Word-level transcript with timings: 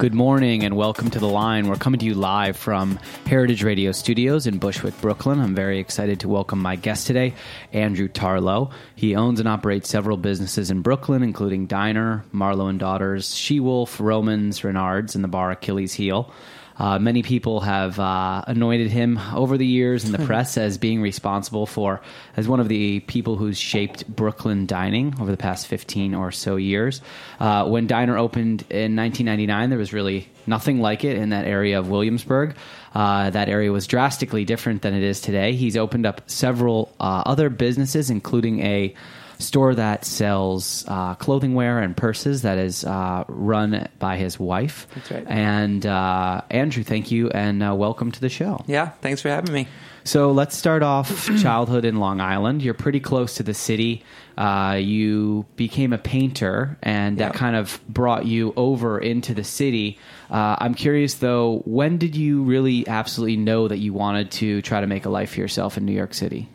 Good 0.00 0.14
morning 0.14 0.64
and 0.64 0.78
welcome 0.78 1.10
to 1.10 1.18
The 1.18 1.28
Line. 1.28 1.68
We're 1.68 1.76
coming 1.76 2.00
to 2.00 2.06
you 2.06 2.14
live 2.14 2.56
from 2.56 2.98
Heritage 3.26 3.62
Radio 3.62 3.92
Studios 3.92 4.46
in 4.46 4.56
Bushwick, 4.56 4.98
Brooklyn. 5.02 5.38
I'm 5.38 5.54
very 5.54 5.78
excited 5.78 6.20
to 6.20 6.28
welcome 6.30 6.58
my 6.58 6.74
guest 6.74 7.06
today, 7.06 7.34
Andrew 7.74 8.08
Tarlow. 8.08 8.70
He 8.96 9.14
owns 9.14 9.40
and 9.40 9.46
operates 9.46 9.90
several 9.90 10.16
businesses 10.16 10.70
in 10.70 10.80
Brooklyn, 10.80 11.22
including 11.22 11.66
Diner, 11.66 12.24
Marlow 12.32 12.68
and 12.68 12.78
Daughters, 12.78 13.34
She 13.34 13.60
Wolf, 13.60 14.00
Roman's, 14.00 14.64
Reynards, 14.64 15.14
and 15.14 15.22
the 15.22 15.28
bar 15.28 15.50
Achilles 15.50 15.92
Heel. 15.92 16.32
Uh, 16.80 16.98
many 16.98 17.22
people 17.22 17.60
have 17.60 18.00
uh, 18.00 18.42
anointed 18.46 18.90
him 18.90 19.20
over 19.34 19.58
the 19.58 19.66
years 19.66 20.06
in 20.06 20.12
the 20.12 20.18
press 20.26 20.56
as 20.56 20.78
being 20.78 21.02
responsible 21.02 21.66
for, 21.66 22.00
as 22.38 22.48
one 22.48 22.58
of 22.58 22.68
the 22.68 23.00
people 23.00 23.36
who's 23.36 23.58
shaped 23.58 24.06
Brooklyn 24.08 24.64
dining 24.64 25.14
over 25.20 25.30
the 25.30 25.36
past 25.36 25.66
15 25.66 26.14
or 26.14 26.32
so 26.32 26.56
years. 26.56 27.02
Uh, 27.38 27.68
when 27.68 27.86
Diner 27.86 28.16
opened 28.16 28.62
in 28.70 28.96
1999, 28.96 29.68
there 29.68 29.78
was 29.78 29.92
really 29.92 30.30
nothing 30.46 30.80
like 30.80 31.04
it 31.04 31.18
in 31.18 31.28
that 31.28 31.44
area 31.44 31.78
of 31.78 31.90
Williamsburg. 31.90 32.56
Uh, 32.94 33.28
that 33.28 33.50
area 33.50 33.70
was 33.70 33.86
drastically 33.86 34.46
different 34.46 34.80
than 34.80 34.94
it 34.94 35.02
is 35.02 35.20
today. 35.20 35.52
He's 35.52 35.76
opened 35.76 36.06
up 36.06 36.22
several 36.30 36.96
uh, 36.98 37.24
other 37.26 37.50
businesses, 37.50 38.08
including 38.08 38.60
a 38.60 38.94
store 39.40 39.74
that 39.74 40.04
sells 40.04 40.84
uh, 40.88 41.14
clothing 41.16 41.54
wear 41.54 41.80
and 41.80 41.96
purses 41.96 42.42
that 42.42 42.58
is 42.58 42.84
uh, 42.84 43.24
run 43.28 43.88
by 43.98 44.16
his 44.16 44.38
wife. 44.38 44.86
That's 44.94 45.10
right. 45.10 45.26
And 45.28 45.84
uh, 45.86 46.42
Andrew, 46.50 46.82
thank 46.84 47.10
you 47.10 47.30
and 47.30 47.62
uh, 47.62 47.74
welcome 47.74 48.12
to 48.12 48.20
the 48.20 48.28
show. 48.28 48.62
Yeah, 48.66 48.90
thanks 49.00 49.22
for 49.22 49.28
having 49.28 49.52
me. 49.52 49.66
So 50.04 50.32
let's 50.32 50.56
start 50.56 50.82
off 50.82 51.26
childhood 51.42 51.84
in 51.84 51.96
Long 51.96 52.20
Island. 52.20 52.62
You're 52.62 52.72
pretty 52.74 53.00
close 53.00 53.34
to 53.34 53.42
the 53.42 53.52
city. 53.54 54.02
Uh, 54.38 54.78
you 54.80 55.44
became 55.56 55.92
a 55.92 55.98
painter, 55.98 56.78
and 56.82 57.18
that 57.18 57.32
Yeah. 57.34 57.38
kind 57.38 57.54
of 57.56 57.78
brought 57.86 58.24
you 58.24 58.54
over 58.56 58.98
into 58.98 59.34
the 59.34 59.44
city. 59.44 59.98
Uh, 60.30 60.56
I'm 60.58 60.72
curious, 60.74 61.14
though, 61.14 61.60
when 61.66 61.98
did 61.98 62.16
you 62.16 62.42
really 62.44 62.88
absolutely 62.88 63.36
know 63.36 63.68
that 63.68 63.76
you 63.78 63.92
wanted 63.92 64.30
to 64.32 64.62
try 64.62 64.80
to 64.80 64.86
make 64.86 65.04
a 65.04 65.10
life 65.10 65.32
for 65.34 65.40
yourself 65.40 65.76
in 65.76 65.84
New 65.84 65.92
York 65.92 66.14
City? 66.14 66.48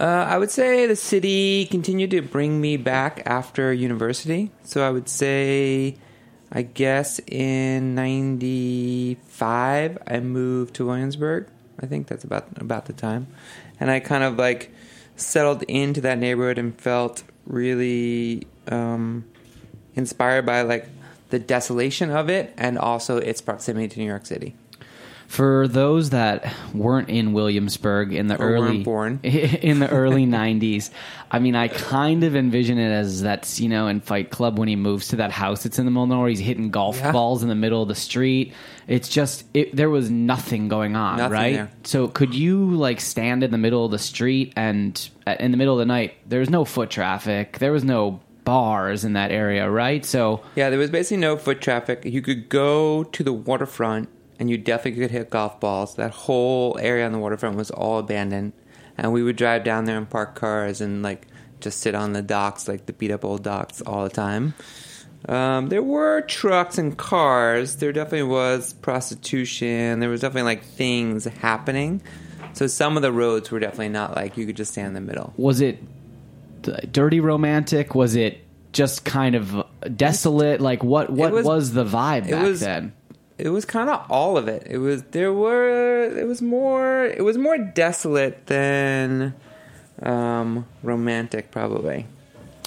Uh, 0.00 0.26
I 0.26 0.38
would 0.38 0.50
say 0.50 0.86
the 0.86 0.96
city 0.96 1.66
continued 1.66 2.10
to 2.12 2.22
bring 2.22 2.58
me 2.58 2.78
back 2.78 3.22
after 3.26 3.70
university. 3.70 4.50
So 4.64 4.82
I 4.82 4.90
would 4.90 5.10
say, 5.10 5.96
I 6.50 6.62
guess 6.62 7.20
in 7.26 7.94
'95, 7.94 9.98
I 10.06 10.20
moved 10.20 10.74
to 10.76 10.86
Williamsburg. 10.86 11.48
I 11.78 11.86
think 11.86 12.06
that's 12.06 12.24
about 12.24 12.46
about 12.56 12.86
the 12.86 12.94
time, 12.94 13.26
and 13.78 13.90
I 13.90 14.00
kind 14.00 14.24
of 14.24 14.38
like 14.38 14.72
settled 15.16 15.64
into 15.64 16.00
that 16.00 16.16
neighborhood 16.16 16.56
and 16.56 16.74
felt 16.80 17.22
really 17.44 18.46
um, 18.68 19.26
inspired 19.94 20.46
by 20.46 20.62
like 20.62 20.88
the 21.28 21.38
desolation 21.38 22.10
of 22.10 22.30
it 22.30 22.54
and 22.56 22.78
also 22.78 23.18
its 23.18 23.42
proximity 23.42 23.88
to 23.88 23.98
New 23.98 24.06
York 24.06 24.24
City. 24.24 24.54
For 25.30 25.68
those 25.68 26.10
that 26.10 26.52
weren't 26.74 27.08
in 27.08 27.32
Williamsburg 27.32 28.12
in 28.12 28.26
the 28.26 28.34
Or 28.34 28.50
early 28.50 28.82
born. 28.82 29.20
in 29.22 29.78
the 29.78 29.88
early 29.88 30.26
'90s, 30.26 30.90
I 31.30 31.38
mean, 31.38 31.54
I 31.54 31.68
kind 31.68 32.24
of 32.24 32.34
envision 32.34 32.78
it 32.78 32.90
as 32.90 33.22
that's 33.22 33.60
you 33.60 33.68
know 33.68 33.86
in 33.86 34.00
Fight 34.00 34.30
Club 34.30 34.58
when 34.58 34.66
he 34.66 34.74
moves 34.74 35.06
to 35.08 35.16
that 35.16 35.30
house 35.30 35.62
that's 35.62 35.78
in 35.78 35.84
the 35.84 35.92
middle 35.92 36.02
of 36.02 36.08
nowhere, 36.08 36.30
he's 36.30 36.40
hitting 36.40 36.70
golf 36.72 36.98
Yeah. 36.98 37.12
balls 37.12 37.44
in 37.44 37.48
the 37.48 37.54
middle 37.54 37.80
of 37.80 37.86
the 37.86 37.94
street. 37.94 38.54
It's 38.88 39.08
just 39.08 39.44
it, 39.54 39.74
there 39.76 39.88
was 39.88 40.10
nothing 40.10 40.66
going 40.66 40.96
on, 40.96 41.18
Nothing 41.18 41.32
right? 41.32 41.54
there. 41.54 41.70
So 41.84 42.08
could 42.08 42.34
you 42.34 42.68
like 42.72 43.00
stand 43.00 43.44
in 43.44 43.52
the 43.52 43.58
middle 43.58 43.84
of 43.84 43.92
the 43.92 44.00
street 44.00 44.52
and 44.56 45.08
uh, 45.28 45.36
in 45.38 45.52
the 45.52 45.56
middle 45.56 45.74
of 45.74 45.78
the 45.78 45.86
night? 45.86 46.14
There 46.28 46.40
was 46.40 46.50
no 46.50 46.64
foot 46.64 46.90
traffic. 46.90 47.60
There 47.60 47.70
was 47.70 47.84
no 47.84 48.18
bars 48.42 49.04
in 49.04 49.12
that 49.12 49.30
area, 49.30 49.70
right? 49.70 50.04
So 50.04 50.42
Yeah, 50.56 50.70
there 50.70 50.78
was 50.80 50.90
basically 50.90 51.18
no 51.18 51.36
foot 51.36 51.60
traffic. 51.60 52.04
You 52.04 52.20
could 52.20 52.48
go 52.48 53.04
to 53.04 53.22
the 53.22 53.32
waterfront 53.32 54.08
and 54.40 54.50
you 54.50 54.58
definitely 54.58 55.00
could 55.02 55.10
hit 55.12 55.30
golf 55.30 55.60
balls. 55.60 55.94
That 55.96 56.10
whole 56.10 56.76
area 56.80 57.06
on 57.06 57.12
the 57.12 57.18
waterfront 57.18 57.56
was 57.56 57.70
all 57.70 57.98
abandoned. 57.98 58.54
And 58.98 59.12
we 59.12 59.22
would 59.22 59.36
drive 59.36 59.62
down 59.64 59.84
there 59.84 59.96
and 59.96 60.08
park 60.10 60.34
cars 60.34 60.80
and 60.80 61.02
like 61.02 61.26
just 61.60 61.80
sit 61.80 61.94
on 61.94 62.12
the 62.14 62.22
docks, 62.22 62.66
like 62.66 62.86
the 62.86 62.92
beat 62.94 63.10
up 63.10 63.24
old 63.24 63.42
docks 63.42 63.80
all 63.82 64.02
the 64.04 64.10
time. 64.10 64.54
Um, 65.28 65.68
there 65.68 65.82
were 65.82 66.22
trucks 66.22 66.78
and 66.78 66.96
cars. 66.96 67.76
There 67.76 67.92
definitely 67.92 68.24
was 68.24 68.72
prostitution. 68.72 70.00
There 70.00 70.08
was 70.08 70.22
definitely 70.22 70.44
like 70.54 70.64
things 70.64 71.24
happening. 71.26 72.00
So 72.54 72.66
some 72.66 72.96
of 72.96 73.02
the 73.02 73.12
roads 73.12 73.50
were 73.50 73.60
definitely 73.60 73.90
not 73.90 74.16
like 74.16 74.36
you 74.38 74.46
could 74.46 74.56
just 74.56 74.72
stand 74.72 74.88
in 74.88 74.94
the 74.94 75.00
middle. 75.02 75.32
was 75.36 75.60
it 75.60 75.78
dirty 76.90 77.20
romantic? 77.20 77.94
Was 77.94 78.16
it 78.16 78.40
just 78.72 79.04
kind 79.04 79.34
of 79.34 79.64
desolate? 79.96 80.60
Like 80.60 80.82
what? 80.82 81.10
What 81.10 81.32
was, 81.32 81.44
was- 81.46 81.72
the 81.72 81.84
vibe 81.84 82.30
back 82.30 82.42
was- 82.42 82.60
then? 82.60 82.92
It 83.40 83.50
was 83.50 83.64
kind 83.64 83.88
of 83.88 84.04
all 84.10 84.36
of 84.36 84.48
it. 84.48 84.66
It 84.66 84.78
was 84.78 85.02
there 85.10 85.32
were 85.32 86.02
it 86.16 86.26
was 86.26 86.42
more 86.42 87.06
it 87.06 87.22
was 87.22 87.38
more 87.38 87.58
desolate 87.58 88.46
than 88.46 89.34
um, 90.02 90.66
romantic 90.82 91.50
probably. 91.50 92.06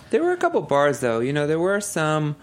There 0.09 0.23
were 0.23 0.31
a 0.31 0.37
couple 0.37 0.61
bars 0.61 0.99
though. 0.99 1.19
You 1.19 1.33
know, 1.33 1.47
there 1.47 1.59
were 1.59 1.81
some 1.81 2.35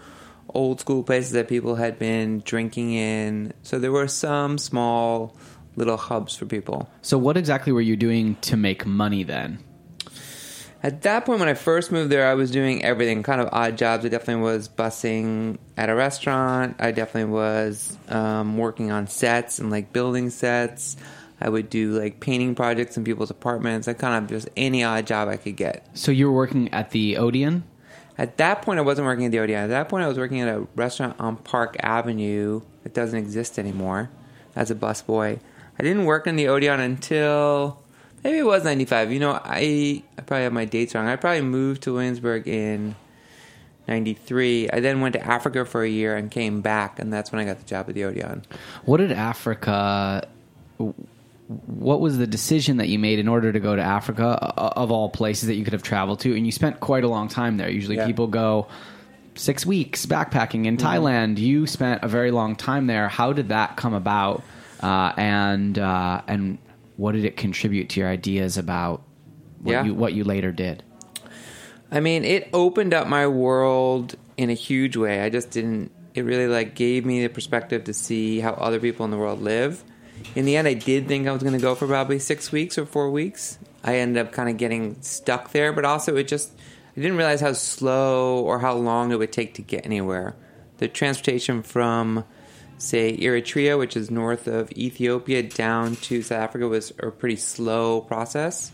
old 0.53 0.79
school 0.79 1.03
places 1.03 1.31
that 1.31 1.47
people 1.47 1.75
had 1.75 1.97
been 1.99 2.41
drinking 2.45 2.93
in. 2.93 3.53
So 3.63 3.79
there 3.79 3.91
were 3.91 4.07
some 4.07 4.57
small 4.57 5.35
little 5.75 5.97
hubs 5.97 6.35
for 6.35 6.45
people. 6.45 6.89
So 7.01 7.17
what 7.17 7.37
exactly 7.37 7.71
were 7.71 7.81
you 7.81 7.95
doing 7.95 8.35
to 8.41 8.57
make 8.57 8.85
money 8.85 9.23
then? 9.23 9.59
At 10.83 11.03
that 11.03 11.25
point, 11.25 11.39
when 11.39 11.49
I 11.49 11.53
first 11.53 11.91
moved 11.91 12.11
there, 12.11 12.27
I 12.27 12.33
was 12.33 12.49
doing 12.49 12.83
everything, 12.83 13.21
kind 13.21 13.39
of 13.39 13.49
odd 13.51 13.77
jobs. 13.77 14.03
I 14.03 14.09
definitely 14.09 14.41
was 14.41 14.67
bussing 14.67 15.59
at 15.77 15.89
a 15.89 15.95
restaurant. 15.95 16.77
I 16.79 16.91
definitely 16.91 17.31
was 17.31 17.95
um, 18.09 18.57
working 18.57 18.91
on 18.91 19.05
sets 19.05 19.59
and 19.59 19.69
like 19.69 19.93
building 19.93 20.31
sets. 20.31 20.97
I 21.39 21.49
would 21.49 21.69
do 21.69 21.99
like 21.99 22.19
painting 22.19 22.55
projects 22.55 22.97
in 22.97 23.03
people's 23.03 23.29
apartments. 23.29 23.87
I 23.87 23.93
kind 23.93 24.23
of 24.23 24.29
just 24.29 24.49
any 24.57 24.83
odd 24.83 25.05
job 25.05 25.27
I 25.27 25.37
could 25.37 25.55
get. 25.55 25.85
So 25.93 26.11
you 26.11 26.27
were 26.27 26.35
working 26.35 26.73
at 26.73 26.89
the 26.91 27.17
Odeon? 27.17 27.63
At 28.17 28.37
that 28.37 28.63
point, 28.63 28.79
I 28.79 28.83
wasn't 28.83 29.05
working 29.05 29.25
at 29.25 29.31
the 29.31 29.39
Odeon. 29.39 29.63
At 29.63 29.69
that 29.69 29.89
point, 29.89 30.03
I 30.03 30.07
was 30.07 30.17
working 30.17 30.41
at 30.41 30.47
a 30.47 30.67
restaurant 30.75 31.15
on 31.19 31.37
Park 31.37 31.77
Avenue 31.79 32.61
that 32.83 32.93
doesn't 32.93 33.17
exist 33.17 33.59
anymore 33.59 34.09
as 34.55 34.71
a 34.71 34.75
busboy. 34.75 35.39
I 35.79 35.83
didn't 35.83 36.05
work 36.05 36.27
in 36.27 36.35
the 36.35 36.47
Odeon 36.47 36.79
until 36.79 37.80
maybe 38.23 38.37
it 38.37 38.45
was 38.45 38.63
95. 38.63 39.11
You 39.11 39.19
know, 39.19 39.31
I, 39.43 40.03
I 40.17 40.21
probably 40.21 40.43
have 40.43 40.53
my 40.53 40.65
dates 40.65 40.93
wrong. 40.95 41.07
I 41.07 41.15
probably 41.15 41.41
moved 41.41 41.83
to 41.83 41.93
Williamsburg 41.93 42.47
in 42.47 42.95
93. 43.87 44.69
I 44.71 44.79
then 44.79 45.01
went 45.01 45.13
to 45.13 45.25
Africa 45.25 45.65
for 45.65 45.83
a 45.83 45.89
year 45.89 46.15
and 46.15 46.29
came 46.31 46.61
back, 46.61 46.99
and 46.99 47.11
that's 47.11 47.31
when 47.31 47.41
I 47.41 47.45
got 47.45 47.59
the 47.59 47.65
job 47.65 47.87
at 47.89 47.95
the 47.95 48.03
Odeon. 48.05 48.43
What 48.85 48.97
did 48.97 49.11
Africa? 49.11 50.27
What 51.65 51.99
was 51.99 52.17
the 52.17 52.27
decision 52.27 52.77
that 52.77 52.87
you 52.87 52.97
made 52.97 53.19
in 53.19 53.27
order 53.27 53.51
to 53.51 53.59
go 53.59 53.75
to 53.75 53.81
Africa, 53.81 54.23
of 54.57 54.89
all 54.91 55.09
places 55.09 55.47
that 55.47 55.55
you 55.55 55.63
could 55.65 55.73
have 55.73 55.83
traveled 55.83 56.21
to? 56.21 56.35
And 56.35 56.45
you 56.45 56.51
spent 56.51 56.79
quite 56.79 57.03
a 57.03 57.09
long 57.09 57.27
time 57.27 57.57
there. 57.57 57.69
Usually, 57.69 57.97
Yeah. 57.97 58.05
people 58.07 58.27
go 58.27 58.67
six 59.35 59.65
weeks 59.65 60.05
backpacking 60.05 60.65
in 60.65 60.77
Mm-hmm. 60.77 60.87
Thailand. 60.87 61.37
You 61.39 61.67
spent 61.67 62.03
a 62.03 62.07
very 62.07 62.31
long 62.31 62.55
time 62.55 62.87
there. 62.87 63.09
How 63.09 63.33
did 63.33 63.49
that 63.49 63.75
come 63.75 63.93
about? 63.93 64.43
Uh, 64.81 65.11
and 65.17 65.77
uh, 65.77 66.21
and 66.27 66.57
what 67.01 67.13
did 67.15 67.25
it 67.25 67.35
contribute 67.35 67.89
to 67.89 67.99
your 67.99 68.07
ideas 68.09 68.59
about 68.59 69.01
what 69.59 69.71
Yeah. 69.71 69.85
you 69.85 69.93
what 69.95 70.13
you 70.13 70.23
later 70.23 70.51
did? 70.51 70.83
I 71.91 71.99
mean, 71.99 72.23
it 72.23 72.47
opened 72.53 72.93
up 72.93 73.07
my 73.07 73.25
world 73.25 74.15
in 74.37 74.51
a 74.51 74.53
huge 74.53 74.95
way. 74.95 75.21
I 75.21 75.29
just 75.29 75.49
didn't. 75.49 75.91
It 76.13 76.23
really 76.25 76.47
like 76.47 76.75
gave 76.75 77.03
me 77.03 77.23
the 77.23 77.29
perspective 77.29 77.85
to 77.85 77.93
see 77.93 78.39
how 78.39 78.51
other 78.51 78.79
people 78.79 79.03
in 79.03 79.09
the 79.11 79.17
world 79.17 79.41
live. 79.41 79.83
In 80.35 80.45
the 80.45 80.55
end, 80.55 80.67
I 80.67 80.75
did 80.75 81.07
think 81.07 81.27
I 81.27 81.31
was 81.31 81.41
going 81.41 81.55
to 81.55 81.59
go 81.59 81.73
for 81.73 81.87
probably 81.87 82.19
six 82.19 82.51
weeks 82.51 82.77
or 82.77 82.85
four 82.85 83.09
weeks. 83.09 83.57
I 83.83 83.95
ended 83.97 84.23
up 84.23 84.31
kind 84.31 84.47
of 84.49 84.57
getting 84.57 84.97
stuck 85.01 85.51
there, 85.53 85.73
but 85.73 85.83
also 85.85 86.15
it 86.17 86.27
just 86.27 86.51
I 86.95 87.01
didn't 87.01 87.17
realize 87.17 87.41
how 87.41 87.53
slow 87.53 88.39
or 88.43 88.59
how 88.59 88.73
long 88.75 89.11
it 89.11 89.17
would 89.17 89.31
take 89.31 89.55
to 89.55 89.63
get 89.63 89.85
anywhere. 89.87 90.35
The 90.77 90.87
transportation 90.87 91.63
from 91.63 92.25
say 92.81 93.15
Eritrea, 93.15 93.77
which 93.77 93.95
is 93.95 94.09
north 94.09 94.47
of 94.47 94.71
Ethiopia, 94.71 95.43
down 95.43 95.95
to 95.97 96.23
South 96.23 96.39
Africa 96.39 96.67
was 96.67 96.91
a 96.99 97.11
pretty 97.11 97.35
slow 97.35 98.01
process. 98.01 98.71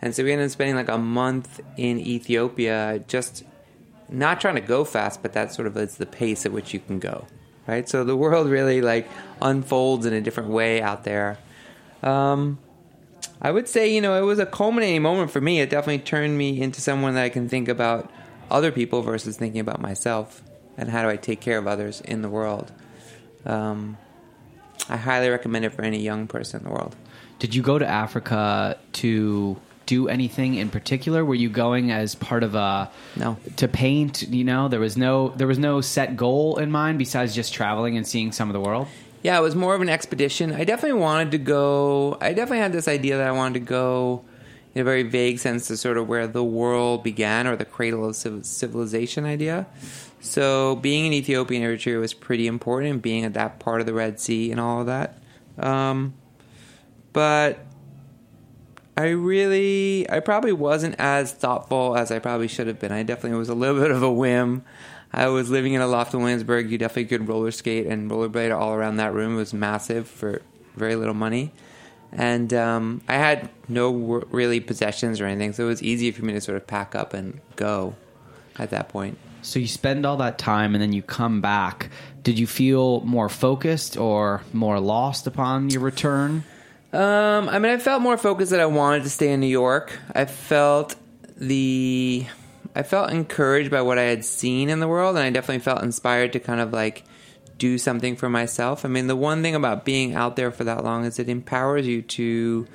And 0.00 0.14
so 0.14 0.24
we 0.24 0.32
ended 0.32 0.46
up 0.46 0.50
spending 0.50 0.76
like 0.76 0.88
a 0.88 0.98
month 0.98 1.60
in 1.76 2.00
Ethiopia, 2.00 3.04
just 3.06 3.44
not 4.08 4.40
trying 4.40 4.54
to 4.54 4.62
go 4.62 4.84
fast, 4.84 5.22
but 5.22 5.34
that 5.34 5.52
sort 5.52 5.66
of 5.66 5.76
is 5.76 5.96
the 5.98 6.06
pace 6.06 6.46
at 6.46 6.52
which 6.52 6.72
you 6.72 6.80
can 6.80 6.98
go, 6.98 7.26
right? 7.66 7.86
So 7.88 8.02
the 8.02 8.16
world 8.16 8.48
really 8.48 8.80
like 8.80 9.08
unfolds 9.42 10.06
in 10.06 10.14
a 10.14 10.22
different 10.22 10.48
way 10.48 10.80
out 10.80 11.04
there. 11.04 11.38
Um, 12.02 12.58
I 13.42 13.50
would 13.50 13.68
say, 13.68 13.94
you 13.94 14.00
know, 14.00 14.16
it 14.16 14.24
was 14.24 14.38
a 14.38 14.46
culminating 14.46 15.02
moment 15.02 15.30
for 15.30 15.40
me. 15.40 15.60
It 15.60 15.68
definitely 15.68 16.02
turned 16.02 16.38
me 16.38 16.60
into 16.62 16.80
someone 16.80 17.14
that 17.14 17.24
I 17.24 17.28
can 17.28 17.48
think 17.48 17.68
about 17.68 18.10
other 18.50 18.72
people 18.72 19.02
versus 19.02 19.36
thinking 19.36 19.60
about 19.60 19.82
myself 19.82 20.42
and 20.78 20.88
how 20.88 21.02
do 21.02 21.10
I 21.10 21.16
take 21.16 21.40
care 21.40 21.58
of 21.58 21.66
others 21.66 22.00
in 22.00 22.22
the 22.22 22.30
world. 22.30 22.72
Um, 23.46 23.96
I 24.88 24.96
highly 24.96 25.28
recommend 25.28 25.64
it 25.64 25.70
for 25.72 25.82
any 25.82 26.00
young 26.02 26.26
person 26.26 26.60
in 26.60 26.64
the 26.64 26.70
world. 26.70 26.94
Did 27.38 27.54
you 27.54 27.62
go 27.62 27.78
to 27.78 27.86
Africa 27.86 28.78
to 28.94 29.56
do 29.86 30.08
anything 30.08 30.54
in 30.54 30.70
particular? 30.70 31.24
Were 31.24 31.34
you 31.34 31.48
going 31.50 31.90
as 31.90 32.14
part 32.14 32.42
of 32.42 32.54
a 32.54 32.90
No. 33.16 33.36
to 33.56 33.68
paint? 33.68 34.22
You 34.22 34.44
know, 34.44 34.68
there 34.68 34.80
was 34.80 34.96
no 34.96 35.28
there 35.36 35.46
was 35.46 35.58
no 35.58 35.80
set 35.80 36.16
goal 36.16 36.58
in 36.58 36.70
mind 36.70 36.98
besides 36.98 37.34
just 37.34 37.52
traveling 37.52 37.96
and 37.96 38.06
seeing 38.06 38.32
some 38.32 38.48
of 38.48 38.54
the 38.54 38.60
world. 38.60 38.88
Yeah, 39.22 39.38
it 39.38 39.42
was 39.42 39.54
more 39.54 39.74
of 39.74 39.80
an 39.80 39.88
expedition. 39.88 40.52
I 40.52 40.64
definitely 40.64 41.00
wanted 41.00 41.30
to 41.32 41.38
go. 41.38 42.18
I 42.20 42.34
definitely 42.34 42.58
had 42.58 42.72
this 42.72 42.88
idea 42.88 43.16
that 43.16 43.26
I 43.26 43.32
wanted 43.32 43.54
to 43.60 43.66
go 43.66 44.22
in 44.74 44.80
a 44.80 44.84
very 44.84 45.02
vague 45.02 45.38
sense 45.38 45.68
to 45.68 45.76
sort 45.76 45.96
of 45.96 46.08
where 46.08 46.26
the 46.26 46.44
world 46.44 47.02
began 47.04 47.46
or 47.46 47.56
the 47.56 47.64
cradle 47.64 48.06
of 48.08 48.16
civilization 48.16 49.24
idea. 49.24 49.66
So 50.24 50.76
being 50.76 51.04
in 51.04 51.12
Ethiopia 51.12 51.60
and 51.60 51.66
Eritrea 51.66 52.00
was 52.00 52.14
pretty 52.14 52.46
important, 52.46 53.02
being 53.02 53.24
at 53.24 53.34
that 53.34 53.60
part 53.60 53.80
of 53.80 53.86
the 53.86 53.92
Red 53.92 54.18
Sea 54.18 54.50
and 54.50 54.58
all 54.58 54.80
of 54.80 54.86
that. 54.86 55.18
Um, 55.58 56.14
but 57.12 57.58
I 58.96 59.08
really, 59.08 60.08
I 60.10 60.20
probably 60.20 60.52
wasn't 60.52 60.96
as 60.98 61.32
thoughtful 61.32 61.94
as 61.94 62.10
I 62.10 62.20
probably 62.20 62.48
should 62.48 62.68
have 62.68 62.80
been. 62.80 62.90
I 62.90 63.02
definitely 63.02 63.38
was 63.38 63.50
a 63.50 63.54
little 63.54 63.78
bit 63.80 63.90
of 63.90 64.02
a 64.02 64.10
whim. 64.10 64.64
I 65.12 65.28
was 65.28 65.50
living 65.50 65.74
in 65.74 65.82
a 65.82 65.86
loft 65.86 66.14
in 66.14 66.20
Williamsburg. 66.20 66.70
You 66.70 66.78
definitely 66.78 67.04
could 67.04 67.28
roller 67.28 67.50
skate 67.50 67.86
and 67.86 68.10
rollerblade 68.10 68.56
all 68.56 68.72
around 68.72 68.96
that 68.96 69.12
room. 69.12 69.34
It 69.34 69.36
was 69.36 69.52
massive 69.52 70.08
for 70.08 70.40
very 70.74 70.96
little 70.96 71.14
money. 71.14 71.52
And 72.12 72.52
um, 72.54 73.02
I 73.08 73.14
had 73.14 73.50
no 73.68 73.92
really 74.30 74.60
possessions 74.60 75.20
or 75.20 75.26
anything, 75.26 75.52
so 75.52 75.64
it 75.64 75.68
was 75.68 75.82
easy 75.82 76.12
for 76.12 76.24
me 76.24 76.32
to 76.32 76.40
sort 76.40 76.56
of 76.56 76.66
pack 76.66 76.94
up 76.94 77.12
and 77.12 77.40
go 77.56 77.94
at 78.58 78.70
that 78.70 78.88
point. 78.88 79.18
So 79.44 79.58
you 79.58 79.66
spend 79.66 80.06
all 80.06 80.16
that 80.16 80.38
time 80.38 80.74
and 80.74 80.80
then 80.82 80.92
you 80.92 81.02
come 81.02 81.40
back. 81.40 81.90
Did 82.22 82.38
you 82.38 82.46
feel 82.46 83.02
more 83.02 83.28
focused 83.28 83.96
or 83.96 84.42
more 84.52 84.80
lost 84.80 85.26
upon 85.26 85.68
your 85.68 85.82
return? 85.82 86.44
Um, 86.92 87.48
I 87.48 87.58
mean, 87.58 87.72
I 87.72 87.78
felt 87.78 88.00
more 88.00 88.16
focused 88.16 88.52
that 88.52 88.60
I 88.60 88.66
wanted 88.66 89.02
to 89.02 89.10
stay 89.10 89.32
in 89.32 89.40
New 89.40 89.46
York. 89.46 89.98
I 90.14 90.24
felt 90.24 90.96
the, 91.36 92.26
I 92.74 92.82
felt 92.82 93.10
encouraged 93.10 93.70
by 93.70 93.82
what 93.82 93.98
I 93.98 94.04
had 94.04 94.24
seen 94.24 94.70
in 94.70 94.80
the 94.80 94.88
world, 94.88 95.16
and 95.16 95.24
I 95.24 95.30
definitely 95.30 95.58
felt 95.58 95.82
inspired 95.82 96.32
to 96.32 96.40
kind 96.40 96.60
of 96.60 96.72
like 96.72 97.04
do 97.58 97.78
something 97.78 98.16
for 98.16 98.30
myself. 98.30 98.84
I 98.84 98.88
mean, 98.88 99.08
the 99.08 99.16
one 99.16 99.42
thing 99.42 99.54
about 99.54 99.84
being 99.84 100.14
out 100.14 100.36
there 100.36 100.50
for 100.50 100.64
that 100.64 100.84
long 100.84 101.04
is 101.04 101.18
it 101.18 101.28
empowers 101.28 101.86
you 101.86 102.00
to 102.02 102.66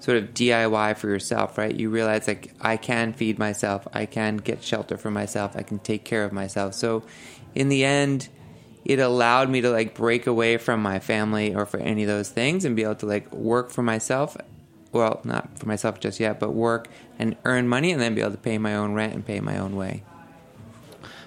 sort 0.00 0.16
of 0.18 0.34
DIY 0.34 0.96
for 0.96 1.08
yourself, 1.08 1.58
right? 1.58 1.74
You 1.74 1.90
realize 1.90 2.28
like 2.28 2.52
I 2.60 2.76
can 2.76 3.12
feed 3.12 3.38
myself, 3.38 3.86
I 3.92 4.06
can 4.06 4.36
get 4.36 4.62
shelter 4.62 4.96
for 4.96 5.10
myself, 5.10 5.56
I 5.56 5.62
can 5.62 5.78
take 5.78 6.04
care 6.04 6.24
of 6.24 6.32
myself. 6.32 6.74
So, 6.74 7.02
in 7.54 7.68
the 7.68 7.84
end, 7.84 8.28
it 8.84 9.00
allowed 9.00 9.50
me 9.50 9.60
to 9.60 9.70
like 9.70 9.94
break 9.94 10.26
away 10.26 10.56
from 10.56 10.82
my 10.82 10.98
family 10.98 11.54
or 11.54 11.66
for 11.66 11.78
any 11.78 12.02
of 12.02 12.08
those 12.08 12.28
things 12.28 12.64
and 12.64 12.76
be 12.76 12.84
able 12.84 12.94
to 12.96 13.06
like 13.06 13.32
work 13.32 13.70
for 13.70 13.82
myself. 13.82 14.36
Well, 14.92 15.20
not 15.24 15.58
for 15.58 15.66
myself 15.66 16.00
just 16.00 16.18
yet, 16.18 16.40
but 16.40 16.52
work 16.54 16.88
and 17.18 17.36
earn 17.44 17.68
money 17.68 17.92
and 17.92 18.00
then 18.00 18.14
be 18.14 18.22
able 18.22 18.30
to 18.30 18.38
pay 18.38 18.56
my 18.56 18.74
own 18.74 18.94
rent 18.94 19.12
and 19.12 19.26
pay 19.26 19.40
my 19.40 19.58
own 19.58 19.76
way. 19.76 20.02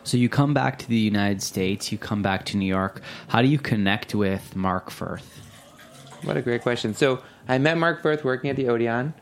So 0.03 0.18
you 0.18 0.29
come 0.29 0.53
back 0.53 0.79
to 0.79 0.88
the 0.88 0.97
United 0.97 1.44
States, 1.44 1.91
you 1.91 1.97
come 2.00 2.23
back 2.23 2.45
to 2.45 2.57
New 2.57 2.65
York. 2.65 3.01
How 3.27 3.44
do 3.44 3.47
you 3.47 3.59
connect 3.59 4.15
with 4.15 4.56
Mark 4.56 4.89
Firth? 4.89 5.39
What 6.23 6.38
a 6.38 6.41
great 6.41 6.62
question. 6.63 6.95
So 6.95 7.21
I 7.48 7.58
met 7.58 7.78
Mark 7.78 8.02
Firth 8.02 8.24
working 8.24 8.50
at 8.50 8.56
the 8.56 8.69
Odeon. 8.69 9.14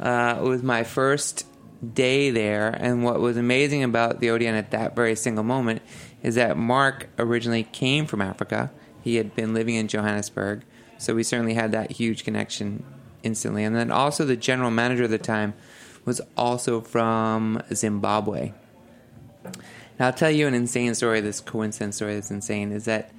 Uh, 0.00 0.36
it 0.38 0.42
was 0.42 0.62
my 0.62 0.84
first 0.84 1.46
day 1.92 2.30
there, 2.30 2.68
and 2.68 3.04
what 3.04 3.20
was 3.20 3.36
amazing 3.36 3.82
about 3.82 4.20
the 4.20 4.30
Odeon 4.30 4.54
at 4.54 4.70
that 4.70 4.96
very 4.96 5.14
single 5.14 5.44
moment 5.44 5.82
is 6.22 6.36
that 6.36 6.56
Mark 6.56 7.08
originally 7.18 7.64
came 7.64 8.06
from 8.06 8.22
Africa. 8.22 8.70
He 9.02 9.16
had 9.16 9.34
been 9.34 9.52
living 9.52 9.74
in 9.74 9.88
Johannesburg, 9.88 10.62
so 10.98 11.14
we 11.14 11.22
certainly 11.22 11.54
had 11.54 11.72
that 11.72 11.92
huge 11.92 12.24
connection 12.24 12.84
instantly. 13.22 13.64
And 13.64 13.76
then 13.76 13.90
also 13.90 14.24
the 14.24 14.36
general 14.36 14.70
manager 14.70 15.04
at 15.04 15.10
the 15.10 15.18
time 15.18 15.54
was 16.04 16.20
also 16.36 16.80
from 16.80 17.62
Zimbabwe. 17.72 18.52
Now 19.98 20.06
I'll 20.06 20.12
tell 20.12 20.30
you 20.30 20.46
an 20.46 20.54
insane 20.54 20.94
story. 20.94 21.20
This 21.20 21.40
coincidence 21.40 21.96
story 21.96 22.14
that's 22.14 22.30
insane 22.30 22.72
is 22.72 22.84
that 22.86 23.12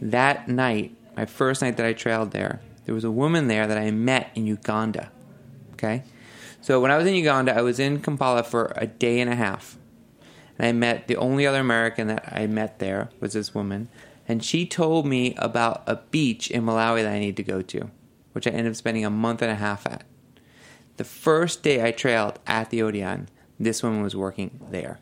that 0.00 0.48
night, 0.48 0.96
my 1.16 1.26
first 1.26 1.62
night 1.62 1.76
that 1.76 1.86
I 1.86 1.92
trailed 1.92 2.32
there, 2.32 2.60
there 2.88 2.94
was 2.94 3.04
a 3.04 3.10
woman 3.10 3.48
there 3.48 3.66
that 3.66 3.76
I 3.76 3.90
met 3.90 4.30
in 4.34 4.46
Uganda. 4.46 5.10
Okay, 5.74 6.04
so 6.62 6.80
when 6.80 6.90
I 6.90 6.96
was 6.96 7.06
in 7.06 7.14
Uganda, 7.14 7.54
I 7.54 7.60
was 7.60 7.78
in 7.78 8.00
Kampala 8.00 8.42
for 8.42 8.72
a 8.76 8.86
day 8.86 9.20
and 9.20 9.30
a 9.30 9.34
half, 9.34 9.76
and 10.56 10.66
I 10.66 10.72
met 10.72 11.06
the 11.06 11.16
only 11.16 11.46
other 11.46 11.60
American 11.60 12.06
that 12.06 12.32
I 12.32 12.46
met 12.46 12.78
there 12.78 13.10
was 13.20 13.34
this 13.34 13.54
woman, 13.54 13.90
and 14.26 14.42
she 14.42 14.64
told 14.64 15.04
me 15.04 15.34
about 15.36 15.82
a 15.86 15.96
beach 15.96 16.50
in 16.50 16.64
Malawi 16.64 17.02
that 17.02 17.12
I 17.12 17.18
need 17.18 17.36
to 17.36 17.42
go 17.42 17.60
to, 17.60 17.90
which 18.32 18.46
I 18.46 18.52
ended 18.52 18.68
up 18.68 18.76
spending 18.76 19.04
a 19.04 19.10
month 19.10 19.42
and 19.42 19.50
a 19.50 19.56
half 19.56 19.86
at. 19.86 20.04
The 20.96 21.04
first 21.04 21.62
day 21.62 21.84
I 21.84 21.90
trailed 21.90 22.38
at 22.46 22.70
the 22.70 22.80
Odeon, 22.80 23.28
this 23.60 23.82
woman 23.82 24.00
was 24.00 24.16
working 24.16 24.60
there. 24.70 24.98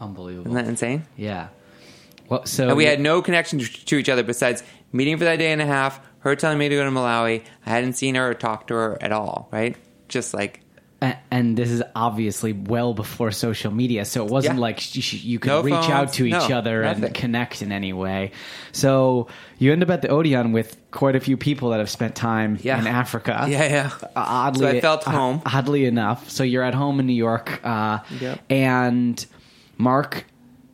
Unbelievable. 0.00 0.50
Isn't 0.50 0.64
that 0.64 0.68
insane? 0.68 1.04
yeah. 1.16 1.50
Well, 2.28 2.46
so 2.46 2.68
And 2.68 2.76
we 2.76 2.86
had 2.86 3.00
no 3.00 3.22
connection 3.22 3.58
to, 3.58 3.84
to 3.84 3.96
each 3.96 4.08
other 4.08 4.22
besides 4.22 4.64
meeting 4.92 5.18
for 5.18 5.24
that 5.24 5.36
day 5.36 5.52
and 5.52 5.60
a 5.60 5.66
half, 5.66 6.00
her 6.24 6.34
telling 6.36 6.58
me 6.58 6.68
to 6.68 6.74
go 6.74 6.84
to 6.84 6.90
Malawi. 6.90 7.44
I 7.64 7.70
hadn't 7.70 7.92
seen 7.94 8.14
her 8.16 8.30
or 8.30 8.34
talked 8.34 8.68
to 8.68 8.74
her 8.74 8.98
at 9.00 9.12
all, 9.12 9.48
right? 9.52 9.76
Just 10.08 10.34
like, 10.34 10.60
and 11.30 11.54
this 11.54 11.70
is 11.70 11.82
obviously 11.94 12.54
well 12.54 12.94
before 12.94 13.30
social 13.30 13.70
media, 13.70 14.06
so 14.06 14.24
it 14.24 14.30
wasn't 14.30 14.54
Yeah. 14.54 14.60
like 14.62 14.80
sh- 14.80 15.00
sh- 15.00 15.22
you 15.24 15.38
could 15.38 15.48
No 15.48 15.60
reach 15.60 15.74
phones, 15.74 15.90
out 15.90 16.12
to 16.14 16.24
each 16.24 16.32
no, 16.48 16.56
other 16.56 16.82
nothing. 16.82 17.04
and 17.04 17.14
connect 17.14 17.60
in 17.60 17.72
any 17.72 17.92
way. 17.92 18.30
So 18.72 19.26
you 19.58 19.70
end 19.70 19.82
up 19.82 19.90
at 19.90 20.00
the 20.00 20.08
Odeon 20.08 20.52
with 20.52 20.76
quite 20.92 21.14
a 21.14 21.20
few 21.20 21.36
people 21.36 21.70
that 21.70 21.78
have 21.78 21.90
spent 21.90 22.14
time 22.14 22.58
Yeah. 22.62 22.78
in 22.80 22.86
Africa. 22.86 23.44
yeah, 23.50 23.64
yeah. 23.68 23.90
Oddly, 24.16 24.60
So 24.60 24.68
I 24.68 24.80
felt 24.80 25.06
uh, 25.06 25.10
home. 25.10 25.42
Oddly 25.44 25.84
enough, 25.84 26.30
so 26.30 26.42
you're 26.42 26.62
at 26.62 26.74
home 26.74 27.00
in 27.00 27.06
New 27.06 27.12
York, 27.12 27.60
uh, 27.64 27.98
Yep. 28.20 28.40
and 28.48 29.26
Mark, 29.76 30.24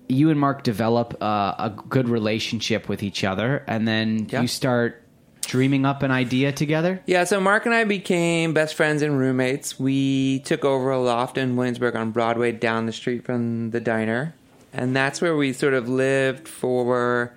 you 0.08 0.30
and 0.30 0.38
Mark 0.38 0.62
develop 0.62 1.20
uh, 1.20 1.54
a 1.58 1.70
good 1.88 2.08
relationship 2.08 2.88
with 2.88 3.02
each 3.02 3.24
other, 3.24 3.64
and 3.66 3.88
then 3.88 4.28
Yeah. 4.30 4.42
you 4.42 4.46
start 4.48 5.02
dreaming 5.42 5.84
up 5.84 6.02
an 6.02 6.10
idea 6.10 6.52
together? 6.52 7.00
Yeah, 7.06 7.24
so 7.24 7.40
Mark 7.40 7.66
and 7.66 7.74
I 7.74 7.84
became 7.84 8.52
best 8.54 8.74
friends 8.74 9.02
and 9.02 9.18
roommates. 9.18 9.78
We 9.78 10.40
took 10.40 10.64
over 10.64 10.90
a 10.90 10.98
loft 11.00 11.38
in 11.38 11.56
Williamsburg 11.56 11.96
on 11.96 12.10
Broadway 12.10 12.52
down 12.52 12.86
the 12.86 12.92
street 12.92 13.24
from 13.24 13.70
the 13.70 13.80
diner. 13.80 14.34
And 14.72 14.94
that's 14.94 15.20
where 15.20 15.36
we 15.36 15.52
sort 15.52 15.74
of 15.74 15.88
lived 15.88 16.46
for 16.46 17.34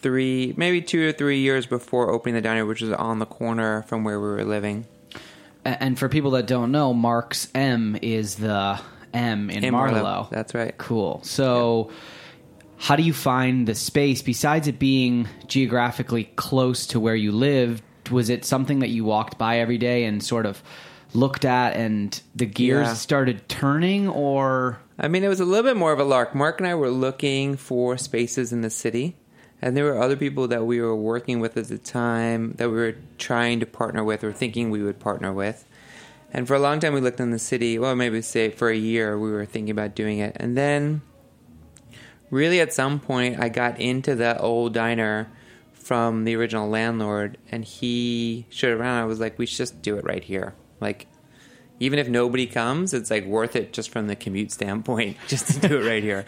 three, 0.00 0.54
maybe 0.56 0.80
two 0.80 1.08
or 1.08 1.12
three 1.12 1.40
years 1.40 1.66
before 1.66 2.10
opening 2.10 2.34
the 2.34 2.40
diner, 2.40 2.64
which 2.64 2.80
was 2.80 2.92
on 2.92 3.18
the 3.18 3.26
corner 3.26 3.82
from 3.82 4.04
where 4.04 4.18
we 4.18 4.26
were 4.26 4.44
living. 4.44 4.86
And 5.64 5.98
for 5.98 6.08
people 6.08 6.32
that 6.32 6.46
don't 6.46 6.72
know, 6.72 6.92
Mark's 6.92 7.48
M 7.54 7.96
is 8.02 8.36
the 8.36 8.80
M 9.14 9.50
in, 9.50 9.62
In 9.62 9.72
Marlow. 9.72 10.02
Marlow, 10.02 10.28
that's 10.30 10.54
right. 10.54 10.76
Cool. 10.76 11.20
So, 11.22 11.90
how 12.82 12.96
do 12.96 13.04
you 13.04 13.12
find 13.12 13.68
the 13.68 13.76
space 13.76 14.22
besides 14.22 14.66
it 14.66 14.76
being 14.76 15.28
geographically 15.46 16.24
close 16.34 16.84
to 16.88 16.98
where 16.98 17.14
you 17.14 17.30
live? 17.30 17.80
Was 18.10 18.28
it 18.28 18.44
something 18.44 18.80
that 18.80 18.88
you 18.88 19.04
walked 19.04 19.38
by 19.38 19.60
every 19.60 19.78
day 19.78 20.04
and 20.04 20.20
sort 20.20 20.46
of 20.46 20.60
looked 21.14 21.44
at 21.44 21.76
and 21.76 22.20
the 22.34 22.44
gears 22.44 22.88
Yeah. 22.88 22.94
started 22.94 23.48
turning 23.48 24.08
or 24.08 24.80
I 24.98 25.06
mean, 25.06 25.22
it 25.22 25.28
was 25.28 25.38
a 25.38 25.44
little 25.44 25.62
bit 25.62 25.76
more 25.76 25.92
of 25.92 26.00
a 26.00 26.04
lark. 26.04 26.34
Mark 26.34 26.58
and 26.58 26.66
I 26.66 26.74
were 26.74 26.90
looking 26.90 27.56
for 27.56 27.96
spaces 27.96 28.52
in 28.52 28.62
the 28.62 28.70
city, 28.70 29.14
and 29.60 29.76
there 29.76 29.84
were 29.84 30.00
other 30.00 30.16
people 30.16 30.48
that 30.48 30.66
we 30.66 30.80
were 30.80 30.94
working 30.94 31.38
with 31.38 31.56
at 31.56 31.68
the 31.68 31.78
time 31.78 32.54
that 32.58 32.68
we 32.68 32.76
were 32.76 32.96
trying 33.16 33.60
to 33.60 33.66
partner 33.66 34.02
with 34.02 34.24
or 34.24 34.32
thinking 34.32 34.70
we 34.70 34.82
would 34.82 34.98
partner 34.98 35.32
with. 35.32 35.64
And 36.32 36.48
for 36.48 36.54
a 36.54 36.58
long 36.58 36.80
time, 36.80 36.94
we 36.94 37.00
looked 37.00 37.20
in 37.20 37.30
the 37.30 37.38
city. 37.38 37.78
Well, 37.78 37.94
maybe 37.94 38.22
say 38.22 38.50
for 38.50 38.70
a 38.70 38.76
year, 38.76 39.18
we 39.18 39.30
were 39.30 39.46
thinking 39.46 39.70
about 39.70 39.94
doing 39.94 40.18
it. 40.18 40.36
And 40.38 40.56
then, 40.56 41.02
really, 42.32 42.60
at 42.60 42.72
some 42.72 42.98
point, 42.98 43.38
I 43.38 43.48
got 43.50 43.78
into 43.78 44.16
that 44.16 44.40
old 44.40 44.72
diner 44.72 45.30
from 45.74 46.24
the 46.24 46.34
original 46.34 46.68
landlord, 46.68 47.36
and 47.52 47.64
he 47.64 48.46
showed 48.48 48.76
around. 48.76 49.02
I 49.02 49.04
was 49.04 49.20
like, 49.20 49.38
we 49.38 49.46
should 49.46 49.58
just 49.58 49.82
do 49.82 49.98
it 49.98 50.04
right 50.04 50.24
here. 50.24 50.54
Like, 50.80 51.06
even 51.78 51.98
if 51.98 52.08
nobody 52.08 52.46
comes, 52.46 52.94
it's 52.94 53.10
like 53.10 53.26
worth 53.26 53.54
it 53.54 53.72
just 53.72 53.90
from 53.90 54.06
the 54.06 54.16
commute 54.16 54.50
standpoint, 54.50 55.18
just 55.28 55.48
to 55.48 55.68
do 55.68 55.78
it 55.78 55.86
right 55.86 56.02
here. 56.02 56.24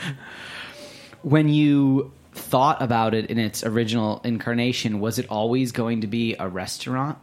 when 1.22 1.48
you 1.48 2.12
thought 2.32 2.82
about 2.82 3.14
it 3.14 3.30
in 3.30 3.38
its 3.38 3.64
original 3.64 4.20
incarnation, 4.24 5.00
was 5.00 5.18
it 5.18 5.26
always 5.30 5.72
going 5.72 6.02
to 6.02 6.06
be 6.06 6.36
a 6.38 6.48
restaurant? 6.48 7.16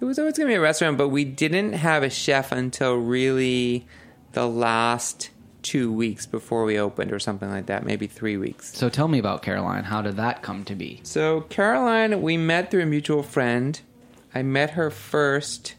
It 0.00 0.04
was 0.04 0.20
always 0.20 0.36
going 0.36 0.46
to 0.48 0.52
be 0.52 0.56
a 0.56 0.60
restaurant, 0.60 0.98
but 0.98 1.08
we 1.08 1.24
didn't 1.24 1.72
have 1.72 2.04
a 2.04 2.10
chef 2.10 2.52
until 2.52 2.94
really 2.94 3.86
the 4.32 4.46
last 4.46 5.30
two 5.62 5.92
weeks 5.92 6.26
before 6.26 6.64
we 6.64 6.78
opened, 6.78 7.12
or 7.12 7.18
something 7.18 7.48
like 7.48 7.66
that, 7.66 7.84
maybe 7.84 8.06
three 8.06 8.36
weeks. 8.36 8.76
So 8.76 8.88
tell 8.88 9.08
me 9.08 9.18
about 9.18 9.42
Caroline. 9.42 9.84
How 9.84 10.02
did 10.02 10.16
that 10.16 10.42
come 10.42 10.64
to 10.64 10.74
be? 10.74 11.00
So 11.04 11.42
Caroline, 11.42 12.20
we 12.22 12.36
met 12.36 12.70
through 12.70 12.82
a 12.82 12.86
mutual 12.86 13.22
friend. 13.22 13.80
I 14.34 14.42
met 14.42 14.70
her 14.70 14.90
first, 14.90 15.74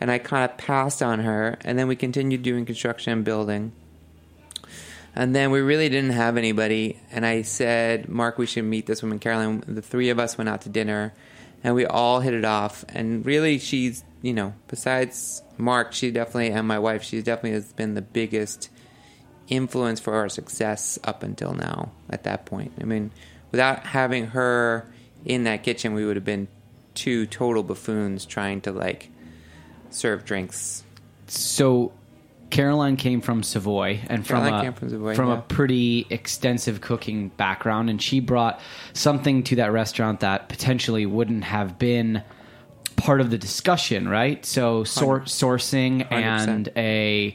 and 0.00 0.10
I 0.10 0.18
kind 0.18 0.50
of 0.50 0.56
passed 0.56 1.02
on 1.02 1.20
her, 1.20 1.58
and 1.62 1.78
then 1.78 1.88
we 1.88 1.96
continued 1.96 2.42
doing 2.42 2.64
construction 2.64 3.12
and 3.12 3.24
building. 3.24 3.72
And 5.14 5.34
then 5.36 5.50
we 5.50 5.60
really 5.60 5.90
didn't 5.90 6.12
have 6.12 6.38
anybody, 6.38 6.98
and 7.10 7.26
I 7.26 7.42
said, 7.42 8.08
Mark, 8.08 8.38
we 8.38 8.46
should 8.46 8.64
meet 8.64 8.86
this 8.86 9.02
woman, 9.02 9.18
Caroline. 9.18 9.62
The 9.68 9.82
three 9.82 10.08
of 10.08 10.18
us 10.18 10.38
went 10.38 10.48
out 10.48 10.62
to 10.62 10.70
dinner, 10.70 11.12
and 11.62 11.74
we 11.74 11.84
all 11.84 12.20
hit 12.20 12.32
it 12.32 12.46
off. 12.46 12.82
And 12.88 13.24
really, 13.26 13.58
she's, 13.58 14.04
you 14.22 14.32
know, 14.32 14.54
besides 14.68 15.42
Mark, 15.58 15.92
she 15.92 16.10
definitely, 16.10 16.48
and 16.50 16.66
my 16.66 16.78
wife, 16.78 17.02
she 17.02 17.20
definitely 17.20 17.52
has 17.52 17.74
been 17.74 17.92
the 17.92 18.00
biggest 18.00 18.70
influence 19.48 20.00
for 20.00 20.14
our 20.14 20.28
success 20.28 20.98
up 21.04 21.22
until 21.22 21.54
now 21.54 21.92
at 22.10 22.24
that 22.24 22.46
point. 22.46 22.72
I 22.80 22.84
mean, 22.84 23.10
without 23.50 23.86
having 23.86 24.28
her 24.28 24.86
in 25.24 25.44
that 25.44 25.62
kitchen, 25.62 25.94
we 25.94 26.04
would 26.04 26.16
have 26.16 26.24
been 26.24 26.48
two 26.94 27.26
total 27.26 27.62
buffoons 27.62 28.26
trying 28.26 28.60
to 28.62 28.72
like 28.72 29.10
serve 29.90 30.24
drinks. 30.24 30.84
So 31.28 31.92
Caroline 32.50 32.96
came 32.96 33.22
from 33.22 33.42
Savoy 33.42 34.00
and 34.08 34.26
from 34.26 34.40
Caroline 34.42 34.66
a, 34.66 34.72
from 34.72 34.90
Savoy, 34.90 35.14
from 35.14 35.28
yeah. 35.28 35.38
a 35.38 35.42
pretty 35.42 36.06
extensive 36.10 36.80
cooking 36.80 37.28
background, 37.30 37.88
and 37.88 38.00
she 38.00 38.20
brought 38.20 38.60
something 38.92 39.42
to 39.44 39.56
that 39.56 39.72
restaurant 39.72 40.20
that 40.20 40.48
potentially 40.48 41.06
wouldn't 41.06 41.44
have 41.44 41.78
been 41.78 42.22
part 42.96 43.20
of 43.20 43.30
the 43.30 43.38
discussion, 43.38 44.06
right? 44.06 44.44
So 44.44 44.84
sor- 44.84 45.22
sourcing 45.22 46.06
and 46.10 46.66
100%. 46.66 46.76
a 46.76 47.28
m- 47.28 47.34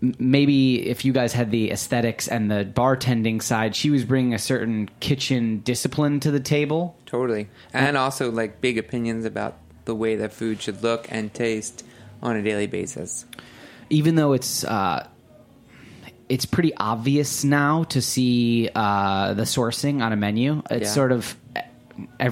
maybe 0.00 0.88
if 0.88 1.04
you 1.04 1.12
guys 1.12 1.32
had 1.32 1.50
the 1.50 1.70
aesthetics 1.70 2.28
and 2.28 2.50
the 2.50 2.64
bartending 2.74 3.42
side, 3.42 3.74
she 3.74 3.90
was 3.90 4.04
bringing 4.04 4.34
a 4.34 4.38
certain 4.38 4.88
kitchen 5.00 5.58
discipline 5.60 6.20
to 6.20 6.30
the 6.30 6.40
table. 6.40 6.96
Totally. 7.06 7.48
And 7.72 7.96
also 7.96 8.30
like 8.30 8.60
big 8.60 8.78
opinions 8.78 9.24
about 9.24 9.56
the 9.86 9.94
way 9.94 10.16
that 10.16 10.32
food 10.32 10.60
should 10.62 10.82
look 10.82 11.06
and 11.10 11.32
taste 11.32 11.84
on 12.22 12.36
a 12.36 12.42
daily 12.42 12.66
basis. 12.66 13.24
even 13.90 14.14
though 14.16 14.34
it's 14.34 14.64
uh, 14.64 15.06
it's 16.28 16.44
pretty 16.44 16.74
obvious 16.76 17.42
now 17.42 17.84
to 17.84 18.02
see 18.02 18.68
uh, 18.74 19.32
the 19.32 19.44
sourcing 19.44 20.02
on 20.02 20.12
a 20.12 20.16
menu. 20.16 20.62
It's 20.70 20.88
Yeah. 20.88 20.92
sort 20.92 21.12
of 21.12 21.34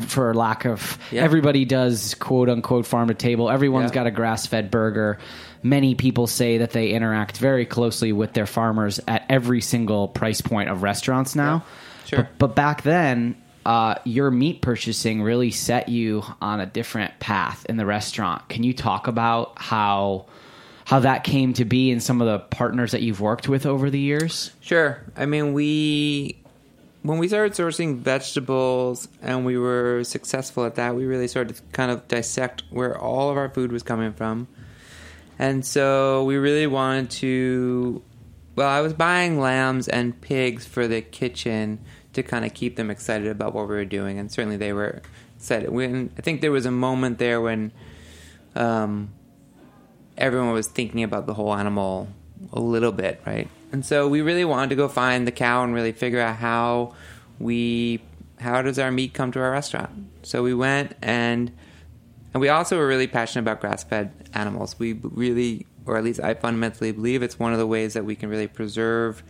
for 0.08 0.34
lack 0.34 0.64
of 0.66 0.98
Yeah. 1.10 1.22
everybody 1.22 1.64
does 1.64 2.14
quote 2.14 2.48
unquote 2.50 2.84
farm 2.86 3.08
to 3.08 3.14
table. 3.14 3.48
Everyone's 3.50 3.90
Yeah. 3.90 3.94
got 3.94 4.06
a 4.06 4.10
grass 4.10 4.46
fed 4.46 4.70
burger. 4.70 5.18
Many 5.62 5.94
people 5.94 6.26
say 6.26 6.58
that 6.58 6.70
they 6.70 6.90
interact 6.90 7.38
very 7.38 7.66
closely 7.66 8.12
with 8.12 8.32
their 8.32 8.46
farmers 8.46 9.00
at 9.08 9.24
every 9.28 9.60
single 9.60 10.08
price 10.08 10.40
point 10.40 10.68
of 10.68 10.82
restaurants 10.82 11.34
now. 11.34 11.64
Yeah. 11.64 12.06
Sure. 12.06 12.18
But, 12.18 12.38
but 12.38 12.54
back 12.54 12.82
then, 12.82 13.36
uh, 13.66 13.96
your 14.04 14.30
meat 14.30 14.62
purchasing 14.62 15.22
really 15.22 15.50
set 15.50 15.88
you 15.88 16.22
on 16.40 16.60
a 16.60 16.66
different 16.66 17.18
path 17.18 17.66
in 17.66 17.76
the 17.76 17.84
restaurant. 17.84 18.48
Can 18.48 18.62
you 18.62 18.72
talk 18.72 19.08
about 19.08 19.54
how 19.56 20.26
how 20.84 21.00
that 21.00 21.24
came 21.24 21.52
to 21.54 21.64
be 21.64 21.90
and 21.90 22.00
some 22.00 22.22
of 22.22 22.28
the 22.28 22.38
partners 22.38 22.92
that 22.92 23.02
you've 23.02 23.20
worked 23.20 23.48
with 23.48 23.66
over 23.66 23.90
the 23.90 23.98
years? 23.98 24.52
Sure. 24.60 25.02
I 25.16 25.26
mean, 25.26 25.52
we 25.52 26.38
when 27.02 27.18
we 27.18 27.26
started 27.26 27.54
sourcing 27.54 27.96
vegetables 27.96 29.08
and 29.20 29.44
we 29.44 29.58
were 29.58 30.04
successful 30.04 30.64
at 30.64 30.76
that, 30.76 30.94
we 30.94 31.04
really 31.04 31.26
started 31.28 31.56
to 31.56 31.62
kind 31.72 31.90
of 31.90 32.06
dissect 32.06 32.62
where 32.70 32.96
all 32.96 33.30
of 33.30 33.36
our 33.36 33.48
food 33.48 33.72
was 33.72 33.82
coming 33.82 34.12
from. 34.12 34.46
And 35.38 35.64
so 35.64 36.24
we 36.24 36.36
really 36.36 36.66
wanted 36.66 37.10
to 37.10 38.02
well, 38.56 38.68
I 38.68 38.80
was 38.80 38.94
buying 38.94 39.38
lambs 39.38 39.86
and 39.86 40.18
pigs 40.18 40.64
for 40.64 40.88
the 40.88 41.02
kitchen 41.02 41.78
to 42.14 42.22
kind 42.22 42.46
of 42.46 42.54
keep 42.54 42.76
them 42.76 42.90
excited 42.90 43.28
about 43.28 43.52
what 43.52 43.68
we 43.68 43.74
were 43.74 43.84
doing, 43.84 44.18
and 44.18 44.32
certainly 44.32 44.56
they 44.56 44.72
were 44.72 45.02
excited. 45.36 45.68
When 45.68 46.10
I 46.16 46.22
think 46.22 46.40
there 46.40 46.50
was 46.50 46.64
a 46.64 46.70
moment 46.70 47.18
there 47.18 47.42
when 47.42 47.70
um, 48.54 49.12
everyone 50.16 50.52
was 50.52 50.66
thinking 50.66 51.02
about 51.02 51.26
the 51.26 51.34
whole 51.34 51.54
animal 51.54 52.08
a 52.54 52.60
little 52.60 52.92
bit, 52.92 53.20
right? 53.26 53.48
And 53.72 53.84
so 53.84 54.08
we 54.08 54.22
really 54.22 54.46
wanted 54.46 54.70
to 54.70 54.76
go 54.76 54.88
find 54.88 55.26
the 55.26 55.32
cow 55.32 55.62
and 55.62 55.74
really 55.74 55.92
figure 55.92 56.20
out 56.20 56.36
how 56.36 56.94
we 57.38 58.00
how 58.38 58.62
does 58.62 58.78
our 58.78 58.90
meat 58.90 59.12
come 59.12 59.32
to 59.32 59.40
our 59.40 59.50
restaurant. 59.50 59.90
So 60.22 60.42
we 60.42 60.54
went 60.54 60.94
and 61.02 61.52
and 62.36 62.40
we 62.42 62.50
also 62.50 62.76
were 62.76 62.86
really 62.86 63.06
passionate 63.06 63.44
about 63.44 63.62
grass-fed 63.62 64.28
animals. 64.34 64.78
We 64.78 64.92
really 64.92 65.66
or 65.86 65.96
at 65.96 66.04
least 66.04 66.20
I 66.20 66.34
fundamentally 66.34 66.92
believe 66.92 67.22
it's 67.22 67.38
one 67.38 67.54
of 67.54 67.58
the 67.58 67.66
ways 67.66 67.94
that 67.94 68.04
we 68.04 68.14
can 68.14 68.28
really 68.28 68.46
preserve 68.46 69.22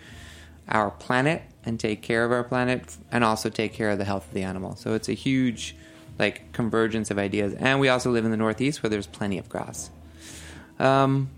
our 0.69 0.91
planet 0.91 1.43
and 1.65 1.79
take 1.79 2.03
care 2.03 2.25
of 2.25 2.33
our 2.33 2.43
planet 2.43 2.97
and 3.13 3.23
also 3.23 3.49
take 3.49 3.73
care 3.73 3.91
of 3.91 3.99
the 3.99 4.05
health 4.05 4.27
of 4.27 4.35
the 4.35 4.43
animal. 4.43 4.75
So 4.75 4.95
it's 4.95 5.09
a 5.09 5.13
huge 5.13 5.77
like 6.19 6.51
convergence 6.53 7.13
of 7.13 7.17
ideas. 7.17 7.55
And 7.55 7.79
we 7.79 7.89
also 7.89 8.11
live 8.11 8.25
in 8.25 8.33
the 8.33 8.37
Northeast 8.37 8.83
where 8.83 8.91
there's 8.91 9.07
plenty 9.07 9.39
of 9.39 9.49
grass. 9.49 9.89
Um, 10.81 11.31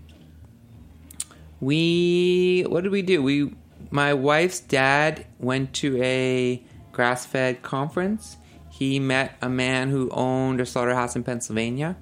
we 1.61 2.65
what 2.67 2.81
did 2.81 2.91
we 2.91 3.03
do? 3.03 3.21
We 3.21 3.53
my 3.91 4.15
wife's 4.15 4.59
dad 4.59 5.27
went 5.37 5.73
to 5.75 6.01
a 6.01 6.63
grass-fed 6.93 7.61
conference. 7.61 8.37
He 8.79 8.97
met 8.97 9.35
a 9.41 9.49
man 9.49 9.89
who 9.89 10.09
owned 10.11 10.61
a 10.61 10.65
slaughterhouse 10.65 11.13
in 11.13 11.25
Pennsylvania. 11.25 11.97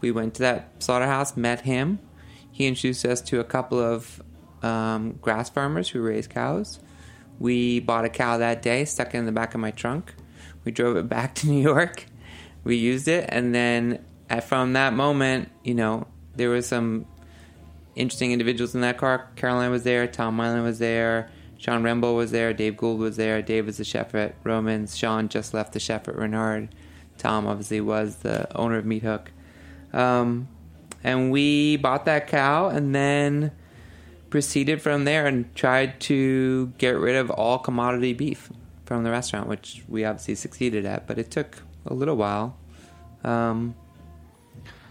We 0.00 0.12
went 0.12 0.34
to 0.34 0.42
that 0.42 0.80
slaughterhouse, 0.80 1.36
met 1.36 1.62
him. 1.62 1.98
He 2.52 2.68
introduced 2.68 3.04
us 3.04 3.20
to 3.22 3.40
a 3.40 3.44
couple 3.44 3.80
of 3.80 4.22
um, 4.62 5.18
grass 5.20 5.50
farmers 5.50 5.88
who 5.88 6.00
raise 6.00 6.28
cows. 6.28 6.78
We 7.40 7.80
bought 7.80 8.04
a 8.04 8.08
cow 8.08 8.38
that 8.38 8.62
day, 8.62 8.84
stuck 8.84 9.16
it 9.16 9.18
in 9.18 9.26
the 9.26 9.32
back 9.32 9.54
of 9.54 9.60
my 9.60 9.72
trunk. 9.72 10.14
We 10.64 10.70
drove 10.70 10.96
it 10.96 11.08
back 11.08 11.34
to 11.40 11.48
New 11.48 11.60
York. 11.60 12.06
We 12.62 12.76
used 12.76 13.08
it, 13.08 13.28
and 13.28 13.52
then 13.52 14.04
at, 14.30 14.44
from 14.44 14.74
that 14.74 14.92
moment, 14.92 15.50
you 15.64 15.74
know, 15.74 16.06
there 16.36 16.50
was 16.50 16.68
some 16.68 17.04
interesting 17.96 18.30
individuals 18.30 18.76
in 18.76 18.82
that 18.82 18.96
car. 18.96 19.28
Caroline 19.34 19.72
was 19.72 19.82
there, 19.82 20.06
Tom 20.06 20.36
Mylan 20.36 20.62
was 20.62 20.78
there, 20.78 21.32
Sean 21.62 21.84
Rembold 21.84 22.16
was 22.16 22.32
there, 22.32 22.52
Dave 22.52 22.76
Gould 22.76 22.98
was 22.98 23.16
there. 23.16 23.40
Dave 23.40 23.66
was 23.66 23.76
the 23.76 23.84
chef 23.84 24.16
at 24.16 24.34
Roman's. 24.42 24.96
Sean 24.96 25.28
just 25.28 25.54
left 25.54 25.72
the 25.72 25.78
chef 25.78 26.08
at 26.08 26.16
Reynard. 26.16 26.74
Tom 27.18 27.46
obviously 27.46 27.80
was 27.80 28.16
the 28.16 28.52
owner 28.56 28.78
of 28.78 28.84
Meat 28.84 29.04
Hook. 29.04 29.30
Um, 29.92 30.48
and 31.04 31.30
we 31.30 31.76
bought 31.76 32.04
that 32.06 32.26
cow 32.26 32.66
and 32.66 32.92
then 32.92 33.52
proceeded 34.28 34.82
from 34.82 35.04
there 35.04 35.28
and 35.28 35.54
tried 35.54 36.00
to 36.00 36.72
get 36.78 36.98
rid 36.98 37.14
of 37.14 37.30
all 37.30 37.60
commodity 37.60 38.12
beef 38.12 38.50
from 38.84 39.04
the 39.04 39.12
restaurant, 39.12 39.46
which 39.46 39.84
we 39.88 40.04
obviously 40.04 40.34
succeeded 40.34 40.84
at, 40.84 41.06
but 41.06 41.16
it 41.16 41.30
took 41.30 41.62
a 41.86 41.94
little 41.94 42.16
while. 42.16 42.58
Um, 43.22 43.76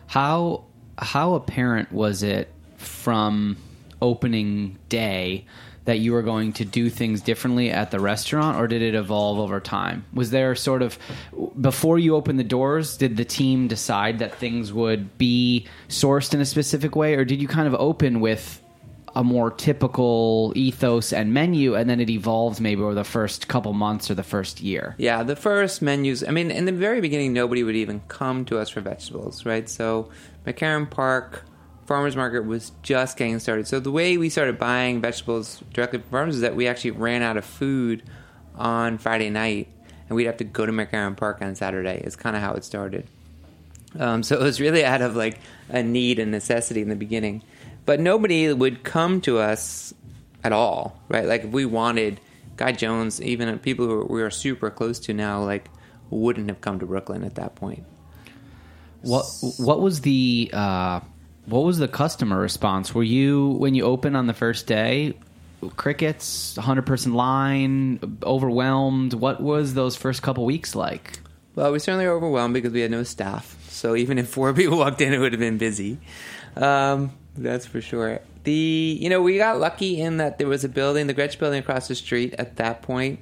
How 0.08 0.64
how 0.98 1.34
apparent 1.34 1.92
was 1.92 2.24
it 2.24 2.50
from 2.78 3.58
opening 4.02 4.78
day 4.88 5.46
that 5.86 6.00
you 6.00 6.12
were 6.12 6.22
going 6.22 6.54
to 6.54 6.66
do 6.66 6.90
things 6.90 7.22
differently 7.22 7.72
at 7.72 7.92
the 7.92 8.00
restaurant, 8.00 8.58
or 8.58 8.68
did 8.68 8.82
it 8.82 8.94
evolve 8.94 9.40
over 9.40 9.60
time? 9.60 10.06
Was 10.14 10.30
there 10.30 10.54
sort 10.56 10.82
of 10.82 10.98
before 11.60 11.98
you 11.98 12.16
opened 12.16 12.40
the 12.40 12.44
doors, 12.44 12.98
did 12.98 13.18
the 13.18 13.26
team 13.26 13.68
decide 13.68 14.20
that 14.20 14.36
things 14.36 14.72
would 14.72 15.18
be 15.18 15.66
sourced 15.90 16.34
in 16.34 16.42
a 16.42 16.46
specific 16.46 16.96
way, 16.96 17.16
or 17.16 17.26
did 17.26 17.42
you 17.42 17.48
kind 17.48 17.68
of 17.68 17.74
open 17.76 18.20
with 18.20 18.62
a 19.16 19.24
more 19.24 19.52
typical 19.52 20.54
ethos 20.56 21.12
and 21.12 21.34
menu, 21.34 21.76
and 21.76 21.90
then 21.90 22.00
it 22.00 22.10
evolves 22.10 22.62
maybe 22.62 22.82
over 22.82 22.94
the 22.94 23.04
first 23.04 23.48
couple 23.48 23.74
months 23.74 24.10
or 24.10 24.16
the 24.16 24.24
first 24.24 24.62
year? 24.62 24.96
Yeah, 24.98 25.24
the 25.24 25.36
first 25.36 25.82
menus. 25.82 26.24
I 26.24 26.32
mean, 26.32 26.52
in 26.52 26.66
the 26.66 26.72
very 26.72 27.02
beginning, 27.02 27.34
nobody 27.34 27.64
would 27.64 27.76
even 27.76 28.02
come 28.08 28.46
to 28.46 28.60
us 28.60 28.70
for 28.70 28.82
vegetables, 28.82 29.46
right? 29.46 29.68
So, 29.68 30.10
McCarren 30.46 30.90
Park 30.90 31.44
Farmers 31.92 32.16
Market 32.16 32.46
was 32.46 32.72
just 32.84 33.18
getting 33.18 33.38
started. 33.40 33.68
So, 33.68 33.82
the 33.82 33.92
way 33.92 34.18
we 34.18 34.30
started 34.30 34.58
buying 34.58 35.02
vegetables 35.02 35.62
directly 35.74 36.00
from 36.00 36.10
farmers 36.10 36.36
is 36.36 36.42
that 36.42 36.56
we 36.56 36.66
actually 36.66 36.92
ran 36.92 37.22
out 37.22 37.36
of 37.36 37.44
food 37.44 38.02
on 38.56 38.98
Friday 38.98 39.30
night, 39.30 39.68
and 40.08 40.16
we'd 40.16 40.24
have 40.24 40.38
to 40.38 40.46
go 40.46 40.66
to 40.66 40.72
McCarren 40.72 41.18
Park 41.18 41.42
on 41.42 41.54
Saturday. 41.54 42.02
Is 42.06 42.16
kind 42.16 42.38
of 42.38 42.42
how 42.42 42.54
it 42.54 42.64
started. 42.64 43.08
Um, 44.00 44.24
so 44.24 44.40
it 44.40 44.42
was 44.42 44.62
really 44.62 44.86
out 44.86 45.02
of 45.02 45.18
like 45.18 45.38
a 45.68 45.84
need 45.84 46.18
and 46.18 46.32
necessity 46.32 46.82
in 46.82 46.88
the 46.88 46.96
beginning. 46.96 47.44
But 47.86 48.00
nobody 48.00 48.54
would 48.54 48.86
come 48.86 49.20
to 49.24 49.40
us 49.40 49.94
at 50.46 50.54
all, 50.54 50.98
right? 51.10 51.26
Like 51.26 51.44
if 51.44 51.50
we 51.50 51.66
wanted 51.66 52.22
Guy 52.56 52.72
Jones, 52.72 53.22
even 53.22 53.60
people 53.60 53.86
who 53.86 54.06
we 54.06 54.22
are 54.22 54.32
super 54.32 54.70
close 54.70 54.98
to 55.00 55.14
now, 55.14 55.44
like 55.44 55.70
wouldn't 56.10 56.48
have 56.48 56.62
come 56.62 56.80
to 56.80 56.86
Brooklyn 56.86 57.26
at 57.26 57.36
that 57.36 57.56
point. 57.56 57.84
What 59.02 59.26
what 59.58 59.82
was 59.82 60.00
the 60.02 60.52
uh, 60.54 61.02
what 61.52 61.64
was 61.64 61.78
the 61.78 61.88
customer 61.88 62.40
response? 62.40 62.96
Were 62.96 63.04
you 63.04 63.50
when 63.50 63.76
you 63.76 63.84
opened 63.84 64.16
on 64.18 64.28
the 64.28 64.34
first 64.34 64.68
day? 64.68 65.14
Crickets, 65.76 66.56
hundred 66.56 66.86
person 66.88 67.14
line, 67.14 68.18
overwhelmed. 68.24 69.14
What 69.14 69.42
was 69.42 69.74
those 69.74 69.96
first 69.96 70.24
couple 70.24 70.46
weeks 70.46 70.76
like? 70.76 71.20
Well, 71.54 71.72
we 71.72 71.80
certainly 71.80 72.08
were 72.08 72.14
overwhelmed 72.14 72.54
because 72.54 72.72
we 72.72 72.82
had 72.82 72.90
no 72.90 73.04
staff. 73.04 73.58
So 73.70 73.96
even 73.96 74.18
if 74.18 74.30
four 74.30 74.54
people 74.56 74.78
walked 74.78 75.02
in, 75.02 75.14
it 75.14 75.20
would 75.20 75.34
have 75.34 75.40
been 75.40 75.58
busy. 75.58 76.00
Um, 76.56 77.12
that's 77.36 77.66
for 77.66 77.82
sure. 77.82 78.22
The 78.44 78.98
you 79.00 79.10
know 79.10 79.22
we 79.22 79.38
got 79.38 79.60
lucky 79.60 80.02
in 80.02 80.18
that 80.18 80.38
there 80.38 80.48
was 80.48 80.64
a 80.64 80.70
building, 80.70 81.08
the 81.08 81.14
Gretsch 81.14 81.38
building 81.38 81.60
across 81.60 81.88
the 81.88 81.96
street 81.96 82.34
at 82.40 82.56
that 82.56 82.82
point 82.82 83.20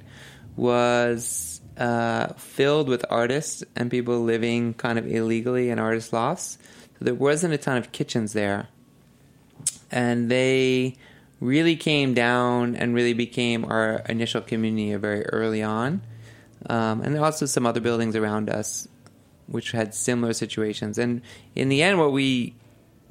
was 0.56 1.60
uh, 1.76 2.28
filled 2.34 2.88
with 2.88 3.04
artists 3.10 3.64
and 3.74 3.90
people 3.90 4.20
living 4.22 4.74
kind 4.74 4.98
of 4.98 5.06
illegally 5.06 5.70
in 5.70 5.78
artist 5.78 6.12
lofts. 6.12 6.58
There 7.00 7.14
wasn't 7.14 7.54
a 7.54 7.58
ton 7.58 7.76
of 7.76 7.92
kitchens 7.92 8.32
there, 8.32 8.68
and 9.90 10.30
they 10.30 10.96
really 11.40 11.76
came 11.76 12.12
down 12.12 12.76
and 12.76 12.94
really 12.94 13.14
became 13.14 13.64
our 13.64 14.02
initial 14.08 14.42
community 14.42 14.94
very 14.96 15.24
early 15.26 15.62
on. 15.62 16.02
Um, 16.66 17.00
and 17.00 17.14
there 17.14 17.24
also 17.24 17.46
some 17.46 17.66
other 17.66 17.80
buildings 17.80 18.14
around 18.14 18.50
us 18.50 18.86
which 19.46 19.72
had 19.72 19.94
similar 19.94 20.32
situations. 20.32 20.96
And 20.96 21.22
in 21.56 21.68
the 21.68 21.82
end, 21.82 21.98
what 21.98 22.12
we 22.12 22.54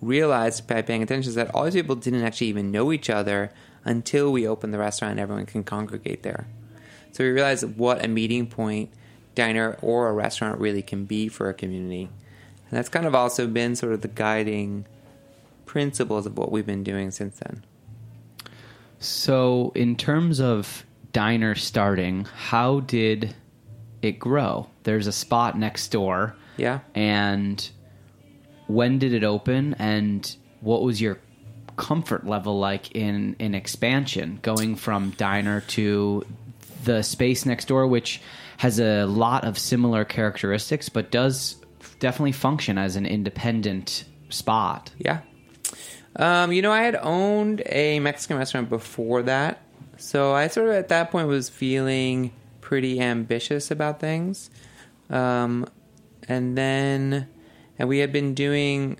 realized 0.01 0.67
by 0.67 0.81
paying 0.81 1.03
attention 1.03 1.29
is 1.29 1.35
that 1.35 1.53
all 1.53 1.65
these 1.65 1.73
people 1.73 1.95
didn't 1.95 2.23
actually 2.23 2.47
even 2.47 2.71
know 2.71 2.93
each 2.93 3.09
other 3.09 3.51
until 3.83 4.31
we 4.31 4.47
opened 4.47 4.73
the 4.73 4.77
restaurant 4.77 5.11
and 5.11 5.19
everyone 5.19 5.45
can 5.45 5.63
congregate 5.63 6.23
there. 6.23 6.47
So 7.11 7.23
we 7.23 7.31
realized 7.31 7.77
what 7.77 8.05
a 8.05 8.07
meeting 8.07 8.47
point 8.47 8.91
diner 9.35 9.77
or 9.81 10.09
a 10.09 10.13
restaurant 10.13 10.59
really 10.59 10.81
can 10.81 11.05
be 11.05 11.27
for 11.27 11.49
a 11.49 11.53
community. 11.53 12.09
And 12.69 12.77
that's 12.77 12.89
kind 12.89 13.05
of 13.05 13.15
also 13.15 13.47
been 13.47 13.75
sort 13.75 13.93
of 13.93 14.01
the 14.01 14.07
guiding 14.07 14.85
principles 15.65 16.25
of 16.25 16.37
what 16.37 16.51
we've 16.51 16.65
been 16.65 16.83
doing 16.83 17.11
since 17.11 17.39
then. 17.39 17.63
So, 18.99 19.71
in 19.75 19.95
terms 19.95 20.41
of 20.41 20.85
diner 21.13 21.55
starting, 21.55 22.25
how 22.25 22.81
did 22.81 23.35
it 24.01 24.19
grow? 24.19 24.67
There's 24.83 25.07
a 25.07 25.11
spot 25.11 25.57
next 25.57 25.87
door. 25.89 26.35
Yeah. 26.57 26.79
And 26.93 27.69
when 28.67 28.99
did 28.99 29.13
it 29.13 29.23
open 29.23 29.73
and 29.79 30.35
what 30.61 30.83
was 30.83 31.01
your 31.01 31.17
comfort 31.75 32.27
level 32.27 32.59
like 32.59 32.91
in 32.91 33.35
in 33.39 33.55
expansion 33.55 34.37
going 34.41 34.75
from 34.75 35.11
diner 35.11 35.61
to 35.61 36.25
the 36.83 37.01
space 37.01 37.45
next 37.45 37.69
door 37.69 37.87
which 37.87 38.21
has 38.57 38.79
a 38.79 39.05
lot 39.05 39.45
of 39.45 39.57
similar 39.57 40.03
characteristics 40.03 40.89
but 40.89 41.09
does 41.09 41.55
definitely 41.99 42.31
function 42.31 42.77
as 42.77 42.95
an 42.95 43.05
independent 43.05 44.05
spot 44.29 44.91
Yeah. 44.97 45.21
Um, 46.15 46.51
you 46.51 46.61
know, 46.61 46.71
I 46.71 46.83
had 46.83 46.95
owned 46.95 47.61
a 47.65 47.99
Mexican 47.99 48.37
restaurant 48.37 48.69
before 48.69 49.21
that. 49.23 49.61
So 49.97 50.33
I 50.33 50.47
sort 50.47 50.69
of 50.69 50.75
at 50.75 50.89
that 50.89 51.11
point 51.11 51.27
was 51.27 51.49
feeling 51.49 52.33
pretty 52.61 52.99
ambitious 52.99 53.71
about 53.71 53.99
things. 53.99 54.49
Um, 55.09 55.67
and 56.27 56.57
then, 56.57 57.27
and 57.77 57.89
we 57.89 57.99
had 57.99 58.11
been 58.11 58.33
doing, 58.33 58.97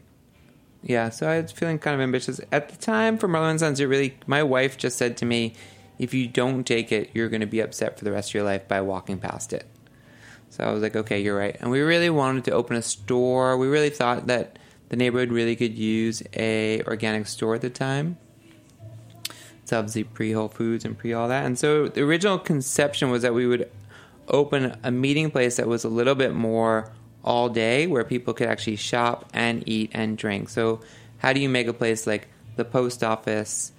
yeah, 0.81 1.09
so 1.09 1.27
I 1.27 1.41
was 1.41 1.51
feeling 1.51 1.79
kind 1.79 1.95
of 1.95 2.01
ambitious. 2.01 2.39
At 2.51 2.69
the 2.69 2.77
time 2.77 3.17
for 3.17 3.27
Marlow 3.27 3.55
& 3.57 3.59
Sons, 3.59 3.79
it 3.79 3.85
really, 3.85 4.17
my 4.27 4.43
wife 4.43 4.77
just 4.77 4.97
said 4.97 5.17
to 5.17 5.25
me, 5.25 5.53
if 5.97 6.13
you 6.13 6.27
don't 6.27 6.63
take 6.63 6.91
it, 6.91 7.09
you're 7.13 7.29
going 7.29 7.41
to 7.41 7.47
be 7.47 7.59
upset 7.59 7.97
for 7.97 8.05
the 8.05 8.11
rest 8.11 8.29
of 8.29 8.33
your 8.35 8.43
life 8.43 8.67
by 8.67 8.81
walking 8.81 9.19
past 9.19 9.51
it. 9.51 9.67
So 10.59 10.65
I 10.65 10.73
was 10.73 10.81
like, 10.81 10.97
okay, 10.97 11.21
you're 11.21 11.37
right. 11.37 11.55
And 11.61 11.71
we 11.71 11.79
really 11.79 12.09
wanted 12.09 12.43
to 12.45 12.51
open 12.51 12.75
a 12.75 12.81
store. 12.81 13.57
We 13.57 13.67
really 13.67 13.89
thought 13.89 14.27
that 14.27 14.59
the 14.89 14.97
neighborhood 14.97 15.31
really 15.31 15.55
could 15.55 15.77
use 15.77 16.21
a 16.33 16.81
organic 16.83 17.27
store 17.27 17.55
at 17.55 17.61
the 17.61 17.69
time. 17.69 18.17
It's 19.63 19.71
obviously 19.71 20.03
pre 20.03 20.33
Whole 20.33 20.49
Foods 20.49 20.83
and 20.83 20.97
pre 20.97 21.13
all 21.13 21.29
that. 21.29 21.45
And 21.45 21.57
so 21.57 21.87
the 21.87 22.01
original 22.01 22.37
conception 22.37 23.09
was 23.09 23.21
that 23.21 23.33
we 23.33 23.47
would 23.47 23.71
open 24.27 24.77
a 24.83 24.91
meeting 24.91 25.31
place 25.31 25.55
that 25.55 25.67
was 25.67 25.85
a 25.85 25.89
little 25.89 26.15
bit 26.15 26.33
more 26.33 26.91
all 27.23 27.47
day 27.47 27.87
where 27.87 28.03
people 28.03 28.33
could 28.33 28.47
actually 28.47 28.75
shop 28.75 29.29
and 29.33 29.63
eat 29.65 29.91
and 29.93 30.17
drink. 30.17 30.49
So 30.49 30.81
how 31.19 31.31
do 31.31 31.39
you 31.39 31.47
make 31.47 31.67
a 31.67 31.73
place 31.73 32.05
like 32.05 32.27
the 32.57 32.65
post 32.65 33.01
office, 33.01 33.71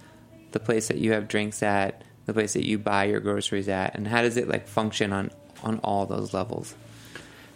the 0.52 0.60
place 0.60 0.88
that 0.88 0.96
you 0.96 1.12
have 1.12 1.28
drinks 1.28 1.62
at, 1.62 2.04
the 2.24 2.32
place 2.32 2.54
that 2.54 2.64
you 2.64 2.78
buy 2.78 3.04
your 3.04 3.20
groceries 3.20 3.68
at, 3.68 3.94
and 3.96 4.08
how 4.08 4.22
does 4.22 4.38
it 4.38 4.48
like 4.48 4.66
function 4.66 5.12
on 5.12 5.30
on 5.64 5.78
all 5.84 6.06
those 6.06 6.32
levels? 6.34 6.74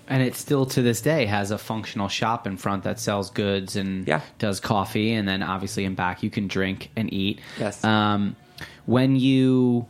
and 0.07 0.23
it 0.23 0.35
still 0.35 0.67
to 0.67 0.83
this 0.83 1.01
day 1.01 1.25
has 1.25 1.51
a 1.51 1.57
functional 1.57 2.09
shop 2.09 2.47
in 2.47 2.59
front 2.59 2.85
that 2.85 3.01
sells 3.01 3.31
goods 3.31 3.75
and 3.75 4.07
Yeah. 4.07 4.21
does 4.39 4.61
coffee 4.61 5.15
and 5.15 5.27
then 5.27 5.43
obviously 5.43 5.87
in 5.87 5.95
back 5.95 6.23
you 6.23 6.29
can 6.29 6.47
drink 6.47 6.91
and 6.95 7.11
eat 7.11 7.41
Yes. 7.59 7.83
um, 7.83 8.37
when 8.85 9.17
you 9.17 9.87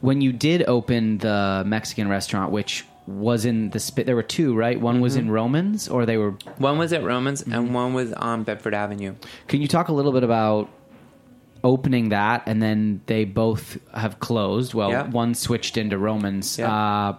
when 0.00 0.20
you 0.20 0.32
did 0.32 0.64
open 0.66 1.18
the 1.18 1.62
mexican 1.64 2.08
restaurant 2.08 2.50
which 2.50 2.84
was 3.06 3.44
in 3.44 3.70
the 3.70 3.78
spit 3.78 4.06
there 4.06 4.16
were 4.16 4.24
two 4.24 4.56
right 4.56 4.80
one 4.80 5.00
was 5.00 5.12
Mm-hmm. 5.12 5.26
in 5.26 5.30
romans 5.30 5.86
or 5.88 6.04
they 6.04 6.16
were 6.16 6.34
One 6.56 6.76
was 6.76 6.92
at 6.92 7.04
Roman's 7.04 7.42
and 7.42 7.72
one 7.72 7.94
was 7.94 8.12
on 8.14 8.42
Bedford 8.42 8.74
Avenue. 8.74 9.14
can 9.46 9.62
you 9.62 9.68
talk 9.68 9.86
a 9.86 9.92
little 9.92 10.10
bit 10.10 10.24
about 10.24 10.68
opening 11.62 12.08
that 12.10 12.42
and 12.46 12.62
then 12.62 13.00
they 13.06 13.24
both 13.24 13.78
have 13.94 14.18
closed 14.20 14.74
well 14.74 14.90
Yeah. 14.90 15.06
one 15.08 15.34
switched 15.34 15.76
into 15.76 15.96
romans 15.96 16.58
Yeah. 16.58 16.72
uh, 16.74 17.16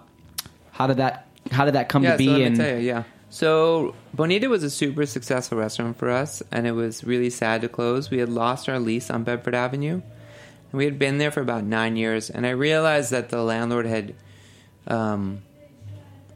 how 0.72 0.86
did 0.86 0.98
that 0.98 1.26
how 1.50 1.64
did 1.64 1.74
that 1.74 1.88
come 1.88 2.02
yeah, 2.02 2.12
to 2.12 2.18
be 2.18 2.26
so 2.26 2.32
let 2.32 2.42
and 2.42 2.58
me 2.58 2.64
tell 2.64 2.76
you, 2.78 2.86
yeah. 2.86 3.02
So 3.30 3.94
Bonita 4.12 4.48
was 4.48 4.64
a 4.64 4.70
super 4.70 5.06
successful 5.06 5.56
restaurant 5.56 5.96
for 5.96 6.10
us, 6.10 6.42
and 6.50 6.66
it 6.66 6.72
was 6.72 7.04
really 7.04 7.30
sad 7.30 7.60
to 7.62 7.68
close. 7.68 8.10
We 8.10 8.18
had 8.18 8.28
lost 8.28 8.68
our 8.68 8.80
lease 8.80 9.08
on 9.08 9.22
Bedford 9.22 9.54
Avenue, 9.54 9.94
and 9.94 10.72
we 10.72 10.84
had 10.84 10.98
been 10.98 11.18
there 11.18 11.30
for 11.30 11.40
about 11.40 11.62
nine 11.62 11.96
years. 11.96 12.28
And 12.28 12.44
I 12.44 12.50
realized 12.50 13.12
that 13.12 13.28
the 13.28 13.42
landlord 13.42 13.86
had, 13.86 14.14
um, 14.88 15.42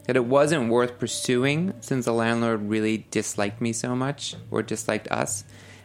that 0.07 0.15
it 0.15 0.25
wasn't 0.25 0.71
worth 0.71 1.01
pursuing 1.01 1.75
since 1.81 2.05
the 2.05 2.13
landlord 2.13 2.69
really 2.69 3.07
disliked 3.11 3.61
me 3.61 3.73
so 3.73 3.97
much 3.97 4.37
or 4.53 4.63
disliked 4.63 5.09
us. 5.11 5.43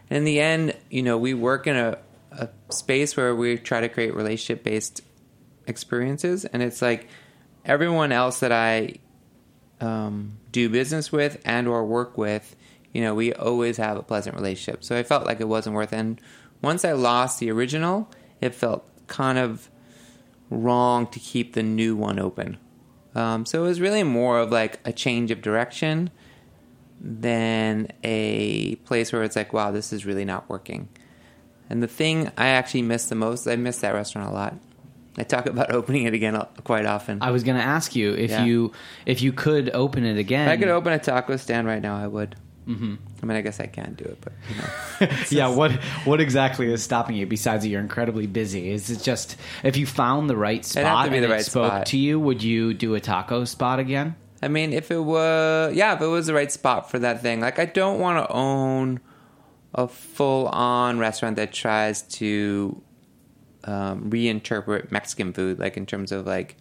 And 0.08 0.18
in 0.18 0.24
the 0.24 0.40
end, 0.40 0.76
you 0.90 1.02
know, 1.02 1.18
we 1.18 1.34
work 1.34 1.66
in 1.66 1.74
a, 1.74 1.98
a 2.30 2.48
space 2.68 3.16
where 3.16 3.34
we 3.34 3.58
try 3.58 3.80
to 3.80 3.88
create 3.88 4.14
relationship 4.14 4.62
based 4.62 5.02
experiences, 5.66 6.44
and 6.44 6.62
it's 6.62 6.80
like 6.80 7.08
everyone 7.64 8.12
else 8.12 8.40
that 8.40 8.52
I 8.52 8.96
um, 9.80 10.38
do 10.52 10.68
business 10.68 11.10
with 11.10 11.40
and 11.44 11.68
or 11.68 11.84
work 11.84 12.18
with, 12.18 12.56
you 12.92 13.02
know, 13.02 13.14
we 13.14 13.32
always 13.32 13.76
have 13.76 13.96
a 13.96 14.02
pleasant 14.02 14.36
relationship. 14.36 14.84
So 14.84 14.96
I 14.96 15.02
felt 15.02 15.26
like 15.26 15.40
it 15.40 15.48
wasn't 15.48 15.76
worth 15.76 15.92
it. 15.92 15.96
And 15.96 16.20
once 16.62 16.84
I 16.84 16.92
lost 16.92 17.38
the 17.38 17.50
original, 17.50 18.10
it 18.40 18.54
felt 18.54 18.84
kind 19.06 19.38
of 19.38 19.70
wrong 20.50 21.06
to 21.08 21.18
keep 21.20 21.54
the 21.54 21.62
new 21.62 21.96
one 21.96 22.18
open. 22.18 22.58
Um, 23.14 23.44
so 23.46 23.64
it 23.64 23.66
was 23.66 23.80
really 23.80 24.02
more 24.02 24.38
of 24.38 24.50
like 24.50 24.80
a 24.84 24.92
change 24.92 25.30
of 25.30 25.42
direction 25.42 26.10
than 27.00 27.88
a 28.04 28.76
place 28.76 29.12
where 29.12 29.22
it's 29.22 29.36
like, 29.36 29.52
wow, 29.52 29.70
this 29.70 29.92
is 29.92 30.04
really 30.04 30.24
not 30.24 30.48
working. 30.48 30.88
And 31.68 31.82
the 31.82 31.88
thing 31.88 32.30
I 32.36 32.48
actually 32.48 32.82
miss 32.82 33.06
the 33.06 33.14
most, 33.14 33.46
I 33.46 33.56
miss 33.56 33.78
that 33.78 33.94
restaurant 33.94 34.28
a 34.28 34.32
lot. 34.32 34.56
I 35.20 35.24
talk 35.24 35.46
about 35.46 35.70
opening 35.78 36.04
it 36.04 36.14
again 36.14 36.40
quite 36.64 36.86
often. 36.86 37.18
I 37.22 37.30
was 37.30 37.44
going 37.44 37.56
to 37.58 37.62
ask 37.64 37.94
you 37.94 38.12
if 38.14 38.30
Yeah. 38.30 38.44
you 38.44 38.72
if 39.06 39.22
you 39.22 39.32
could 39.32 39.70
open 39.74 40.04
it 40.04 40.18
again. 40.18 40.48
if 40.48 40.52
I 40.52 40.56
could 40.56 40.68
open 40.68 40.92
a 40.92 40.98
taco 40.98 41.36
stand 41.36 41.66
right 41.66 41.82
now, 41.82 41.96
I 41.96 42.06
would. 42.06 42.36
Mm-hmm. 42.68 42.94
I 43.22 43.26
mean, 43.26 43.36
I 43.36 43.40
guess 43.40 43.58
I 43.58 43.66
can't 43.66 43.96
do 43.96 44.04
it, 44.04 44.18
but 44.20 44.32
you 44.48 44.56
know. 45.08 45.14
yeah, 45.30 45.48
what 45.48 45.72
what 46.04 46.20
exactly 46.20 46.70
is 46.72 46.82
stopping 46.82 47.16
you 47.16 47.26
besides 47.26 47.64
that 47.64 47.68
you're 47.68 47.80
incredibly 47.80 48.26
busy? 48.26 48.70
Is 48.70 48.90
it 48.90 49.02
just 49.02 49.36
if 49.64 49.76
you 49.76 49.86
found 49.86 50.30
the 50.30 50.36
right 50.36 50.64
spot 50.64 51.06
to 51.06 51.10
be 51.10 51.18
and 51.18 51.28
right 51.30 51.44
spoke 51.44 51.66
spot. 51.66 51.86
to 51.86 51.96
you, 51.96 52.20
would 52.20 52.42
you 52.42 52.74
do 52.74 52.94
a 52.94 53.00
taco 53.00 53.44
spot 53.44 53.78
again? 53.80 54.14
I 54.42 54.48
mean, 54.48 54.72
if 54.72 54.90
it 54.90 55.00
was, 55.00 55.74
yeah, 55.74 55.94
if 55.94 56.00
it 56.00 56.06
was 56.06 56.26
the 56.26 56.34
right 56.34 56.50
spot 56.50 56.90
for 56.90 56.98
that 57.00 57.20
thing. 57.22 57.40
Like, 57.40 57.58
I 57.58 57.66
don't 57.66 57.98
want 58.00 58.24
to 58.26 58.32
own 58.32 59.00
a 59.74 59.86
full 59.86 60.46
on 60.48 60.98
restaurant 60.98 61.36
that 61.36 61.52
tries 61.52 62.02
to 62.02 62.80
um, 63.64 64.10
reinterpret 64.10 64.90
Mexican 64.90 65.32
food, 65.32 65.58
like 65.58 65.76
in 65.76 65.86
terms 65.86 66.12
of 66.12 66.26
like 66.26 66.56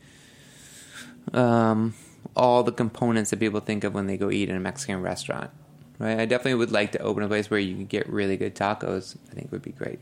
um, 1.33 1.93
all 2.35 2.63
the 2.63 2.71
components 2.71 3.29
that 3.31 3.39
people 3.39 3.59
think 3.59 3.83
of 3.83 3.93
when 3.93 4.07
they 4.07 4.17
go 4.17 4.31
eat 4.31 4.49
in 4.49 4.55
a 4.55 4.59
Mexican 4.59 5.01
restaurant. 5.01 5.51
Right? 5.97 6.19
I 6.19 6.25
definitely 6.25 6.55
would 6.55 6.71
like 6.71 6.93
to 6.93 6.99
open 6.99 7.23
a 7.23 7.27
place 7.27 7.49
where 7.49 7.59
you 7.59 7.75
can 7.75 7.85
get 7.85 8.07
really 8.09 8.37
good 8.37 8.55
tacos. 8.55 9.17
I 9.31 9.33
think 9.35 9.51
would 9.51 9.61
be 9.61 9.71
great. 9.71 9.99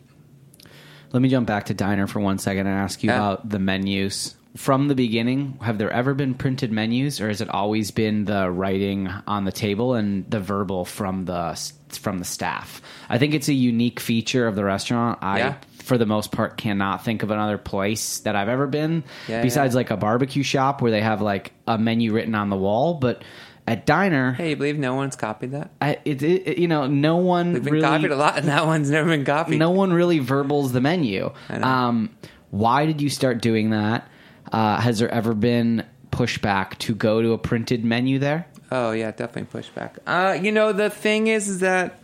Let 1.11 1.21
me 1.21 1.29
jump 1.29 1.47
back 1.47 1.65
to 1.67 1.73
diner 1.73 2.05
for 2.05 2.19
one 2.19 2.37
second 2.37 2.67
and 2.67 2.77
ask 2.77 3.01
you 3.03 3.09
Yeah. 3.09 3.15
about 3.17 3.49
the 3.49 3.59
menus. 3.59 4.35
From 4.55 4.87
the 4.87 4.95
beginning, 4.95 5.57
have 5.61 5.77
there 5.77 5.91
ever 5.91 6.13
been 6.13 6.33
printed 6.33 6.71
menus, 6.71 7.21
or 7.21 7.27
has 7.27 7.41
it 7.41 7.49
always 7.49 7.91
been 7.91 8.25
the 8.25 8.49
writing 8.49 9.07
on 9.27 9.45
the 9.45 9.51
table 9.51 9.93
and 9.93 10.29
the 10.29 10.39
verbal 10.39 10.83
from 10.83 11.25
the 11.25 11.59
from 11.91 12.17
the 12.19 12.25
staff? 12.25 12.81
I 13.07 13.17
think 13.19 13.33
it's 13.33 13.47
a 13.49 13.53
unique 13.53 13.99
feature 13.99 14.47
of 14.47 14.55
the 14.55 14.63
restaurant. 14.63 15.19
I, 15.21 15.37
Yeah. 15.39 15.55
For 15.87 15.97
the 15.97 16.05
most 16.05 16.31
part, 16.31 16.57
cannot 16.57 17.03
think 17.03 17.23
of 17.23 17.31
another 17.31 17.57
place 17.57 18.19
that 18.19 18.35
I've 18.35 18.49
ever 18.49 18.67
been 18.67 19.03
Yeah, 19.27 19.41
besides 19.41 19.73
yeah. 19.73 19.77
like 19.77 19.89
a 19.91 19.97
barbecue 19.97 20.43
shop 20.43 20.81
where 20.81 20.91
they 20.91 21.01
have 21.01 21.21
like 21.21 21.53
a 21.67 21.77
menu 21.77 22.13
written 22.13 22.35
on 22.35 22.49
the 22.49 22.55
wall. 22.57 22.95
But 22.95 23.23
at 23.65 23.85
diner, 23.85 24.33
Hey, 24.33 24.51
you 24.51 24.55
believe 24.55 24.77
no 24.77 24.95
one's 24.95 25.15
copied 25.15 25.51
that? 25.51 25.71
I, 25.81 25.97
it, 26.05 26.21
it, 26.23 26.57
you 26.57 26.67
know, 26.67 26.87
no 26.87 27.17
one 27.17 27.53
We've 27.53 27.63
been 27.63 27.73
really 27.73 27.85
copied 27.87 28.11
a 28.11 28.15
lot, 28.15 28.37
and 28.37 28.47
that 28.47 28.65
one's 28.65 28.89
never 28.91 29.09
been 29.09 29.25
copied. 29.25 29.59
no 29.59 29.71
one 29.71 29.91
really 29.91 30.19
verbals 30.19 30.71
the 30.73 30.81
menu. 30.81 31.31
I 31.49 31.57
know. 31.57 31.67
Um, 31.67 32.09
why 32.51 32.85
did 32.85 33.01
you 33.01 33.09
start 33.09 33.41
doing 33.41 33.71
that? 33.71 34.07
Uh, 34.51 34.79
has 34.79 34.99
there 34.99 35.09
ever 35.09 35.33
been 35.33 35.83
pushback 36.11 36.77
to 36.79 36.95
go 36.95 37.21
to 37.21 37.33
a 37.33 37.37
printed 37.37 37.83
menu 37.83 38.19
there? 38.19 38.47
Oh 38.71 38.91
yeah, 38.91 39.11
definitely 39.11 39.61
pushback. 39.61 39.97
Uh, 40.07 40.33
you 40.41 40.51
know 40.51 40.71
the 40.73 40.89
thing 40.89 41.27
is, 41.27 41.47
is 41.49 41.59
that 41.59 41.99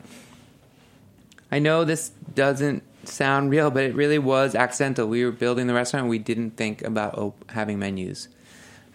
I 1.51 1.59
know 1.59 1.83
this 1.85 2.09
doesn't 2.35 2.83
sound 3.05 3.49
real, 3.51 3.69
but 3.71 3.83
it 3.83 3.95
really 3.95 4.19
was 4.19 4.55
accidental. 4.55 5.07
We 5.07 5.23
were 5.25 5.31
building 5.31 5.67
the 5.67 5.73
restaurant, 5.73 6.03
and 6.03 6.09
we 6.09 6.19
didn't 6.19 6.51
think 6.51 6.81
about 6.83 7.17
op- 7.17 7.51
having 7.51 7.79
menus. 7.79 8.27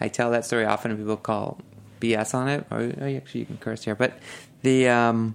I 0.01 0.09
tell 0.09 0.31
that 0.31 0.44
story 0.44 0.64
often, 0.64 0.90
and 0.90 1.01
people 1.01 1.16
call 1.16 1.59
BS 2.01 2.35
on 2.35 2.49
it. 2.49 2.66
Or 2.71 2.92
oh, 3.01 3.16
actually, 3.16 3.40
you 3.40 3.47
can 3.47 3.59
curse 3.59 3.85
here, 3.85 3.94
but 3.94 4.18
the 4.62 4.88
um, 4.88 5.35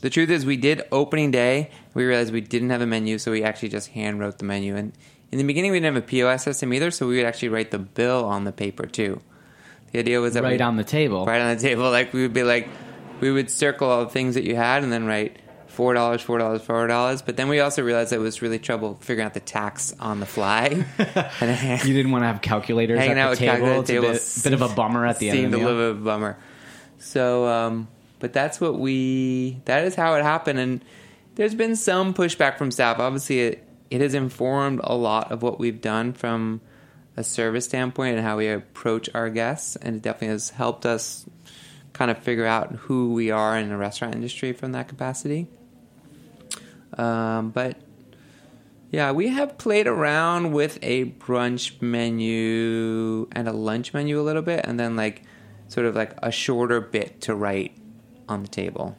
the 0.00 0.10
truth 0.10 0.30
is, 0.30 0.44
we 0.44 0.56
did 0.56 0.82
opening 0.90 1.30
day. 1.30 1.70
We 1.94 2.04
realized 2.04 2.32
we 2.32 2.40
didn't 2.40 2.70
have 2.70 2.80
a 2.80 2.86
menu, 2.86 3.18
so 3.18 3.30
we 3.30 3.42
actually 3.44 3.68
just 3.68 3.88
hand 3.88 4.18
wrote 4.20 4.38
the 4.38 4.44
menu. 4.44 4.74
And 4.76 4.92
in 5.30 5.38
the 5.38 5.44
beginning, 5.44 5.70
we 5.72 5.78
didn't 5.80 5.94
have 5.94 6.04
a 6.04 6.06
POS 6.06 6.42
system 6.42 6.72
either, 6.74 6.90
so 6.90 7.06
we 7.06 7.16
would 7.16 7.26
actually 7.26 7.50
write 7.50 7.70
the 7.70 7.78
bill 7.78 8.24
on 8.24 8.44
the 8.44 8.52
paper 8.52 8.86
too. 8.86 9.20
The 9.92 9.98
idea 9.98 10.20
was 10.20 10.34
that 10.34 10.42
Right 10.42 10.58
we, 10.58 10.64
on 10.64 10.76
the 10.76 10.84
table. 10.84 11.26
right 11.26 11.40
on 11.40 11.54
the 11.54 11.60
table. 11.62 11.90
Like 11.90 12.12
we 12.14 12.22
would 12.22 12.32
be 12.32 12.42
like, 12.42 12.68
we 13.20 13.30
would 13.30 13.50
circle 13.50 13.88
all 13.90 14.04
the 14.04 14.10
things 14.10 14.34
that 14.34 14.44
you 14.44 14.56
had, 14.56 14.82
and 14.82 14.90
then 14.92 15.04
write 15.06 15.36
four 15.72 15.94
dollars, 15.94 16.22
four 16.22 16.38
dollars, 16.38 16.62
four 16.62 16.86
dollars. 16.86 17.22
But 17.22 17.36
then 17.36 17.48
we 17.48 17.60
also 17.60 17.82
realized 17.82 18.12
that 18.12 18.16
it 18.16 18.20
was 18.20 18.42
really 18.42 18.58
trouble 18.58 18.98
figuring 19.00 19.26
out 19.26 19.34
the 19.34 19.40
tax 19.40 19.94
on 19.98 20.20
the 20.20 20.26
fly. 20.26 20.84
You 21.84 21.94
didn't 21.94 22.12
want 22.12 22.22
to 22.22 22.26
have 22.26 22.42
calculators 22.42 22.98
hanging 22.98 23.18
at 23.18 23.18
out 23.18 23.38
the 23.38 23.46
with 23.46 23.50
table. 23.50 23.80
It's 23.80 23.90
a 23.90 23.92
tables 23.92 24.34
bit, 24.36 24.50
bit 24.50 24.52
of 24.60 24.70
a 24.70 24.74
bummer 24.74 25.06
at 25.06 25.18
the 25.18 25.30
end 25.30 25.38
seemed 25.38 25.46
of 25.46 25.50
the 25.52 25.56
a 25.56 25.60
meal. 25.60 25.68
little 25.68 25.92
bit 25.92 25.96
of 25.96 26.02
a 26.02 26.04
bummer. 26.04 26.38
So, 26.98 27.46
um, 27.46 27.88
but 28.20 28.32
that's 28.32 28.60
what 28.60 28.78
we. 28.78 29.60
That 29.64 29.84
is 29.84 29.94
how 29.94 30.14
it 30.14 30.22
happened, 30.22 30.58
and 30.58 30.84
there's 31.34 31.54
been 31.54 31.76
some 31.76 32.14
pushback 32.14 32.58
from 32.58 32.70
staff. 32.70 32.98
Obviously, 32.98 33.40
it 33.40 33.68
it 33.90 34.00
has 34.00 34.14
informed 34.14 34.80
a 34.84 34.94
lot 34.94 35.32
of 35.32 35.42
what 35.42 35.58
we've 35.58 35.80
done 35.80 36.12
from 36.12 36.60
a 37.16 37.24
service 37.24 37.66
standpoint 37.66 38.16
and 38.16 38.24
how 38.24 38.38
we 38.38 38.48
approach 38.48 39.08
our 39.14 39.28
guests, 39.28 39.76
and 39.76 39.96
it 39.96 40.02
definitely 40.02 40.28
has 40.28 40.50
helped 40.50 40.86
us 40.86 41.26
kind 41.92 42.10
of 42.10 42.18
figure 42.18 42.46
out 42.46 42.72
who 42.72 43.12
we 43.12 43.30
are 43.30 43.58
in 43.58 43.68
the 43.68 43.76
restaurant 43.76 44.14
industry 44.14 44.52
from 44.52 44.72
that 44.72 44.88
capacity. 44.88 45.46
Um, 46.98 47.50
but 47.50 47.76
yeah, 48.90 49.12
we 49.12 49.28
have 49.28 49.56
played 49.56 49.86
around 49.86 50.52
with 50.52 50.78
a 50.82 51.06
brunch 51.06 51.80
menu 51.80 53.26
and 53.32 53.48
a 53.48 53.52
lunch 53.52 53.94
menu 53.94 54.20
a 54.20 54.22
little 54.22 54.42
bit, 54.42 54.64
and 54.64 54.78
then 54.78 54.96
like 54.96 55.22
sort 55.68 55.86
of 55.86 55.94
like 55.94 56.14
a 56.22 56.30
shorter 56.30 56.80
bit 56.80 57.22
to 57.22 57.34
write 57.34 57.74
on 58.28 58.42
the 58.42 58.48
table. 58.48 58.96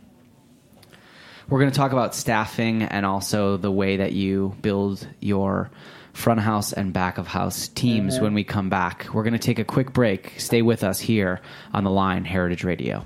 We're 1.49 1.59
going 1.59 1.71
to 1.71 1.77
talk 1.77 1.91
about 1.91 2.15
staffing 2.15 2.83
and 2.83 3.05
also 3.05 3.57
the 3.57 3.71
way 3.71 3.97
that 3.97 4.13
you 4.13 4.55
build 4.61 5.07
your 5.19 5.69
front 6.13 6.39
of 6.39 6.45
house 6.45 6.73
and 6.73 6.93
back 6.93 7.17
of 7.17 7.27
house 7.27 7.67
teams 7.67 8.19
when 8.19 8.33
we 8.33 8.43
come 8.43 8.69
back. 8.69 9.07
We're 9.13 9.23
going 9.23 9.33
to 9.33 9.39
take 9.39 9.59
a 9.59 9.63
quick 9.63 9.93
break. 9.93 10.39
Stay 10.39 10.61
with 10.61 10.83
us 10.83 10.99
here 10.99 11.41
on 11.73 11.83
the 11.83 11.89
line, 11.89 12.23
Heritage 12.23 12.63
Radio. 12.63 13.05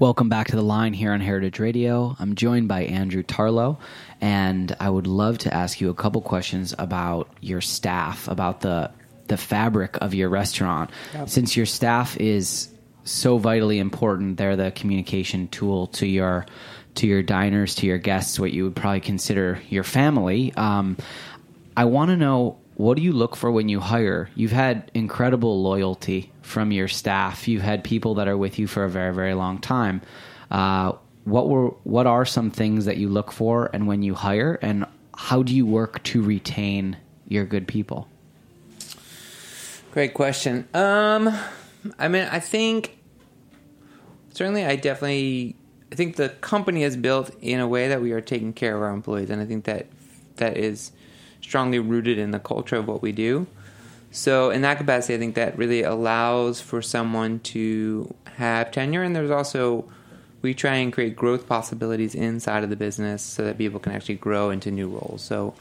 Welcome 0.00 0.28
back 0.28 0.46
to 0.48 0.56
the 0.56 0.62
line 0.62 0.92
here 0.92 1.12
on 1.12 1.20
Heritage 1.20 1.58
Radio. 1.58 2.14
I'm 2.20 2.36
joined 2.36 2.68
by 2.68 2.84
Andrew 2.84 3.24
Tarlow, 3.24 3.78
and 4.20 4.76
I 4.78 4.88
would 4.88 5.08
love 5.08 5.38
to 5.38 5.52
ask 5.52 5.80
you 5.80 5.90
a 5.90 5.94
couple 5.94 6.22
questions 6.22 6.72
about 6.78 7.28
your 7.40 7.60
staff, 7.60 8.28
about 8.28 8.60
the 8.60 8.92
the 9.26 9.36
fabric 9.36 9.98
of 10.00 10.14
your 10.14 10.28
restaurant. 10.28 10.90
Since 11.26 11.56
your 11.56 11.66
staff 11.66 12.16
is 12.16 12.68
so 13.02 13.38
vitally 13.38 13.80
important, 13.80 14.36
they're 14.36 14.54
the 14.54 14.70
communication 14.70 15.48
tool 15.48 15.88
to 15.88 16.06
your 16.06 16.46
to 16.94 17.08
your 17.08 17.24
diners, 17.24 17.74
to 17.76 17.86
your 17.86 17.98
guests, 17.98 18.38
what 18.38 18.52
you 18.52 18.62
would 18.62 18.76
probably 18.76 19.00
consider 19.00 19.60
your 19.68 19.84
family. 19.84 20.54
Um, 20.54 20.96
I 21.76 21.86
want 21.86 22.10
to 22.10 22.16
know 22.16 22.56
what 22.76 22.96
do 22.96 23.02
you 23.02 23.12
look 23.12 23.34
for 23.34 23.50
when 23.50 23.68
you 23.68 23.80
hire? 23.80 24.30
You've 24.36 24.52
had 24.52 24.92
incredible 24.94 25.60
loyalty 25.60 26.30
from 26.48 26.72
your 26.72 26.88
staff. 26.88 27.46
You've 27.46 27.62
had 27.62 27.84
people 27.84 28.14
that 28.14 28.26
are 28.26 28.36
with 28.36 28.58
you 28.58 28.66
for 28.66 28.84
a 28.84 28.90
very, 28.90 29.14
very 29.14 29.34
long 29.34 29.58
time. 29.58 30.00
Uh, 30.50 30.92
what 31.24 31.48
were 31.48 31.68
what 31.84 32.06
are 32.06 32.24
some 32.24 32.50
things 32.50 32.86
that 32.86 32.96
you 32.96 33.10
look 33.10 33.30
for, 33.30 33.70
and 33.74 33.86
when 33.86 34.02
you 34.02 34.14
hire, 34.14 34.58
and 34.62 34.86
how 35.14 35.42
do 35.42 35.54
you 35.54 35.66
work 35.66 36.02
to 36.04 36.22
retain 36.22 36.96
your 37.28 37.44
good 37.44 37.68
people? 37.68 38.08
Great 39.92 40.14
question. 40.14 40.66
Um, 40.72 41.28
I 41.98 42.08
mean, 42.08 42.26
I 42.30 42.40
think 42.40 42.98
certainly, 44.32 44.64
I 44.64 44.76
definitely, 44.76 45.54
I 45.92 45.96
think 45.96 46.16
the 46.16 46.30
company 46.30 46.82
is 46.82 46.96
built 46.96 47.30
in 47.42 47.60
a 47.60 47.68
way 47.68 47.88
that 47.88 48.00
we 48.00 48.12
are 48.12 48.22
taking 48.22 48.54
care 48.54 48.74
of 48.74 48.82
our 48.82 48.90
employees, 48.90 49.28
and 49.28 49.42
I 49.42 49.44
think 49.44 49.64
that 49.64 49.86
that 50.36 50.56
is 50.56 50.92
strongly 51.42 51.78
rooted 51.78 52.16
in 52.16 52.30
the 52.30 52.38
culture 52.38 52.76
of 52.76 52.88
what 52.88 53.02
we 53.02 53.12
do. 53.12 53.46
So, 54.18 54.50
in 54.50 54.62
that 54.62 54.78
capacity, 54.78 55.14
I 55.14 55.18
think 55.18 55.36
that 55.36 55.56
really 55.56 55.84
allows 55.84 56.60
for 56.60 56.82
someone 56.82 57.38
to 57.54 58.12
have 58.34 58.72
tenure, 58.72 59.04
and 59.04 59.14
there's 59.14 59.30
also 59.30 59.88
we 60.42 60.54
try 60.54 60.74
and 60.74 60.92
create 60.92 61.14
growth 61.14 61.46
possibilities 61.46 62.16
inside 62.16 62.64
of 62.64 62.70
the 62.70 62.74
business 62.74 63.22
so 63.22 63.44
that 63.44 63.58
people 63.58 63.78
can 63.78 63.92
actually 63.92 64.16
grow 64.16 64.50
into 64.50 64.72
new 64.72 64.88
roles. 64.88 65.22
So, 65.22 65.54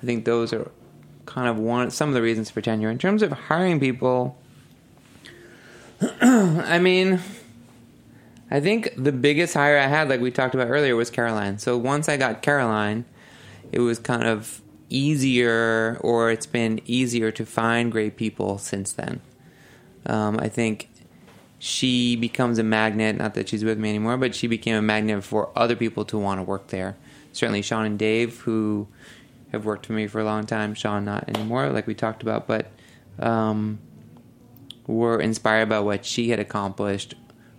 I 0.00 0.06
think 0.06 0.26
those 0.26 0.52
are 0.52 0.70
kind 1.26 1.48
of 1.48 1.58
one 1.58 1.90
some 1.90 2.08
of 2.08 2.14
the 2.14 2.22
reasons 2.22 2.50
for 2.50 2.60
tenure. 2.60 2.88
In 2.88 2.98
terms 2.98 3.20
of 3.20 3.32
hiring 3.32 3.80
people, 3.80 4.38
I 6.20 6.78
mean, 6.78 7.18
I 8.48 8.60
think 8.60 8.90
the 8.96 9.10
biggest 9.10 9.54
hire 9.54 9.76
I 9.76 9.88
had, 9.88 10.08
like 10.08 10.20
we 10.20 10.30
talked 10.30 10.54
about 10.54 10.68
earlier, 10.68 10.94
was 10.94 11.10
Caroline. 11.10 11.58
So 11.58 11.76
once 11.76 12.08
I 12.08 12.16
got 12.16 12.42
Caroline, 12.42 13.06
it 13.72 13.80
was 13.80 13.98
kind 13.98 14.22
of 14.22 14.60
easier, 14.88 15.98
or 16.00 16.30
it's 16.30 16.46
been 16.46 16.80
easier 16.84 17.30
to 17.32 17.44
find 17.44 17.90
great 17.90 18.16
people 18.16 18.58
since 18.58 18.92
then. 18.92 19.20
Um, 20.06 20.38
I 20.40 20.48
think 20.48 20.90
she 21.58 22.16
becomes 22.16 22.58
a 22.58 22.62
magnet. 22.62 23.16
Not 23.16 23.34
that 23.34 23.48
she's 23.48 23.64
with 23.64 23.78
me 23.78 23.88
anymore, 23.88 24.16
but 24.16 24.34
she 24.34 24.46
became 24.46 24.76
a 24.76 24.82
magnet 24.82 25.24
for 25.24 25.50
other 25.56 25.76
people 25.76 26.04
to 26.06 26.18
want 26.18 26.38
to 26.38 26.42
work 26.42 26.68
there. 26.68 26.96
Certainly, 27.32 27.62
Sean 27.62 27.86
and 27.86 27.98
Dave, 27.98 28.40
who 28.40 28.86
have 29.52 29.64
worked 29.64 29.86
for 29.86 29.92
me 29.92 30.06
for 30.06 30.20
a 30.20 30.24
long 30.24 30.44
time. 30.44 30.74
Sean, 30.74 31.04
not 31.04 31.28
anymore, 31.28 31.70
like 31.70 31.86
we 31.86 31.94
talked 31.94 32.22
about, 32.22 32.46
but 32.46 32.70
um, 33.18 33.78
were 34.86 35.20
inspired 35.20 35.68
by 35.68 35.80
what 35.80 36.04
she 36.04 36.30
had 36.30 36.38
accomplished 36.38 37.14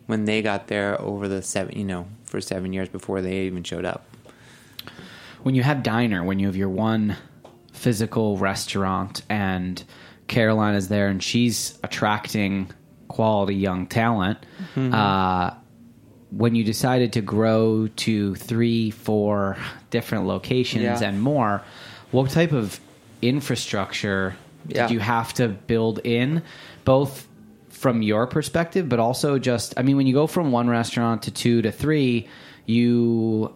when 0.06 0.26
they 0.26 0.42
got 0.42 0.68
there 0.68 1.02
over 1.02 1.28
the 1.28 1.42
seven, 1.42 1.78
you 1.78 1.84
know, 1.84 2.08
for 2.24 2.40
seven 2.40 2.74
years 2.74 2.90
before 2.90 3.22
they 3.22 3.42
even 3.42 3.64
showed 3.64 3.86
up. 3.86 4.05
When 5.46 5.54
you 5.54 5.62
have 5.62 5.84
diner, 5.84 6.24
when 6.24 6.40
you 6.40 6.48
have 6.48 6.56
your 6.56 6.70
one 6.70 7.18
physical 7.72 8.36
restaurant, 8.36 9.22
and 9.30 9.84
Caroline 10.28 10.74
is 10.74 10.88
there, 10.88 11.08
and 11.08 11.22
she's 11.22 11.78
attracting 11.84 12.72
quality 13.10 13.54
young 13.54 13.86
talent. 13.86 14.40
Mm-hmm. 14.74 14.92
Uh, 14.92 15.52
when 16.32 16.56
you 16.56 16.64
decided 16.64 17.14
to 17.14 17.22
grow 17.22 17.88
to 17.96 18.34
three, 18.34 18.90
four 18.90 19.56
different 19.92 20.26
locations 20.26 20.84
yeah. 20.84 21.08
and 21.08 21.22
more, 21.22 21.62
what 22.10 22.32
type 22.32 22.52
of 22.52 22.80
infrastructure 23.22 24.36
yeah. 24.68 24.88
did 24.88 24.94
you 24.96 25.00
have 25.00 25.32
to 25.36 25.48
build 25.48 26.00
in, 26.04 26.42
both 26.86 27.28
from 27.70 28.02
your 28.02 28.26
perspective, 28.26 28.90
but 28.90 29.00
also 29.00 29.38
just, 29.38 29.76
I 29.78 29.84
mean, 29.84 29.96
when 29.96 30.08
you 30.08 30.14
go 30.16 30.26
from 30.26 30.52
one 30.52 30.72
restaurant 30.72 31.22
to 31.24 31.32
two 31.32 31.62
to 31.62 31.72
three, 31.72 32.28
you 32.66 33.54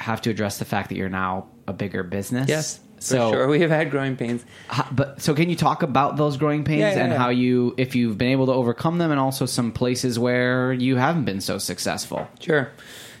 have 0.00 0.22
to 0.22 0.30
address 0.30 0.58
the 0.58 0.64
fact 0.64 0.88
that 0.88 0.96
you're 0.96 1.08
now 1.08 1.46
a 1.66 1.72
bigger 1.72 2.02
business. 2.02 2.48
Yes. 2.48 2.80
So 2.98 3.32
sure, 3.32 3.48
we 3.48 3.60
have 3.60 3.70
had 3.70 3.90
growing 3.90 4.16
pains. 4.16 4.44
How, 4.68 4.86
but 4.92 5.22
so, 5.22 5.34
can 5.34 5.48
you 5.48 5.56
talk 5.56 5.82
about 5.82 6.16
those 6.16 6.36
growing 6.36 6.64
pains 6.64 6.80
yeah, 6.80 6.94
yeah, 6.94 7.04
and 7.04 7.12
yeah. 7.12 7.18
how 7.18 7.30
you, 7.30 7.74
if 7.78 7.94
you've 7.94 8.18
been 8.18 8.28
able 8.28 8.46
to 8.46 8.52
overcome 8.52 8.98
them, 8.98 9.10
and 9.10 9.18
also 9.18 9.46
some 9.46 9.72
places 9.72 10.18
where 10.18 10.72
you 10.72 10.96
haven't 10.96 11.24
been 11.24 11.40
so 11.40 11.56
successful? 11.56 12.28
Sure. 12.40 12.70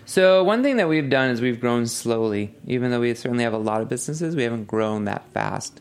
So 0.04 0.44
one 0.44 0.62
thing 0.62 0.76
that 0.76 0.88
we've 0.88 1.08
done 1.08 1.30
is 1.30 1.40
we've 1.40 1.60
grown 1.60 1.86
slowly. 1.86 2.54
Even 2.66 2.90
though 2.90 3.00
we 3.00 3.14
certainly 3.14 3.44
have 3.44 3.54
a 3.54 3.58
lot 3.58 3.80
of 3.80 3.88
businesses, 3.88 4.36
we 4.36 4.42
haven't 4.42 4.66
grown 4.66 5.04
that 5.04 5.24
fast. 5.32 5.80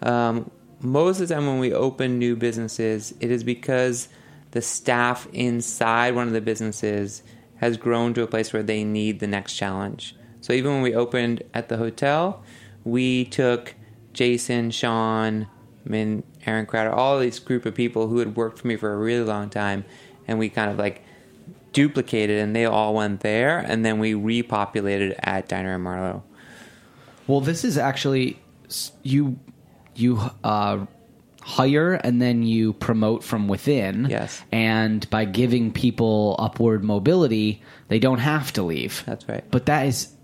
Um, 0.00 0.50
most 0.80 1.20
of 1.20 1.28
the 1.28 1.34
time 1.34 1.46
when 1.46 1.58
we 1.58 1.72
open 1.72 2.18
new 2.18 2.36
businesses, 2.36 3.12
it 3.20 3.30
is 3.30 3.44
because 3.44 4.08
the 4.52 4.62
staff 4.62 5.26
inside 5.32 6.14
one 6.14 6.28
of 6.28 6.32
the 6.32 6.40
businesses 6.40 7.22
has 7.56 7.76
grown 7.76 8.14
to 8.14 8.22
a 8.22 8.26
place 8.26 8.52
where 8.52 8.62
they 8.62 8.84
need 8.84 9.20
the 9.20 9.26
next 9.26 9.54
challenge. 9.54 10.14
So 10.44 10.52
even 10.52 10.74
when 10.74 10.82
we 10.82 10.94
opened 10.94 11.42
at 11.54 11.70
the 11.70 11.78
hotel, 11.78 12.42
we 12.84 13.24
took 13.24 13.74
Jason, 14.12 14.70
Sean, 14.72 15.46
I 15.86 15.88
mean, 15.88 16.22
Aaron 16.44 16.66
Crowder, 16.66 16.92
all 16.92 17.18
these 17.18 17.38
group 17.38 17.64
of 17.64 17.74
people 17.74 18.08
who 18.08 18.18
had 18.18 18.36
worked 18.36 18.58
for 18.58 18.66
me 18.66 18.76
for 18.76 18.92
a 18.92 18.96
really 18.98 19.24
long 19.24 19.48
time, 19.48 19.86
and 20.28 20.38
we 20.38 20.50
kind 20.50 20.70
of 20.70 20.76
like 20.76 21.02
duplicated, 21.72 22.40
and 22.40 22.54
they 22.54 22.66
all 22.66 22.92
went 22.92 23.20
there, 23.20 23.58
and 23.58 23.86
then 23.86 23.98
we 23.98 24.12
repopulated 24.12 25.18
at 25.20 25.48
Diner 25.48 25.76
and 25.76 25.82
Marlow. 25.82 26.22
Well, 27.26 27.40
this 27.40 27.64
is 27.64 27.78
actually 27.78 28.38
you 29.02 29.38
you 29.94 30.20
uh, 30.44 30.84
hire 31.40 31.94
and 31.94 32.20
then 32.20 32.42
you 32.42 32.74
promote 32.74 33.24
from 33.24 33.48
within. 33.48 34.08
Yes. 34.10 34.42
And 34.52 35.08
by 35.08 35.24
giving 35.24 35.72
people 35.72 36.36
upward 36.38 36.84
mobility, 36.84 37.62
they 37.88 37.98
don't 37.98 38.18
have 38.18 38.52
to 38.52 38.62
leave. 38.62 39.04
That's 39.06 39.26
right. 39.26 39.44
But 39.50 39.64
that 39.66 39.86
is 39.86 40.14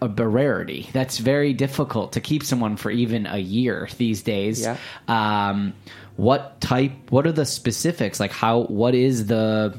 a 0.00 0.08
rarity. 0.08 0.88
That's 0.92 1.18
very 1.18 1.52
difficult 1.52 2.12
to 2.12 2.20
keep 2.20 2.42
someone 2.42 2.76
for 2.76 2.90
even 2.90 3.26
a 3.26 3.38
year 3.38 3.88
these 3.98 4.22
days. 4.22 4.62
Yeah. 4.62 4.76
Um, 5.06 5.74
what 6.16 6.60
type? 6.60 7.10
What 7.10 7.26
are 7.26 7.32
the 7.32 7.46
specifics? 7.46 8.18
Like 8.20 8.32
how? 8.32 8.60
What 8.62 8.94
is 8.94 9.26
the 9.26 9.78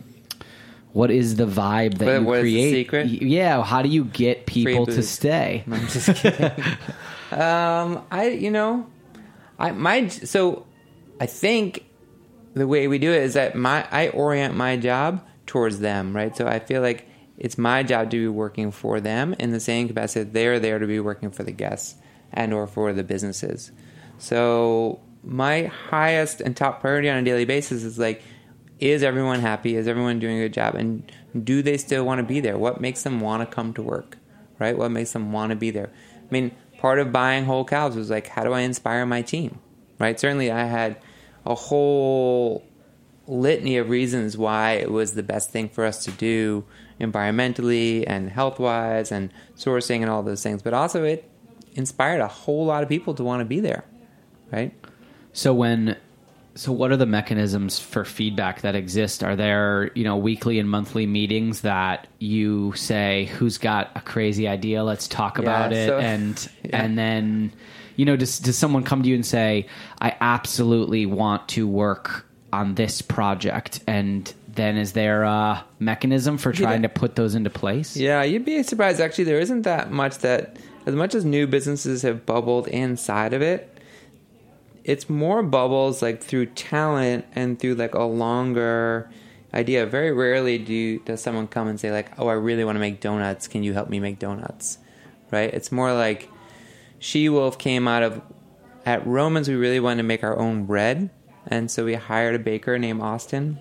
what 0.94 1.12
is 1.12 1.36
the 1.36 1.46
vibe 1.46 1.98
that 2.00 2.06
what, 2.06 2.18
you 2.20 2.26
what 2.26 2.40
create? 2.42 3.22
Yeah, 3.22 3.64
how 3.64 3.82
do 3.82 3.90
you 3.90 4.06
get 4.06 4.46
people 4.46 4.86
to 4.86 5.04
stay? 5.04 5.64
I'm 5.70 5.88
just 5.88 6.16
kidding. 6.16 6.52
um, 7.32 8.06
I 8.12 8.30
you 8.30 8.52
know, 8.52 8.88
I 9.58 9.72
my 9.72 10.08
so 10.08 10.66
I 11.20 11.26
think 11.26 11.86
the 12.54 12.68
way 12.68 12.88
we 12.88 13.00
do 13.00 13.12
it 13.12 13.24
is 13.24 13.34
that 13.34 13.56
my 13.56 13.88
I 13.92 14.10
orient 14.10 14.56
my 14.56 14.78
job 14.78 15.26
towards 15.46 15.80
them, 15.80 16.16
right? 16.16 16.36
So 16.36 16.48
I 16.48 16.60
feel 16.60 16.82
like 16.82 17.09
it's 17.40 17.58
my 17.58 17.82
job 17.84 18.12
to 18.12 18.18
be 18.18 18.28
working 18.28 18.70
for 18.70 19.00
them 19.00 19.34
in 19.40 19.52
the 19.52 19.60
same 19.60 19.88
capacity 19.88 20.30
they're 20.30 20.60
there 20.60 20.78
to 20.78 20.86
be 20.86 21.00
working 21.00 21.32
for 21.32 21.44
the 21.44 21.52
guests 21.52 21.96
and 22.32 22.54
or 22.54 22.68
for 22.68 22.94
the 22.94 23.04
businesses. 23.04 23.72
So 24.18 25.00
my 25.24 25.64
highest 25.64 26.42
and 26.42 26.56
top 26.56 26.82
priority 26.82 27.10
on 27.10 27.18
a 27.18 27.24
daily 27.24 27.46
basis 27.46 27.84
is 27.84 27.98
like 27.98 28.22
is 28.80 29.04
everyone 29.04 29.42
happy? 29.42 29.76
Is 29.76 29.88
everyone 29.88 30.20
doing 30.20 30.38
a 30.38 30.44
good 30.44 30.54
job? 30.54 30.76
And 30.76 31.12
do 31.44 31.62
they 31.62 31.78
still 31.78 32.06
want 32.06 32.20
to 32.20 32.24
be 32.24 32.40
there? 32.40 32.58
What 32.58 32.80
makes 32.80 33.04
them 33.04 33.20
want 33.20 33.48
to 33.48 33.56
come 33.56 33.74
to 33.74 33.82
work? 33.82 34.18
Right? 34.58 34.78
What 34.78 34.92
makes 34.92 35.12
them 35.12 35.32
want 35.32 35.50
to 35.50 35.56
be 35.56 35.72
there? 35.72 35.90
I 35.90 36.32
mean, 36.32 36.52
part 36.78 37.00
of 37.00 37.12
buying 37.12 37.46
whole 37.46 37.66
cows 37.66 37.96
was 37.96 38.10
like, 38.10 38.28
how 38.28 38.44
do 38.44 38.54
I 38.54 38.62
inspire 38.62 39.06
my 39.06 39.22
team? 39.22 39.60
Right? 40.00 40.18
Certainly, 40.18 40.52
I 40.52 40.64
had 40.64 40.98
a 41.46 41.56
whole 41.56 42.64
litany 43.28 43.78
of 43.78 43.90
reasons 43.90 44.38
why 44.38 44.74
it 44.74 44.92
was 44.92 45.14
the 45.14 45.24
best 45.24 45.52
thing 45.52 45.70
for 45.70 45.86
us 45.86 46.06
to 46.06 46.12
do 46.12 46.64
environmentally 47.00 48.04
and 48.08 48.30
health 48.30 48.60
wise 48.60 49.12
and 49.12 49.32
sourcing 49.56 50.02
and 50.02 50.10
all 50.10 50.24
those 50.24 50.44
things. 50.44 50.62
But 50.62 50.74
also, 50.74 51.04
it 51.04 51.30
inspired 51.74 52.22
a 52.22 52.28
whole 52.28 52.66
lot 52.66 52.84
of 52.84 52.90
people 52.90 53.14
to 53.16 53.24
want 53.24 53.42
to 53.42 53.46
be 53.46 53.60
there. 53.60 53.86
Right? 54.52 54.74
So, 55.34 55.54
when 55.54 55.98
so, 56.60 56.74
what 56.74 56.92
are 56.92 56.98
the 56.98 57.06
mechanisms 57.06 57.80
for 57.80 58.04
feedback 58.04 58.62
that 58.62 58.76
exist? 58.76 59.24
Are 59.24 59.36
there, 59.38 59.92
you 59.96 60.04
know, 60.04 60.18
weekly 60.18 60.60
and 60.60 60.70
monthly 60.70 61.06
meetings 61.06 61.62
that 61.62 62.08
you 62.20 62.74
say, 62.74 63.30
"Who's 63.38 63.58
got 63.58 63.92
a 63.96 64.02
crazy 64.02 64.46
idea? 64.46 64.84
Let's 64.84 65.08
talk 65.08 65.38
about 65.38 65.72
it," 65.72 65.88
so, 65.88 65.98
and 66.00 66.50
yeah. 66.64 66.84
and 66.84 66.98
then, 66.98 67.54
you 67.96 68.04
know, 68.04 68.18
does 68.18 68.40
does 68.40 68.58
someone 68.58 68.84
come 68.84 69.04
to 69.04 69.10
you 69.10 69.16
and 69.16 69.26
say, 69.26 69.68
"I 70.02 70.18
absolutely 70.20 71.06
want 71.06 71.48
to 71.50 71.66
work 71.66 72.26
on 72.52 72.76
this 72.76 73.02
project," 73.02 73.80
and 73.88 74.34
then 74.56 74.78
is 74.78 74.94
there 74.94 75.24
a 75.24 75.64
mechanism 75.80 76.38
for 76.38 76.52
trying 76.52 76.82
to 76.84 76.90
put 76.90 77.16
those 77.16 77.36
into 77.36 77.50
place? 77.50 77.96
Yeah, 77.96 78.24
you'd 78.24 78.46
be 78.46 78.64
surprised. 78.64 79.00
Actually, 79.00 79.26
there 79.26 79.40
isn't 79.40 79.64
that 79.64 79.92
much 79.92 80.20
that, 80.20 80.58
as 80.86 80.96
much 80.96 81.16
as 81.16 81.26
new 81.26 81.48
businesses 81.48 82.02
have 82.02 82.26
bubbled 82.26 82.68
inside 82.68 83.34
of 83.34 83.42
it 83.42 83.80
it's 84.90 85.08
more 85.08 85.44
bubbles 85.44 86.02
like 86.02 86.24
through 86.24 86.48
talent 86.48 87.24
and 87.36 87.60
through 87.60 87.76
like 87.76 87.94
a 87.94 88.04
longer 88.04 89.08
idea. 89.54 89.86
Very 89.86 90.12
rarely 90.12 90.58
do 90.58 90.98
does 91.00 91.22
someone 91.22 91.48
come 91.48 91.68
and 91.68 91.80
say 91.80 91.92
like, 91.92 92.12
"Oh, 92.18 92.28
I 92.28 92.34
really 92.34 92.64
want 92.64 92.76
to 92.76 92.80
make 92.80 93.00
donuts. 93.00 93.48
Can 93.48 93.62
you 93.62 93.74
help 93.74 93.88
me 93.88 94.00
make 94.00 94.18
donuts?" 94.18 94.80
Right? 95.30 95.54
It's 95.54 95.72
more 95.72 95.94
like 95.94 96.28
She 96.98 97.30
Wolf 97.30 97.60
came 97.60 97.88
out 97.88 98.02
of 98.02 98.22
at 98.84 99.06
Roman's. 99.06 99.48
We 99.48 99.54
really 99.54 99.80
wanted 99.80 99.98
to 99.98 100.08
make 100.08 100.24
our 100.24 100.38
own 100.38 100.66
bread, 100.66 101.12
and 101.46 101.70
so 101.70 101.86
we 101.86 101.94
hired 101.94 102.34
a 102.34 102.40
baker 102.40 102.80
named 102.80 103.02
Austin, 103.02 103.60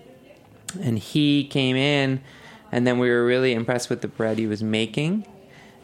and 0.75 0.99
he 0.99 1.45
came 1.45 1.75
in, 1.75 2.21
and 2.71 2.85
then 2.85 2.99
we 2.99 3.09
were 3.09 3.25
really 3.25 3.53
impressed 3.53 3.89
with 3.89 4.01
the 4.01 4.07
bread 4.07 4.37
he 4.37 4.47
was 4.47 4.63
making, 4.63 5.27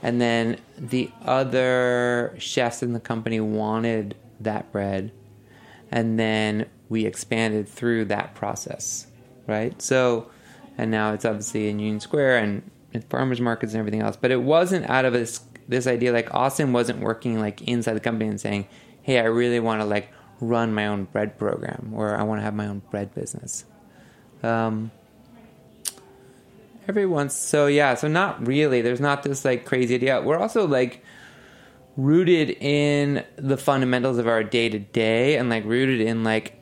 and 0.04 0.22
then 0.22 0.58
the 0.78 1.10
other 1.24 2.36
chefs 2.38 2.84
in 2.84 2.94
the 2.94 3.00
company 3.00 3.40
wanted 3.40 4.16
that 4.40 4.72
bread, 4.72 5.12
and 5.92 6.20
then 6.20 6.68
we 6.90 7.06
expanded 7.06 7.68
through 7.68 8.06
that 8.06 8.36
process, 8.36 9.08
right? 9.48 9.82
So, 9.82 10.30
and 10.78 10.92
now 10.92 11.14
it's 11.14 11.26
obviously 11.26 11.70
in 11.70 11.80
Union 11.80 12.00
Square 12.00 12.38
and 12.38 12.72
farmers 13.10 13.42
markets 13.42 13.74
and 13.74 13.80
everything 13.80 14.02
else. 14.02 14.16
But 14.16 14.32
it 14.32 14.42
wasn't 14.42 14.90
out 14.90 15.06
of 15.06 15.14
this 15.14 15.42
this 15.68 15.88
idea 15.88 16.14
like 16.14 16.32
Austin 16.34 16.74
wasn't 16.74 17.00
working 17.00 17.40
like 17.40 17.62
inside 17.64 17.94
the 17.94 18.00
company 18.00 18.30
and 18.30 18.40
saying, 18.40 18.68
"Hey, 19.02 19.20
I 19.20 19.24
really 19.24 19.60
want 19.60 19.82
to 19.82 19.86
like 19.86 20.12
run 20.40 20.74
my 20.74 20.88
own 20.88 21.06
bread 21.06 21.38
program 21.38 21.92
or 21.96 22.16
I 22.16 22.24
want 22.24 22.40
to 22.40 22.44
have 22.44 22.54
my 22.54 22.68
own 22.68 22.82
bread 22.92 23.14
business." 23.16 23.66
Um, 24.44 24.92
every 26.88 27.30
so 27.30 27.68
yeah, 27.68 27.96
so 27.96 28.08
not 28.08 28.46
really. 28.46 28.82
There's 28.82 29.00
not 29.00 29.24
this 29.24 29.46
like 29.46 29.66
crazy 29.66 29.96
idea. 29.96 30.22
We're 30.22 30.38
also 30.38 30.68
like 30.68 31.04
rooted 31.98 32.50
in 32.50 33.24
the 33.38 33.58
fundamentals 33.58 34.18
of 34.18 34.28
our 34.28 34.44
day 34.44 34.70
to 34.70 34.80
day 34.80 35.38
and 35.38 35.50
like 35.50 35.64
rooted 35.64 36.02
in 36.02 36.24
like 36.24 36.60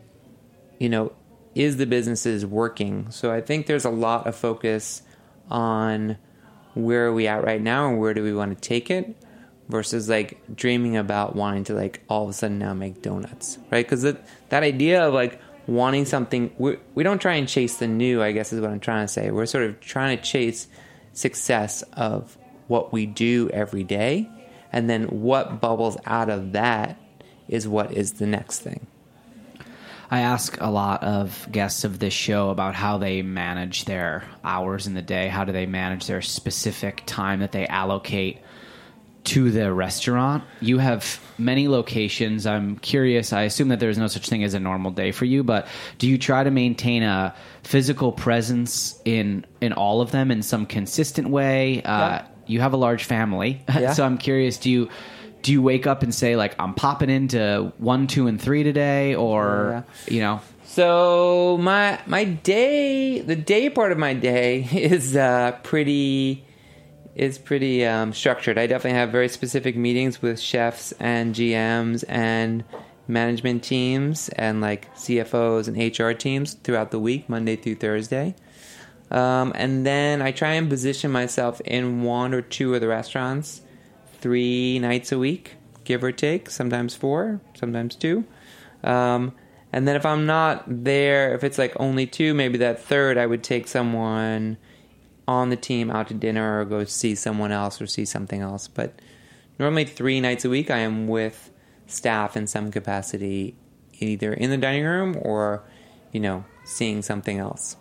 you 0.79 0.89
know 0.89 1.11
is 1.55 1.77
the 1.77 1.85
businesses 1.85 2.45
working 2.45 3.09
so 3.09 3.31
i 3.31 3.41
think 3.41 3.65
there's 3.65 3.85
a 3.85 3.89
lot 3.89 4.27
of 4.27 4.35
focus 4.35 5.01
on 5.49 6.17
where 6.75 7.07
are 7.07 7.13
we 7.13 7.27
at 7.27 7.43
right 7.43 7.61
now 7.61 7.89
and 7.89 7.99
where 7.99 8.13
do 8.13 8.23
we 8.23 8.33
want 8.33 8.55
to 8.55 8.67
take 8.67 8.91
it 8.91 9.15
versus 9.69 10.07
like 10.07 10.39
dreaming 10.55 10.97
about 10.97 11.35
wanting 11.35 11.63
to 11.63 11.73
like 11.73 12.03
all 12.09 12.23
of 12.23 12.29
a 12.29 12.33
sudden 12.33 12.59
now 12.59 12.73
make 12.73 13.01
donuts 13.01 13.57
right 13.71 13.85
because 13.85 14.03
that, 14.03 14.23
that 14.49 14.61
idea 14.61 15.07
of 15.07 15.13
like 15.15 15.41
wanting 15.67 16.05
something 16.05 16.51
we, 16.57 16.77
we 16.93 17.03
don't 17.03 17.19
try 17.21 17.35
and 17.35 17.47
chase 17.47 17.77
the 17.77 17.87
new 17.87 18.21
i 18.21 18.31
guess 18.31 18.51
is 18.51 18.59
what 18.59 18.69
i'm 18.69 18.79
trying 18.79 19.05
to 19.05 19.11
say 19.11 19.31
we're 19.31 19.45
sort 19.45 19.63
of 19.63 19.79
trying 19.79 20.17
to 20.17 20.23
chase 20.23 20.67
success 21.13 21.83
of 21.93 22.37
what 22.67 22.91
we 22.91 23.05
do 23.05 23.49
every 23.53 23.83
day 23.83 24.29
and 24.73 24.89
then 24.89 25.03
what 25.03 25.61
bubbles 25.61 25.97
out 26.05 26.29
of 26.29 26.53
that 26.53 26.97
is 27.47 27.67
what 27.67 27.93
is 27.93 28.13
the 28.13 28.25
next 28.25 28.59
thing. 28.59 28.87
I 30.09 30.21
ask 30.21 30.59
a 30.59 30.69
lot 30.69 31.03
of 31.03 31.47
guests 31.51 31.83
of 31.83 31.99
this 31.99 32.13
show 32.13 32.49
about 32.49 32.75
how 32.75 32.97
they 32.97 33.21
manage 33.21 33.85
their 33.85 34.23
hours 34.43 34.85
in 34.85 34.93
the 34.93 35.01
day. 35.01 35.27
How 35.27 35.43
do 35.43 35.51
they 35.51 35.65
manage 35.65 36.07
their 36.07 36.21
specific 36.21 37.03
time 37.05 37.39
that 37.39 37.51
they 37.51 37.67
allocate 37.67 38.39
to 39.25 39.51
the 39.51 39.73
restaurant? 39.73 40.43
You 40.61 40.77
have 40.79 41.19
many 41.37 41.67
locations. 41.67 42.45
I'm 42.45 42.77
curious. 42.77 43.33
I 43.33 43.43
assume 43.43 43.69
that 43.69 43.79
there's 43.79 43.97
no 43.97 44.07
such 44.07 44.27
thing 44.29 44.43
as 44.43 44.53
a 44.53 44.59
normal 44.59 44.91
day 44.91 45.11
for 45.11 45.25
you, 45.25 45.43
but 45.43 45.67
do 45.97 46.07
you 46.07 46.17
try 46.17 46.43
to 46.43 46.51
maintain 46.51 47.03
a 47.03 47.33
physical 47.63 48.11
presence 48.11 48.99
in 49.05 49.45
in 49.61 49.73
all 49.73 50.01
of 50.01 50.11
them 50.11 50.31
in 50.31 50.41
some 50.41 50.65
consistent 50.65 51.29
way? 51.29 51.81
Uh, 51.83 51.99
Yeah 51.99 52.25
you 52.45 52.59
have 52.59 52.73
a 52.73 52.77
large 52.77 53.05
family, 53.05 53.61
Yeah. 53.73 53.93
so 53.93 54.03
I'm 54.03 54.17
curious. 54.17 54.57
Do 54.57 54.69
you 54.69 54.89
do 55.43 55.53
you 55.53 55.61
wake 55.61 55.87
up 55.87 56.03
and 56.03 56.13
say 56.13 56.35
like 56.35 56.53
I'm 56.59 56.73
popping 56.73 57.09
into 57.09 57.71
one, 57.77 58.07
two, 58.07 58.27
and 58.27 58.39
three 58.41 58.63
today, 58.63 59.15
or 59.15 59.85
you 60.07 60.19
know? 60.19 60.41
So 60.65 61.57
my 61.61 61.99
my 62.05 62.25
day, 62.25 63.21
the 63.21 63.37
day 63.37 63.69
part 63.69 63.93
of 63.93 63.97
my 63.97 64.13
day 64.13 64.67
is 64.73 65.15
uh, 65.15 65.57
pretty 65.63 66.43
is 67.15 67.37
pretty 67.37 67.85
um, 67.85 68.13
structured. 68.13 68.57
I 68.57 68.67
definitely 68.67 68.97
have 68.97 69.11
very 69.11 69.29
specific 69.29 69.75
meetings 69.75 70.21
with 70.21 70.39
chefs 70.39 70.93
and 70.93 71.35
GMs 71.35 72.03
and 72.07 72.63
management 73.07 73.63
teams 73.63 74.29
and 74.29 74.61
like 74.61 74.93
CFOs 74.95 75.67
and 75.67 75.77
HR 75.77 76.17
teams 76.17 76.53
throughout 76.55 76.91
the 76.91 76.99
week, 76.99 77.29
Monday 77.29 77.55
through 77.55 77.75
Thursday. 77.75 78.35
Um, 79.11 79.51
and 79.55 79.85
then 79.85 80.21
I 80.21 80.31
try 80.31 80.53
and 80.53 80.69
position 80.69 81.11
myself 81.11 81.61
in 81.61 82.01
one 82.01 82.33
or 82.33 82.41
two 82.41 82.73
of 82.73 82.81
the 82.81 82.87
restaurants 82.87 83.61
three 84.19 84.79
nights 84.79 85.11
a 85.11 85.19
week, 85.19 85.55
give 85.83 86.03
or 86.03 86.11
take, 86.11 86.49
sometimes 86.49 86.95
four, 86.95 87.41
sometimes 87.53 87.95
two. 87.95 88.25
Um, 88.83 89.33
and 89.71 89.87
then 89.87 89.95
if 89.95 90.05
I'm 90.05 90.25
not 90.25 90.63
there, 90.67 91.33
if 91.35 91.43
it's 91.43 91.57
like 91.57 91.73
only 91.79 92.07
two, 92.07 92.33
maybe 92.33 92.57
that 92.59 92.81
third, 92.81 93.17
I 93.17 93.25
would 93.25 93.43
take 93.43 93.67
someone 93.67 94.57
on 95.27 95.49
the 95.49 95.55
team 95.55 95.89
out 95.89 96.07
to 96.09 96.13
dinner 96.13 96.59
or 96.59 96.65
go 96.65 96.83
see 96.83 97.15
someone 97.15 97.51
else 97.51 97.81
or 97.81 97.87
see 97.87 98.05
something 98.05 98.41
else. 98.41 98.67
But 98.67 98.93
normally 99.59 99.85
three 99.85 100.19
nights 100.19 100.45
a 100.45 100.49
week, 100.49 100.69
I 100.69 100.79
am 100.79 101.07
with 101.07 101.51
staff 101.87 102.35
in 102.35 102.47
some 102.47 102.71
capacity, 102.71 103.55
either 103.99 104.33
in 104.33 104.49
the 104.49 104.57
dining 104.57 104.85
room 104.85 105.17
or, 105.21 105.63
you 106.11 106.19
know, 106.19 106.45
seeing 106.63 107.01
something 107.01 107.39
else. 107.39 107.77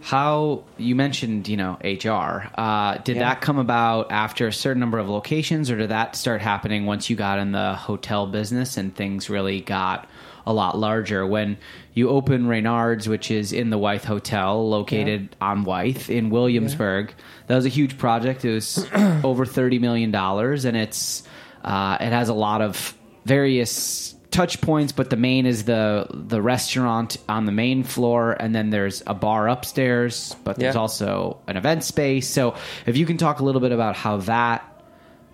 How 0.00 0.62
you 0.78 0.94
mentioned, 0.94 1.48
you 1.48 1.56
know, 1.56 1.78
HR. 1.82 2.48
Uh, 2.56 2.98
did 3.04 3.16
Yeah. 3.16 3.28
that 3.30 3.40
come 3.40 3.58
about 3.58 4.10
after 4.12 4.46
a 4.46 4.52
certain 4.52 4.80
number 4.80 4.98
of 4.98 5.08
locations, 5.08 5.70
or 5.70 5.76
did 5.76 5.90
that 5.90 6.16
start 6.16 6.40
happening 6.40 6.86
once 6.86 7.10
you 7.10 7.16
got 7.16 7.38
in 7.38 7.52
the 7.52 7.74
hotel 7.74 8.26
business 8.26 8.76
and 8.76 8.94
things 8.94 9.28
really 9.28 9.60
got 9.60 10.08
a 10.46 10.52
lot 10.52 10.78
larger? 10.78 11.26
When 11.26 11.56
you 11.94 12.08
open 12.10 12.46
Reynard's, 12.46 13.08
which 13.08 13.30
is 13.30 13.52
in 13.52 13.70
the 13.70 13.78
Wythe 13.78 14.04
Hotel, 14.04 14.68
located 14.68 15.34
on 15.40 15.64
Wythe 15.64 16.08
in 16.08 16.30
Williamsburg, 16.30 17.12
that 17.48 17.56
was 17.56 17.66
a 17.66 17.70
huge 17.70 17.98
project. 17.98 18.44
It 18.44 18.54
was 18.54 18.86
over 19.24 19.44
thirty 19.44 19.78
million 19.78 20.10
dollars, 20.10 20.64
and 20.64 20.76
it's 20.76 21.24
uh, 21.64 21.98
it 22.00 22.10
has 22.12 22.28
a 22.28 22.34
lot 22.34 22.62
of 22.62 22.94
various 23.24 24.14
touch 24.38 24.60
points, 24.60 24.92
but 24.92 25.10
the 25.10 25.16
main 25.16 25.46
is 25.46 25.64
the 25.64 26.06
the 26.10 26.40
restaurant 26.40 27.16
on 27.28 27.44
the 27.46 27.52
main 27.52 27.82
floor, 27.82 28.36
and 28.38 28.54
then 28.54 28.70
there's 28.70 29.02
a 29.06 29.14
bar 29.14 29.48
upstairs. 29.48 30.36
But 30.44 30.56
there's 30.58 30.76
Yeah. 30.76 30.80
also 30.80 31.38
an 31.48 31.56
event 31.56 31.82
space. 31.82 32.28
So 32.28 32.54
if 32.86 32.96
you 32.96 33.04
can 33.04 33.16
talk 33.16 33.40
a 33.40 33.44
little 33.44 33.60
bit 33.60 33.72
about 33.72 33.96
how 33.96 34.18
that 34.32 34.62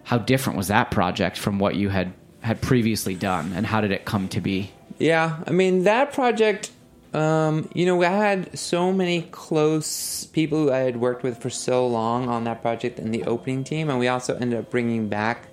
how 0.04 0.18
different 0.18 0.56
was 0.56 0.68
that 0.68 0.90
project 0.90 1.36
from 1.38 1.58
what 1.58 1.74
you 1.74 1.88
had 1.90 2.12
had 2.40 2.60
previously 2.60 3.14
done, 3.14 3.52
and 3.56 3.66
how 3.66 3.80
did 3.80 3.90
it 3.90 4.04
come 4.04 4.28
to 4.28 4.40
be? 4.40 4.70
Yeah, 4.98 5.36
I 5.46 5.50
mean 5.50 5.84
that 5.84 6.12
project. 6.12 6.70
Um, 7.12 7.68
you 7.74 7.86
know, 7.86 8.02
I 8.02 8.08
had 8.08 8.58
so 8.58 8.92
many 8.92 9.22
close 9.30 10.24
people 10.26 10.58
who 10.58 10.72
I 10.72 10.78
had 10.78 10.96
worked 10.96 11.22
with 11.22 11.38
for 11.40 11.48
so 11.50 11.86
long 11.86 12.28
on 12.28 12.44
that 12.44 12.60
project 12.60 12.98
and 12.98 13.14
the 13.14 13.22
opening 13.24 13.62
team, 13.64 13.88
and 13.90 13.98
we 14.00 14.08
also 14.08 14.34
ended 14.36 14.58
up 14.58 14.68
bringing 14.70 15.08
back 15.08 15.46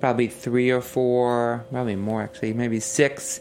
probably 0.00 0.26
three 0.26 0.70
or 0.70 0.80
four, 0.80 1.64
probably 1.70 1.96
more 1.96 2.22
actually, 2.22 2.52
maybe 2.54 2.80
six 2.80 3.40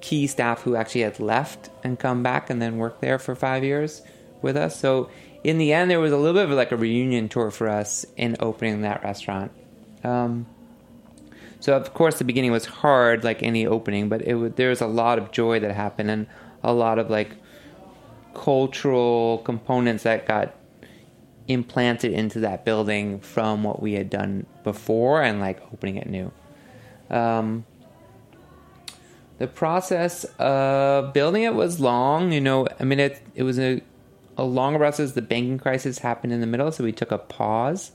key 0.00 0.26
staff 0.26 0.62
who 0.62 0.76
actually 0.76 1.00
had 1.00 1.18
left 1.18 1.70
and 1.82 1.98
come 1.98 2.22
back 2.22 2.50
and 2.50 2.60
then 2.60 2.76
worked 2.76 3.00
there 3.00 3.18
for 3.18 3.34
five 3.34 3.64
years 3.64 4.02
with 4.42 4.56
us. 4.56 4.78
So 4.78 5.08
in 5.42 5.56
the 5.58 5.72
end, 5.72 5.90
there 5.90 6.00
was 6.00 6.12
a 6.12 6.16
little 6.18 6.34
bit 6.34 6.50
of 6.50 6.56
like 6.56 6.72
a 6.72 6.76
reunion 6.76 7.28
tour 7.28 7.50
for 7.50 7.68
us 7.68 8.04
in 8.16 8.36
opening 8.38 8.82
that 8.82 9.02
restaurant. 9.02 9.50
Um, 10.04 10.46
so 11.58 11.74
of 11.74 11.94
course 11.94 12.18
the 12.18 12.24
beginning 12.24 12.52
was 12.52 12.66
hard, 12.66 13.24
like 13.24 13.42
any 13.42 13.66
opening, 13.66 14.10
but 14.10 14.20
it 14.22 14.34
was, 14.34 14.52
there 14.52 14.68
was 14.68 14.82
a 14.82 14.86
lot 14.86 15.18
of 15.18 15.32
joy 15.32 15.60
that 15.60 15.74
happened 15.74 16.10
and 16.10 16.26
a 16.62 16.74
lot 16.74 16.98
of 16.98 17.08
like 17.08 17.30
cultural 18.34 19.38
components 19.38 20.02
that 20.02 20.26
got 20.26 20.54
implanted 21.46 22.12
into 22.12 22.40
that 22.40 22.64
building 22.64 23.20
from 23.20 23.62
what 23.62 23.82
we 23.82 23.92
had 23.94 24.08
done 24.08 24.46
before 24.62 25.22
and 25.22 25.40
like 25.40 25.60
opening 25.72 25.96
it 25.96 26.08
new. 26.08 26.32
Um, 27.10 27.66
the 29.38 29.46
process 29.46 30.24
of 30.38 31.12
building 31.12 31.42
it 31.42 31.54
was 31.54 31.80
long. 31.80 32.32
You 32.32 32.40
know, 32.40 32.66
I 32.80 32.84
mean, 32.84 33.00
it 33.00 33.20
it 33.34 33.42
was 33.42 33.58
a 33.58 33.82
a 34.36 34.44
longer 34.44 34.78
process. 34.78 35.12
The 35.12 35.22
banking 35.22 35.58
crisis 35.58 35.98
happened 35.98 36.32
in 36.32 36.40
the 36.40 36.46
middle, 36.46 36.70
so 36.72 36.84
we 36.84 36.92
took 36.92 37.12
a 37.12 37.18
pause. 37.18 37.92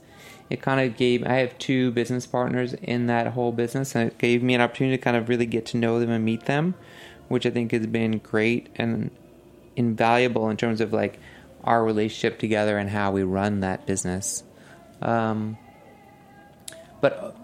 It 0.48 0.60
kind 0.62 0.80
of 0.80 0.96
gave. 0.96 1.24
I 1.24 1.34
have 1.34 1.56
two 1.58 1.90
business 1.92 2.26
partners 2.26 2.74
in 2.74 3.06
that 3.06 3.28
whole 3.28 3.52
business, 3.52 3.94
and 3.94 4.10
it 4.10 4.18
gave 4.18 4.42
me 4.42 4.54
an 4.54 4.60
opportunity 4.60 4.96
to 4.96 5.02
kind 5.02 5.16
of 5.16 5.28
really 5.28 5.46
get 5.46 5.66
to 5.66 5.76
know 5.76 5.98
them 6.00 6.10
and 6.10 6.24
meet 6.24 6.46
them, 6.46 6.74
which 7.28 7.46
I 7.46 7.50
think 7.50 7.72
has 7.72 7.86
been 7.86 8.18
great 8.18 8.68
and 8.76 9.10
invaluable 9.76 10.50
in 10.50 10.56
terms 10.56 10.80
of 10.80 10.92
like 10.92 11.18
our 11.64 11.84
relationship 11.84 12.38
together 12.38 12.78
and 12.78 12.88
how 12.88 13.10
we 13.12 13.22
run 13.22 13.60
that 13.60 13.86
business. 13.86 14.42
Um, 15.02 15.56
but 17.00 17.36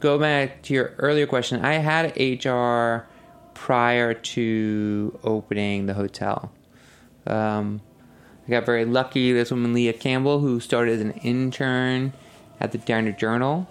go 0.00 0.18
back 0.18 0.62
to 0.62 0.74
your 0.74 0.94
earlier 0.98 1.26
question. 1.26 1.64
I 1.64 1.74
had 1.74 2.16
HR 2.18 3.06
prior 3.54 4.14
to 4.14 5.18
opening 5.22 5.86
the 5.86 5.94
hotel. 5.94 6.52
Um, 7.26 7.80
I 8.46 8.50
got 8.50 8.66
very 8.66 8.84
lucky. 8.84 9.32
This 9.32 9.50
woman, 9.50 9.72
Leah 9.72 9.92
Campbell, 9.92 10.40
who 10.40 10.60
started 10.60 10.94
as 10.94 11.00
an 11.00 11.12
intern 11.22 12.12
at 12.60 12.72
the 12.72 12.78
Diner 12.78 13.12
Journal, 13.12 13.68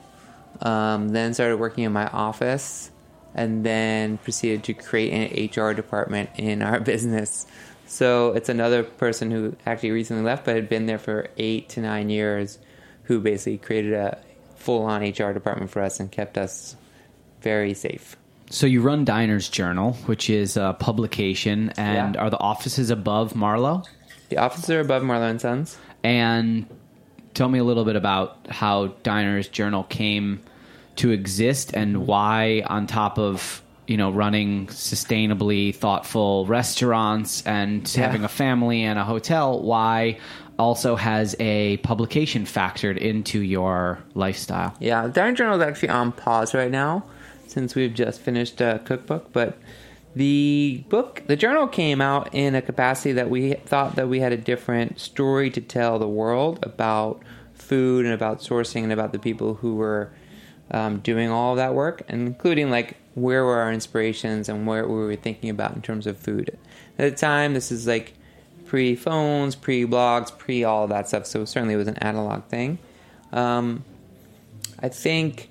um, 0.62 1.10
then 1.10 1.34
started 1.34 1.58
working 1.58 1.84
in 1.84 1.92
my 1.92 2.08
office, 2.08 2.92
and 3.36 3.66
then 3.66 4.18
proceeded 4.18 4.64
to 4.66 4.74
create 4.74 5.12
an 5.12 5.64
HR 5.64 5.74
department 5.74 6.30
in 6.38 6.62
our 6.62 6.80
business. 6.92 7.46
So 7.88 8.34
it's 8.34 8.50
another 8.50 8.84
person 8.84 9.32
who 9.32 9.56
actually 9.66 9.92
recently 9.92 10.24
left, 10.24 10.46
but 10.46 10.56
had 10.56 10.70
been 10.70 10.86
there 10.86 10.98
for 10.98 11.28
eight 11.38 11.70
to 11.70 11.82
nine 11.82 12.10
years, 12.10 12.58
who 13.04 13.20
basically 13.20 13.58
created 13.58 13.94
a 13.94 14.18
full-on 14.56 15.02
HR 15.02 15.34
department 15.34 15.72
for 15.72 15.82
us 15.82 16.00
and 16.00 16.12
kept 16.12 16.38
us 16.38 16.76
very 17.42 17.74
safe. 17.74 18.16
So 18.50 18.68
you 18.68 18.82
run 18.82 19.06
Diners 19.06 19.50
Journal, 19.50 19.94
which 20.06 20.30
is 20.30 20.58
a 20.58 20.76
publication, 20.80 21.72
and 21.78 22.16
Yeah. 22.16 22.22
are 22.22 22.30
the 22.30 22.40
offices 22.40 22.90
above 22.90 23.36
Marlow? 23.36 23.84
The 24.30 24.38
offices 24.38 24.70
are 24.70 24.80
above 24.80 25.04
Marlow 25.04 25.28
and 25.28 25.42
Sons. 25.42 25.78
And 26.04 26.66
tell 27.34 27.50
me 27.50 27.60
a 27.60 27.64
little 27.64 27.86
bit 27.86 27.96
about 27.96 28.38
how 28.50 28.88
Diner's 29.04 29.48
Journal 29.48 29.84
came 29.84 30.42
to 30.98 31.12
exist 31.12 31.72
and 31.74 32.06
why, 32.08 32.64
on 32.68 32.88
top 32.88 33.18
of 33.18 33.62
you 33.92 33.98
know 33.98 34.10
running 34.10 34.68
sustainably 34.68 35.76
thoughtful 35.76 36.46
restaurants 36.46 37.44
and 37.46 37.82
Yeah. 37.94 38.06
having 38.06 38.24
a 38.24 38.30
family 38.30 38.84
and 38.84 38.98
a 38.98 39.04
hotel, 39.04 39.62
why 39.62 40.18
also 40.58 40.96
has 40.96 41.36
a 41.40 41.78
publication 41.78 42.46
factored 42.46 42.98
into 42.98 43.40
your 43.56 44.00
lifestyle. 44.14 44.74
Yeah, 44.80 45.08
Diner 45.08 45.36
Journal 45.36 45.60
is 45.60 45.68
actually 45.68 45.90
on 45.90 46.12
pause 46.12 46.54
right 46.54 46.72
now 46.72 47.04
since 47.48 47.76
we've 47.76 47.94
just 47.94 48.22
finished 48.22 48.62
a 48.62 48.80
cookbook. 48.86 49.34
But 49.34 49.58
the 50.16 50.84
book, 50.90 51.24
the 51.28 51.36
journal 51.36 51.68
came 51.68 52.00
out 52.00 52.30
in 52.34 52.54
a 52.56 52.62
capacity 52.62 53.12
that 53.14 53.30
we 53.30 53.54
thought 53.66 53.96
that 53.96 54.08
we 54.08 54.20
had 54.20 54.32
a 54.32 54.38
different 54.38 55.00
story 55.00 55.50
to 55.52 55.62
tell 55.62 56.00
the 56.00 56.08
world 56.08 56.60
about 56.64 57.22
food 57.56 58.06
and 58.06 58.14
about 58.14 58.40
sourcing 58.40 58.84
and 58.84 58.92
about 58.94 59.12
the 59.14 59.20
people 59.20 59.56
who 59.56 59.76
were 59.76 60.12
um, 60.70 61.00
doing 61.00 61.30
all 61.30 61.52
of 61.54 61.58
that 61.58 61.74
work, 61.74 62.04
including 62.08 62.70
like 62.70 62.98
where 63.16 63.44
were 63.44 63.60
our 63.60 63.72
inspirations 63.72 64.48
and 64.50 64.66
where 64.66 64.88
were 64.88 65.08
we 65.08 65.16
thinking 65.16 65.50
about 65.50 65.76
in 65.76 65.82
terms 65.82 66.08
of 66.08 66.18
food. 66.18 66.58
At 66.98 67.12
the 67.12 67.18
time, 67.18 67.54
this 67.54 67.72
is 67.72 67.88
like 67.88 68.14
pre 68.66 68.96
phones, 68.96 69.56
pre 69.56 69.86
blogs, 69.86 70.36
pre 70.38 70.64
all 70.64 70.88
that 70.88 71.08
stuff. 71.08 71.26
So 71.26 71.46
certainly 71.46 71.74
it 71.74 71.78
was 71.78 71.88
an 71.88 71.98
analog 71.98 72.46
thing. 72.46 72.80
Um, 73.32 73.84
I 74.80 74.90
think 74.90 75.50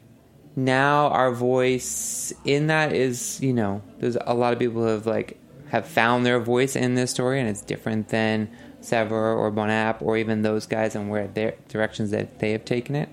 now 0.57 1.09
our 1.09 1.33
voice 1.33 2.33
in 2.45 2.69
that 2.69 2.93
is, 2.93 3.41
you 3.41 3.53
know, 3.53 3.83
there's 3.99 4.17
a 4.21 4.35
lot 4.35 4.53
of 4.53 4.59
people 4.59 4.87
have 4.87 5.07
like 5.07 5.39
have 5.69 5.87
found 5.87 6.27
their 6.27 6.41
voice 6.41 6.75
in 6.75 6.95
this 6.95 7.11
story, 7.11 7.41
and 7.41 7.49
it's 7.49 7.63
different 7.63 8.09
than 8.09 8.51
Saveur 8.81 9.35
or 9.35 9.51
Bon 9.51 9.71
App 9.71 10.03
or 10.03 10.17
even 10.17 10.43
those 10.43 10.67
guys 10.67 10.97
and 10.97 11.11
where 11.11 11.29
their 11.29 11.55
directions 11.69 12.11
that 12.11 12.39
they 12.39 12.53
have 12.53 12.65
taken 12.65 12.97
it. 12.97 13.09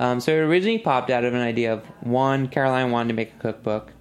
Um, 0.00 0.18
so 0.18 0.32
it 0.32 0.38
originally 0.38 0.78
popped 0.78 1.10
out 1.10 1.24
of 1.24 1.34
an 1.34 1.42
idea 1.42 1.74
of 1.74 1.84
one, 2.00 2.48
Caroline 2.48 2.90
wanted 2.90 3.08
to 3.08 3.14
make 3.14 3.34
a 3.34 3.38
cookbook. 3.38 3.92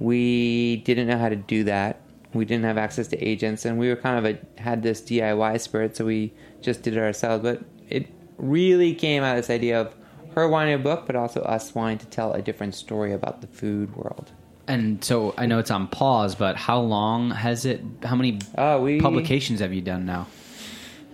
We 0.00 0.78
didn't 0.78 1.06
know 1.06 1.18
how 1.18 1.28
to 1.28 1.36
do 1.36 1.62
that. 1.64 2.00
We 2.34 2.44
didn't 2.44 2.64
have 2.64 2.76
access 2.76 3.06
to 3.08 3.16
agents, 3.18 3.64
and 3.64 3.78
we 3.78 3.88
were 3.88 3.96
kind 3.96 4.18
of 4.18 4.34
a, 4.34 4.60
had 4.60 4.82
this 4.82 5.00
DIY 5.00 5.60
spirit, 5.60 5.96
so 5.96 6.04
we 6.04 6.32
just 6.62 6.82
did 6.82 6.96
it 6.96 7.00
ourselves. 7.00 7.44
But 7.44 7.62
it 7.88 8.08
really 8.38 8.92
came 8.92 9.22
out 9.22 9.38
of 9.38 9.44
this 9.44 9.50
idea 9.50 9.80
of 9.80 9.94
her 10.34 10.48
wanting 10.48 10.74
a 10.74 10.78
book, 10.78 11.04
but 11.06 11.14
also 11.14 11.42
us 11.42 11.76
wanting 11.76 11.98
to 11.98 12.06
tell 12.06 12.32
a 12.32 12.42
different 12.42 12.74
story 12.74 13.12
about 13.12 13.40
the 13.40 13.46
food 13.46 13.94
world. 13.94 14.32
And 14.66 15.04
so 15.04 15.32
I 15.38 15.46
know 15.46 15.60
it's 15.60 15.70
on 15.70 15.86
pause, 15.86 16.34
but 16.34 16.56
how 16.56 16.80
long 16.80 17.30
has 17.30 17.66
it? 17.66 17.80
How 18.02 18.16
many 18.16 18.40
Uh, 18.56 18.80
we 18.82 19.00
publications 19.00 19.60
have 19.60 19.72
you 19.72 19.80
done 19.80 20.06
now? 20.06 20.26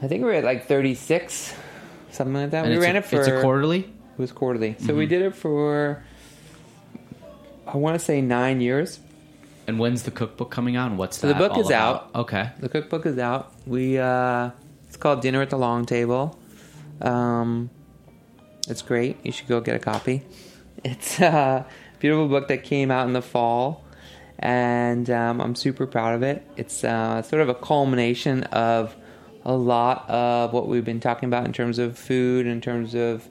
I 0.03 0.09
think 0.09 0.25
we're 0.25 0.33
at 0.33 0.45
like 0.45 0.67
36, 0.67 1.55
something 2.11 2.35
like 2.35 2.51
that. 2.51 2.65
And 2.65 2.75
we 2.75 2.81
ran 2.81 2.97
a, 2.97 3.01
it 3.01 3.05
for 3.05 3.19
It's 3.19 3.29
a 3.29 3.43
quarterly. 3.43 3.93
It 4.17 4.19
was 4.19 4.33
quarterly, 4.33 4.77
so 4.79 4.95
we 4.95 5.05
did 5.05 5.21
it 5.21 5.35
for 5.35 6.03
I 7.67 7.77
want 7.77 7.99
to 7.99 8.05
say 8.05 8.23
nine 8.23 8.63
years. 8.63 8.99
And 9.67 9.79
when's 9.79 10.05
the 10.05 10.11
cookbook 10.11 10.51
coming 10.51 10.77
out? 10.77 10.91
And 10.91 10.99
what's 10.99 11.19
So 11.19 11.27
the 11.27 11.35
book 11.35 11.59
is 11.59 11.67
about? 11.67 12.15
Okay. 12.15 12.51
The 12.61 12.69
cookbook 12.69 13.05
is 13.05 13.19
out. 13.19 13.53
We 13.67 13.99
uh, 13.99 14.51
it's 14.87 14.97
called 14.97 15.21
Dinner 15.21 15.43
at 15.43 15.51
the 15.51 15.59
Long 15.59 15.85
Table. 15.85 16.39
Um, 17.03 17.69
it's 18.69 18.83
great. 18.83 19.19
You 19.25 19.33
should 19.33 19.49
go 19.49 19.61
get 19.61 19.75
a 19.75 19.79
copy. 19.79 20.23
It's 20.85 21.19
a 21.21 21.67
beautiful 21.99 22.29
book 22.29 22.49
that 22.49 22.63
came 22.63 22.91
out 22.91 23.07
in 23.07 23.13
the 23.13 23.23
fall, 23.23 23.85
and 24.39 25.11
um, 25.11 25.41
I'm 25.41 25.55
super 25.55 25.87
proud 25.87 26.15
of 26.15 26.23
it. 26.23 26.47
It's 26.57 26.85
uh, 26.85 27.23
sort 27.23 27.43
of 27.43 27.49
a 27.49 27.55
culmination 27.55 28.45
of 28.45 28.95
a 29.45 29.55
lot 29.55 30.09
of 30.09 30.53
what 30.53 30.69
we've 30.69 30.85
been 30.85 31.01
talking 31.01 31.29
about 31.29 31.45
in 31.45 31.53
terms 31.53 31.79
of 31.79 31.99
food, 31.99 32.47
in 32.47 32.61
terms 32.61 32.95
of 32.95 33.29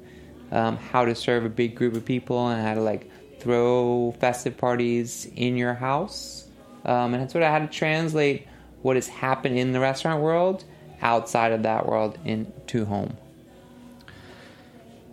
um, 0.52 0.78
how 0.78 1.06
to 1.06 1.16
serve 1.16 1.46
a 1.46 1.50
big 1.50 1.76
group 1.76 1.96
of 1.96 2.06
people, 2.06 2.48
and 2.48 2.62
how 2.62 2.74
to 2.74 2.82
like 2.82 3.10
throw 3.40 4.16
festive 4.20 4.58
parties 4.58 5.30
in 5.36 5.58
your 5.58 5.74
house, 5.74 6.48
um, 6.86 7.14
and 7.14 7.30
sort 7.30 7.44
of 7.44 7.52
how 7.52 7.60
to 7.60 7.68
translate 7.68 8.48
what 8.82 8.96
has 8.96 9.08
happened 9.08 9.58
in 9.58 9.72
the 9.72 9.80
restaurant 9.80 10.22
world 10.22 10.64
outside 11.02 11.52
of 11.52 11.64
that 11.64 11.86
world 11.86 12.18
into 12.26 12.86
home. 12.86 13.16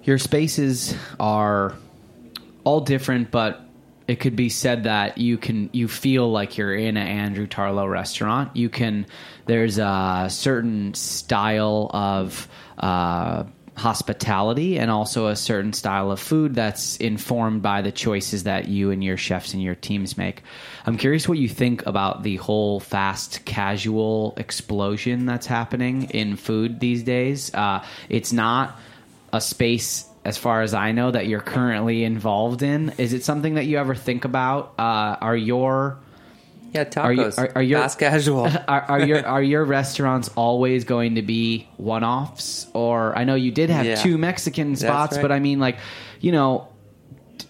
Your 0.04 0.18
spaces 0.18 0.94
are 1.20 1.76
all 2.64 2.80
different, 2.80 3.30
but 3.30 3.60
it 4.08 4.16
could 4.16 4.36
be 4.36 4.48
said 4.48 4.84
that 4.84 5.18
you 5.18 5.38
can 5.38 5.70
you 5.72 5.88
feel 5.88 6.30
like 6.30 6.58
you're 6.58 6.74
in 6.74 6.96
an 6.96 7.06
Andrew 7.06 7.46
Tarlow 7.46 7.88
restaurant. 7.88 8.56
You 8.56 8.68
can 8.68 9.06
there's 9.46 9.78
a 9.78 10.26
certain 10.28 10.94
style 10.94 11.90
of 11.94 12.48
uh, 12.78 13.44
hospitality 13.74 14.78
and 14.78 14.90
also 14.90 15.28
a 15.28 15.36
certain 15.36 15.72
style 15.72 16.10
of 16.10 16.20
food 16.20 16.54
that's 16.54 16.96
informed 16.98 17.62
by 17.62 17.80
the 17.80 17.90
choices 17.90 18.44
that 18.44 18.68
you 18.68 18.90
and 18.90 19.02
your 19.02 19.16
chefs 19.16 19.54
and 19.54 19.62
your 19.62 19.74
teams 19.74 20.18
make. 20.18 20.42
I'm 20.84 20.98
curious 20.98 21.28
what 21.28 21.38
you 21.38 21.48
think 21.48 21.86
about 21.86 22.22
the 22.22 22.36
whole 22.36 22.80
fast 22.80 23.44
casual 23.44 24.34
explosion 24.36 25.24
that's 25.26 25.46
happening 25.46 26.04
in 26.10 26.36
food 26.36 26.80
these 26.80 27.02
days. 27.02 27.52
Uh, 27.54 27.84
it's 28.08 28.32
not 28.32 28.78
a 29.32 29.40
space 29.40 30.06
as 30.24 30.36
far 30.36 30.62
as 30.62 30.74
I 30.74 30.92
know 30.92 31.10
that 31.10 31.26
you're 31.26 31.40
currently 31.40 32.04
involved 32.04 32.62
in. 32.62 32.90
Is 32.98 33.12
it 33.12 33.24
something 33.24 33.54
that 33.54 33.64
you 33.64 33.78
ever 33.78 33.94
think 33.94 34.24
about? 34.24 34.74
Uh, 34.78 35.16
are 35.20 35.36
your 35.36 35.98
Yeah, 36.72 36.84
Are 36.96 37.12
you- 37.12 37.22
tacos. 37.24 37.38
are- 37.38 37.52
are 37.56 37.62
your- 37.62 37.80
fast 37.80 37.98
casual? 37.98 38.46
are, 38.68 38.80
are 38.88 39.00
your 39.06 39.26
are 39.26 39.42
your 39.42 39.64
restaurants 39.64 40.30
always 40.36 40.84
going 40.84 41.16
to 41.16 41.22
be 41.22 41.68
one 41.76 42.02
offs? 42.04 42.66
Or 42.72 43.16
I 43.16 43.24
know 43.24 43.34
you 43.34 43.50
did 43.50 43.70
have 43.70 43.84
Yeah. 43.86 43.96
two 43.96 44.16
Mexican 44.18 44.74
spots, 44.76 45.16
right. 45.16 45.22
but 45.22 45.30
I 45.32 45.38
mean, 45.38 45.60
like, 45.60 45.76
you 46.20 46.32
know, 46.32 46.68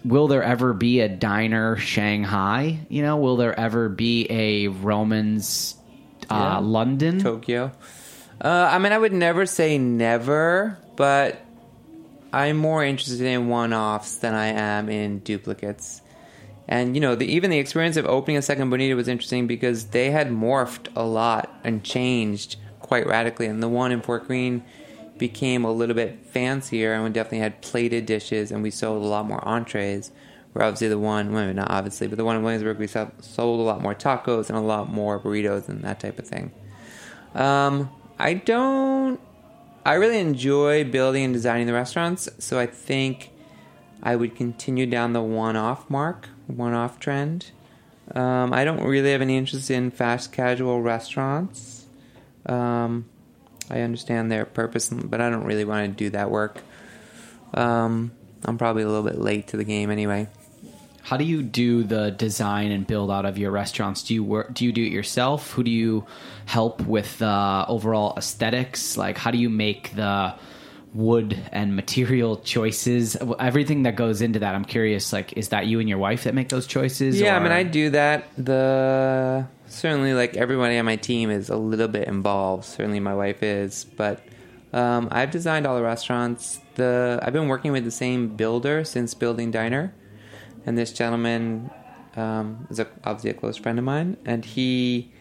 will 0.03 0.27
there 0.27 0.43
ever 0.43 0.73
be 0.73 0.99
a 0.99 1.07
diner 1.09 1.77
Shanghai? 1.77 2.79
You 2.89 3.01
know, 3.01 3.17
will 3.17 3.37
there 3.37 3.57
ever 3.57 3.87
be 3.89 4.27
a 4.29 4.67
Roman's 4.67 5.75
uh, 6.29 6.35
Yeah. 6.35 6.57
London? 6.59 7.19
Tokyo. 7.19 7.71
Uh, 8.41 8.69
I 8.71 8.77
mean, 8.79 8.91
I 8.91 8.97
would 8.97 9.13
never 9.13 9.45
say 9.45 9.77
never, 9.77 10.77
but 10.97 11.39
I'm 12.33 12.57
more 12.57 12.83
interested 12.83 13.21
in 13.21 13.47
one-offs 13.47 14.17
than 14.17 14.33
I 14.33 14.47
am 14.47 14.89
in 14.89 15.19
duplicates. 15.19 16.01
And 16.67 16.95
you 16.95 17.01
know, 17.01 17.15
the, 17.15 17.25
even 17.25 17.49
the 17.49 17.59
experience 17.59 17.97
of 17.97 18.05
opening 18.05 18.37
a 18.37 18.41
second 18.41 18.69
Bonita 18.69 18.95
was 18.95 19.07
interesting 19.07 19.47
because 19.47 19.87
they 19.87 20.11
had 20.11 20.29
morphed 20.29 20.87
a 20.95 21.03
lot 21.03 21.53
and 21.63 21.83
changed 21.83 22.57
quite 22.79 23.05
radically. 23.05 23.47
And 23.47 23.61
the 23.61 23.69
one 23.69 23.91
in 23.91 24.01
Fort 24.01 24.27
Greene 24.27 24.63
became 25.17 25.63
a 25.63 25.71
little 25.71 25.95
bit 25.95 26.25
fancier, 26.25 26.93
and 26.93 27.03
we 27.03 27.09
definitely 27.09 27.39
had 27.39 27.61
plated 27.61 28.05
dishes, 28.05 28.51
and 28.51 28.63
we 28.63 28.71
sold 28.71 29.03
a 29.03 29.07
lot 29.07 29.25
more 29.25 29.45
entrees. 29.47 30.11
Where 30.53 30.65
obviously 30.65 30.89
the 30.89 30.99
one, 30.99 31.33
well, 31.33 31.51
not 31.53 31.71
obviously, 31.71 32.07
but 32.07 32.17
the 32.17 32.25
one 32.25 32.35
in 32.35 32.43
Williamsburg, 32.43 32.77
we 32.77 32.85
sold, 32.85 33.59
a 33.59 33.63
lot 33.63 33.81
more 33.81 33.95
tacos 33.95 34.49
and 34.49 34.57
a 34.57 34.61
lot 34.61 34.87
more 34.87 35.19
burritos 35.19 35.67
and 35.67 35.81
that 35.83 35.99
type 35.99 36.19
of 36.19 36.27
thing. 36.27 36.51
Um, 37.33 37.89
I 38.19 38.35
don't. 38.35 39.19
I 39.85 39.95
really 39.95 40.19
enjoy 40.19 40.83
building 40.83 41.25
and 41.25 41.33
designing 41.33 41.67
the 41.67 41.73
restaurants, 41.73 42.29
so 42.37 42.59
I 42.59 42.67
think 42.67 43.31
I 44.03 44.15
would 44.15 44.35
continue 44.35 44.85
down 44.85 45.13
the 45.13 45.21
one-off 45.21 45.89
mark, 45.89 46.29
one-off 46.47 46.99
trend. 46.99 47.51
Um, 48.13 48.53
I 48.53 48.65
don't 48.65 48.83
really 48.83 49.11
have 49.11 49.21
any 49.21 49.37
interest 49.37 49.71
in 49.71 49.91
fast 49.91 50.31
casual 50.31 50.81
restaurants. 50.81 51.85
Um, 52.45 53.05
I 53.69 53.81
understand 53.81 54.31
their 54.31 54.45
purpose, 54.45 54.89
but 54.89 55.21
I 55.21 55.29
don't 55.29 55.45
really 55.45 55.65
want 55.65 55.97
to 55.97 56.03
do 56.03 56.09
that 56.11 56.29
work. 56.29 56.61
Um, 57.53 58.11
I'm 58.45 58.57
probably 58.57 58.83
a 58.83 58.87
little 58.87 59.03
bit 59.03 59.19
late 59.19 59.47
to 59.47 59.57
the 59.57 59.63
game 59.63 59.89
anyway. 59.89 60.27
How 61.01 61.17
do 61.17 61.25
you 61.25 61.43
do 61.43 61.83
the 61.83 62.11
design 62.11 62.71
and 62.71 62.87
build 62.87 63.11
out 63.11 63.25
of 63.25 63.37
your 63.37 63.51
restaurants? 63.51 64.03
Do 64.03 64.13
you 64.13 64.23
work? 64.23 64.53
Do 64.53 64.63
you 64.65 64.71
do 64.71 64.83
it 64.83 64.91
yourself? 64.91 65.51
Who 65.51 65.63
do 65.63 65.71
you 65.71 66.05
help 66.45 66.81
with 66.81 67.19
the 67.19 67.65
overall 67.67 68.13
aesthetics? 68.17 68.97
Like, 68.97 69.17
how 69.17 69.31
do 69.31 69.37
you 69.37 69.49
make 69.49 69.95
the 69.95 70.33
wood 70.93 71.37
and 71.51 71.75
material 71.75 72.37
choices? 72.37 73.17
Everything 73.39 73.83
that 73.83 73.95
goes 73.95 74.21
into 74.21 74.39
that. 74.39 74.55
I'm 74.55 74.65
curious. 74.65 75.13
Like, 75.13 75.33
is 75.33 75.49
that 75.49 75.67
you 75.67 75.79
and 75.79 75.89
your 75.89 75.97
wife 75.97 76.23
that 76.23 76.33
make 76.33 76.49
those 76.49 76.67
choices? 76.67 77.19
Yeah, 77.19 77.35
I 77.35 77.39
mean, 77.39 77.51
I 77.51 77.63
do 77.63 77.89
that. 77.91 78.27
The 78.37 79.47
certainly 79.67 80.13
like 80.13 80.37
everybody 80.37 80.77
on 80.77 80.85
my 80.85 80.95
team 80.95 81.29
is 81.29 81.49
a 81.49 81.57
little 81.57 81.87
bit 81.87 82.07
involved. 82.07 82.65
Certainly, 82.65 82.99
my 82.99 83.15
wife 83.15 83.43
is, 83.43 83.85
but 83.85 84.21
um, 84.73 85.07
I've 85.11 85.31
designed 85.31 85.67
all 85.67 85.75
the 85.75 85.83
restaurants. 85.83 86.59
The 86.75 87.19
I've 87.21 87.33
been 87.33 87.47
working 87.47 87.71
with 87.71 87.83
the 87.83 87.91
same 87.91 88.35
builder 88.35 88.83
since 88.83 89.13
building 89.13 89.51
Diner, 89.51 89.93
and 90.65 90.77
this 90.77 90.91
gentleman 90.91 91.69
um, 92.15 92.67
is 92.69 92.79
a, 92.79 92.87
obviously 93.03 93.31
a 93.31 93.33
close 93.33 93.57
friend 93.57 93.77
of 93.77 93.85
mine, 93.85 94.17
and 94.25 94.43
he 94.43 95.11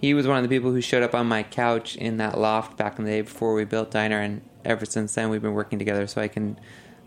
he 0.00 0.14
was 0.14 0.26
one 0.26 0.36
of 0.36 0.42
the 0.42 0.48
people 0.48 0.72
who 0.72 0.80
showed 0.80 1.02
up 1.02 1.14
on 1.14 1.26
my 1.26 1.42
couch 1.42 1.96
in 1.96 2.18
that 2.18 2.38
loft 2.38 2.76
back 2.76 2.98
in 2.98 3.04
the 3.04 3.10
day 3.10 3.20
before 3.22 3.54
we 3.54 3.64
built 3.64 3.90
Diner, 3.90 4.20
and 4.20 4.42
ever 4.66 4.84
since 4.84 5.14
then 5.14 5.30
we've 5.30 5.42
been 5.42 5.54
working 5.54 5.78
together. 5.78 6.06
So 6.06 6.20
I 6.20 6.28
can 6.28 6.58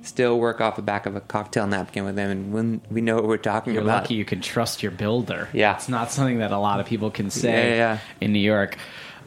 still 0.01 0.39
work 0.39 0.61
off 0.61 0.77
the 0.77 0.81
back 0.81 1.05
of 1.05 1.15
a 1.15 1.21
cocktail 1.21 1.67
napkin 1.67 2.05
with 2.05 2.17
him, 2.17 2.29
and 2.31 2.53
when 2.53 2.81
we 2.89 3.01
know 3.01 3.15
what 3.15 3.25
we're 3.25 3.37
talking 3.37 3.73
You're 3.73 3.83
about. 3.83 4.03
lucky 4.03 4.13
you 4.15 4.23
can 4.25 4.39
trust 4.41 4.81
your 4.81 4.93
builder. 4.93 5.49
Yeah. 5.53 5.75
It's 5.75 5.89
not 5.89 6.09
something 6.11 6.39
that 6.39 6.51
a 6.51 6.57
lot 6.57 6.79
of 6.79 6.85
people 6.85 7.11
can 7.11 7.29
say 7.29 7.51
Yeah, 7.51 7.69
yeah, 7.69 7.75
yeah. 7.75 7.99
in 8.21 8.31
New 8.33 8.39
York. 8.39 8.77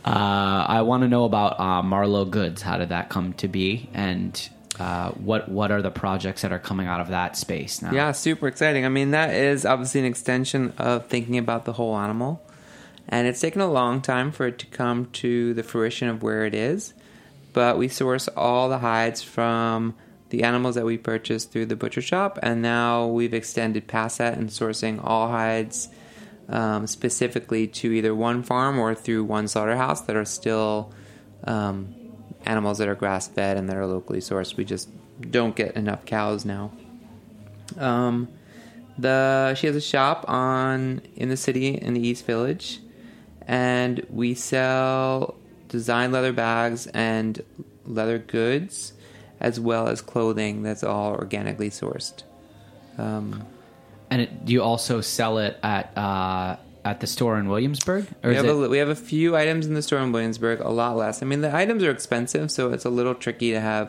Uh, 0.04 0.64
I 0.68 0.82
want 0.82 1.02
to 1.02 1.08
know 1.08 1.24
about 1.24 1.60
uh, 1.60 1.82
Marlow 1.82 2.24
Goods. 2.24 2.62
How 2.62 2.78
did 2.78 2.88
that 2.88 3.08
come 3.08 3.34
to 3.34 3.46
be, 3.48 3.88
and 3.94 4.48
uh, 4.80 5.10
what 5.12 5.48
what 5.48 5.70
are 5.70 5.80
the 5.82 5.90
projects 5.92 6.42
that 6.42 6.50
are 6.52 6.58
coming 6.58 6.88
out 6.88 7.00
of 7.00 7.08
that 7.08 7.36
space 7.36 7.80
now? 7.82 7.92
Yeah, 7.92 8.10
super 8.12 8.48
exciting. 8.48 8.84
I 8.84 8.88
mean, 8.88 9.12
that 9.12 9.32
is 9.34 9.64
obviously 9.64 10.00
an 10.00 10.06
extension 10.06 10.72
of 10.78 11.06
thinking 11.06 11.38
about 11.38 11.66
the 11.66 11.74
whole 11.74 11.96
animal. 11.96 12.42
And 13.08 13.26
it's 13.28 13.40
taken 13.40 13.60
a 13.60 13.70
long 13.70 14.00
time 14.00 14.32
for 14.32 14.46
it 14.46 14.58
to 14.60 14.66
come 14.66 15.06
to 15.12 15.54
the 15.54 15.62
fruition 15.62 16.08
of 16.08 16.22
where 16.22 16.46
it 16.46 16.54
is. 16.54 16.94
But 17.52 17.78
we 17.78 17.88
source 17.88 18.28
all 18.28 18.68
the 18.68 18.78
hides 18.78 19.22
from 19.22 19.94
the 20.30 20.42
animals 20.42 20.74
that 20.76 20.86
we 20.86 20.96
purchase 20.96 21.44
through 21.44 21.66
the 21.66 21.76
butcher 21.76 22.00
shop. 22.00 22.38
And 22.42 22.62
now 22.62 23.06
we've 23.06 23.34
extended 23.34 23.86
past 23.86 24.18
that 24.18 24.38
and 24.38 24.48
sourcing 24.48 24.98
all 25.02 25.28
hides 25.28 25.88
um, 26.48 26.86
specifically 26.86 27.66
to 27.68 27.92
either 27.92 28.14
one 28.14 28.42
farm 28.42 28.78
or 28.78 28.94
through 28.94 29.24
one 29.24 29.46
slaughterhouse 29.48 30.00
that 30.02 30.16
are 30.16 30.24
still 30.24 30.92
um, 31.44 31.94
animals 32.44 32.78
that 32.78 32.88
are 32.88 32.94
grass 32.94 33.28
fed 33.28 33.56
and 33.56 33.68
that 33.68 33.76
are 33.76 33.86
locally 33.86 34.20
sourced. 34.20 34.56
We 34.56 34.64
just 34.64 34.88
don't 35.20 35.54
get 35.54 35.76
enough 35.76 36.04
cows 36.04 36.44
now. 36.44 36.72
Um, 37.78 38.28
the 38.98 39.54
she 39.54 39.66
has 39.66 39.76
a 39.76 39.80
shop 39.80 40.24
on 40.28 41.00
in 41.16 41.28
the 41.28 41.36
city 41.36 41.68
in 41.68 41.94
the 41.94 42.06
East 42.06 42.26
Village, 42.26 42.80
and 43.46 44.04
we 44.10 44.34
sell 44.34 45.36
design 45.72 46.12
leather 46.12 46.32
bags 46.32 46.86
and 46.94 47.42
leather 47.84 48.18
goods, 48.18 48.92
as 49.40 49.58
well 49.58 49.88
as 49.88 50.00
clothing 50.00 50.62
that's 50.62 50.84
all 50.84 51.12
organically 51.12 51.70
sourced. 51.70 52.22
Um, 52.96 53.42
And 54.12 54.20
it, 54.20 54.44
do 54.44 54.52
you 54.52 54.62
also 54.62 55.00
sell 55.00 55.38
it 55.38 55.56
at 55.62 55.96
uh, 55.96 56.56
at 56.84 57.00
the 57.00 57.06
store 57.06 57.38
in 57.40 57.48
Williamsburg, 57.48 58.04
or 58.22 58.28
we 58.28 58.36
have, 58.36 58.44
it? 58.44 58.50
a, 58.50 58.68
we 58.68 58.76
have 58.76 58.90
a 58.90 58.94
few 58.94 59.34
items 59.34 59.66
in 59.66 59.72
the 59.72 59.80
store 59.80 60.00
in 60.04 60.12
Williamsburg, 60.12 60.60
a 60.60 60.68
lot 60.68 60.96
less. 60.96 61.22
I 61.22 61.24
mean, 61.24 61.40
the 61.40 61.48
items 61.48 61.82
are 61.82 61.90
expensive, 61.90 62.50
so 62.50 62.72
it's 62.74 62.84
a 62.84 62.90
little 62.90 63.14
tricky 63.14 63.52
to 63.52 63.60
have 63.60 63.88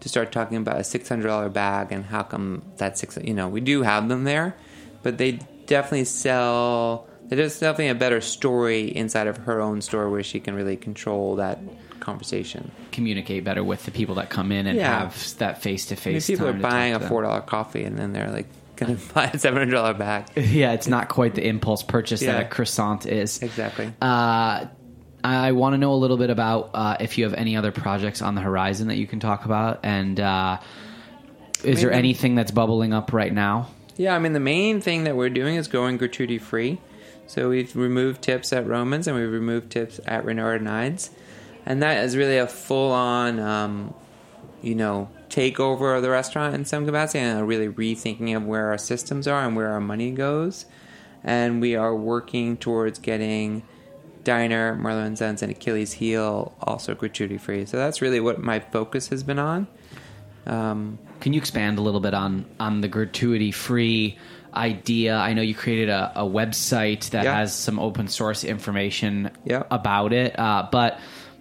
to 0.00 0.08
start 0.08 0.32
talking 0.32 0.56
about 0.56 0.80
a 0.80 0.84
six 0.84 1.06
hundred 1.10 1.28
dollar 1.28 1.50
bag 1.50 1.92
and 1.92 2.06
how 2.06 2.22
come 2.22 2.62
that's 2.78 2.98
six. 2.98 3.18
You 3.22 3.34
know, 3.34 3.46
we 3.52 3.60
do 3.60 3.82
have 3.82 4.08
them 4.08 4.24
there, 4.24 4.56
but 5.02 5.18
they 5.18 5.32
definitely 5.66 6.06
sell. 6.06 7.06
There's 7.28 7.58
definitely 7.60 7.88
a 7.88 7.94
better 7.94 8.20
story 8.20 8.88
inside 8.88 9.26
of 9.26 9.36
her 9.38 9.60
own 9.60 9.80
store 9.82 10.08
where 10.10 10.22
she 10.22 10.40
can 10.40 10.54
really 10.54 10.76
control 10.76 11.36
that 11.36 11.58
conversation. 12.00 12.70
communicate 12.92 13.44
better 13.44 13.62
with 13.62 13.84
the 13.84 13.90
people 13.90 14.14
that 14.16 14.30
come 14.30 14.50
in 14.50 14.66
and 14.66 14.76
Yeah. 14.78 15.00
have 15.00 15.38
that 15.38 15.62
face 15.62 15.86
to 15.86 15.96
face. 15.96 16.26
people 16.26 16.46
are 16.48 16.52
buying 16.54 16.94
a 16.94 17.00
four 17.00 17.22
dollar 17.22 17.40
coffee 17.42 17.84
and 17.84 17.98
then 17.98 18.12
they're 18.12 18.30
like 18.30 18.46
going 18.76 18.96
to 18.96 19.14
buy 19.14 19.24
a 19.26 19.38
seven 19.38 19.58
hundred 19.58 19.72
dollar 19.72 19.92
bag. 19.94 20.24
Yeah, 20.36 20.72
it's 20.72 20.86
not 20.88 21.08
quite 21.08 21.34
the 21.34 21.46
impulse 21.46 21.82
purchase 21.82 22.22
Yeah. 22.22 22.32
that 22.32 22.42
a 22.46 22.48
croissant 22.48 23.04
is. 23.06 23.42
Exactly. 23.42 23.92
Uh, 24.00 24.66
I 25.22 25.52
want 25.52 25.74
to 25.74 25.78
know 25.78 25.92
a 25.92 25.96
little 26.00 26.16
bit 26.16 26.30
about 26.30 26.70
uh, 26.74 26.96
if 27.00 27.18
you 27.18 27.24
have 27.24 27.34
any 27.34 27.56
other 27.56 27.72
projects 27.72 28.22
on 28.22 28.36
the 28.36 28.40
horizon 28.40 28.86
that 28.88 28.96
you 28.96 29.06
can 29.08 29.18
talk 29.20 29.44
about, 29.44 29.80
and 29.82 30.18
uh, 30.18 30.58
is 31.64 31.80
there 31.82 31.92
anything 31.92 32.36
that's 32.36 32.52
bubbling 32.52 32.92
up 32.92 33.12
right 33.12 33.32
now? 33.32 33.68
Yeah, 33.96 34.14
I 34.14 34.20
mean 34.20 34.32
the 34.32 34.40
main 34.40 34.80
thing 34.80 35.04
that 35.04 35.16
we're 35.16 35.28
doing 35.28 35.56
is 35.56 35.66
going 35.68 35.96
gratuity 35.96 36.38
free. 36.38 36.80
So 37.28 37.50
we've 37.50 37.76
removed 37.76 38.22
tips 38.22 38.52
at 38.54 38.66
Roman's 38.66 39.06
and 39.06 39.16
we've 39.16 39.30
removed 39.30 39.70
tips 39.70 40.00
at 40.06 40.24
Reynard 40.24 40.62
and 40.62 40.68
Ides, 40.68 41.10
and 41.66 41.82
that 41.82 42.02
is 42.04 42.16
really 42.16 42.38
a 42.38 42.46
full 42.46 42.90
on, 42.90 43.38
um, 43.38 43.94
you 44.62 44.74
know, 44.74 45.10
takeover 45.28 45.94
of 45.94 46.02
the 46.02 46.08
restaurant 46.08 46.54
in 46.54 46.64
some 46.64 46.86
capacity 46.86 47.18
and 47.18 47.38
a 47.38 47.44
really 47.44 47.68
rethinking 47.68 48.34
of 48.34 48.46
where 48.46 48.68
our 48.68 48.78
systems 48.78 49.28
are 49.28 49.44
and 49.44 49.54
where 49.54 49.68
our 49.68 49.80
money 49.80 50.10
goes. 50.10 50.64
And 51.22 51.60
we 51.60 51.76
are 51.76 51.94
working 51.94 52.56
towards 52.56 52.98
getting 52.98 53.62
Diner, 54.24 54.74
Marlow 54.74 55.04
and 55.04 55.20
and 55.20 55.42
Achilles 55.42 55.92
Heel 55.92 56.54
also 56.62 56.94
gratuity 56.94 57.36
free. 57.36 57.66
So 57.66 57.76
that's 57.76 58.00
really 58.00 58.20
what 58.20 58.40
my 58.40 58.60
focus 58.60 59.08
has 59.08 59.22
been 59.22 59.38
on. 59.38 59.66
Um, 60.46 60.98
Can 61.20 61.34
you 61.34 61.40
expand 61.40 61.78
a 61.78 61.82
little 61.82 62.00
bit 62.00 62.14
on 62.14 62.46
on 62.58 62.80
the 62.80 62.88
gratuity 62.88 63.50
free 63.52 64.16
idea? 64.54 65.16
I 65.16 65.32
know 65.34 65.42
you 65.42 65.54
created 65.54 65.88
a, 65.88 66.12
a 66.16 66.24
website 66.24 67.10
that 67.10 67.24
Yeah. 67.24 67.34
has 67.36 67.54
some 67.54 67.78
open 67.78 68.08
source 68.08 68.42
information 68.44 69.30
Yeah. 69.44 69.62
about 69.70 70.12
it, 70.12 70.36
uh, 70.38 70.66
but 70.70 70.98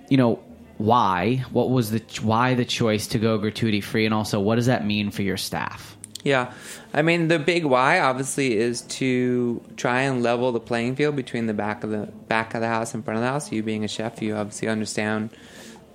you 0.09 0.17
know 0.17 0.39
why? 0.77 1.43
What 1.51 1.69
was 1.71 1.91
the 1.91 2.01
why 2.21 2.53
the 2.53 2.65
choice 2.65 3.07
to 3.07 3.19
go 3.19 3.37
gratuity 3.37 3.81
free, 3.81 4.05
and 4.05 4.13
also 4.13 4.39
what 4.39 4.55
does 4.55 4.67
that 4.67 4.85
mean 4.85 5.11
for 5.11 5.23
your 5.23 5.37
staff? 5.37 5.95
Yeah, 6.23 6.51
I 6.93 7.01
mean 7.03 7.27
the 7.29 7.39
big 7.39 7.63
why 7.65 7.99
obviously 7.99 8.57
is 8.57 8.81
to 8.83 9.61
try 9.77 10.01
and 10.01 10.21
level 10.21 10.51
the 10.51 10.59
playing 10.59 10.95
field 10.95 11.15
between 11.15 11.47
the 11.47 11.53
back 11.53 11.83
of 11.83 11.89
the 11.89 12.07
back 12.27 12.53
of 12.53 12.61
the 12.61 12.67
house 12.67 12.93
and 12.93 13.03
front 13.05 13.17
of 13.17 13.23
the 13.23 13.29
house. 13.29 13.51
You 13.51 13.63
being 13.63 13.83
a 13.83 13.87
chef, 13.87 14.21
you 14.21 14.35
obviously 14.35 14.67
understand 14.67 15.29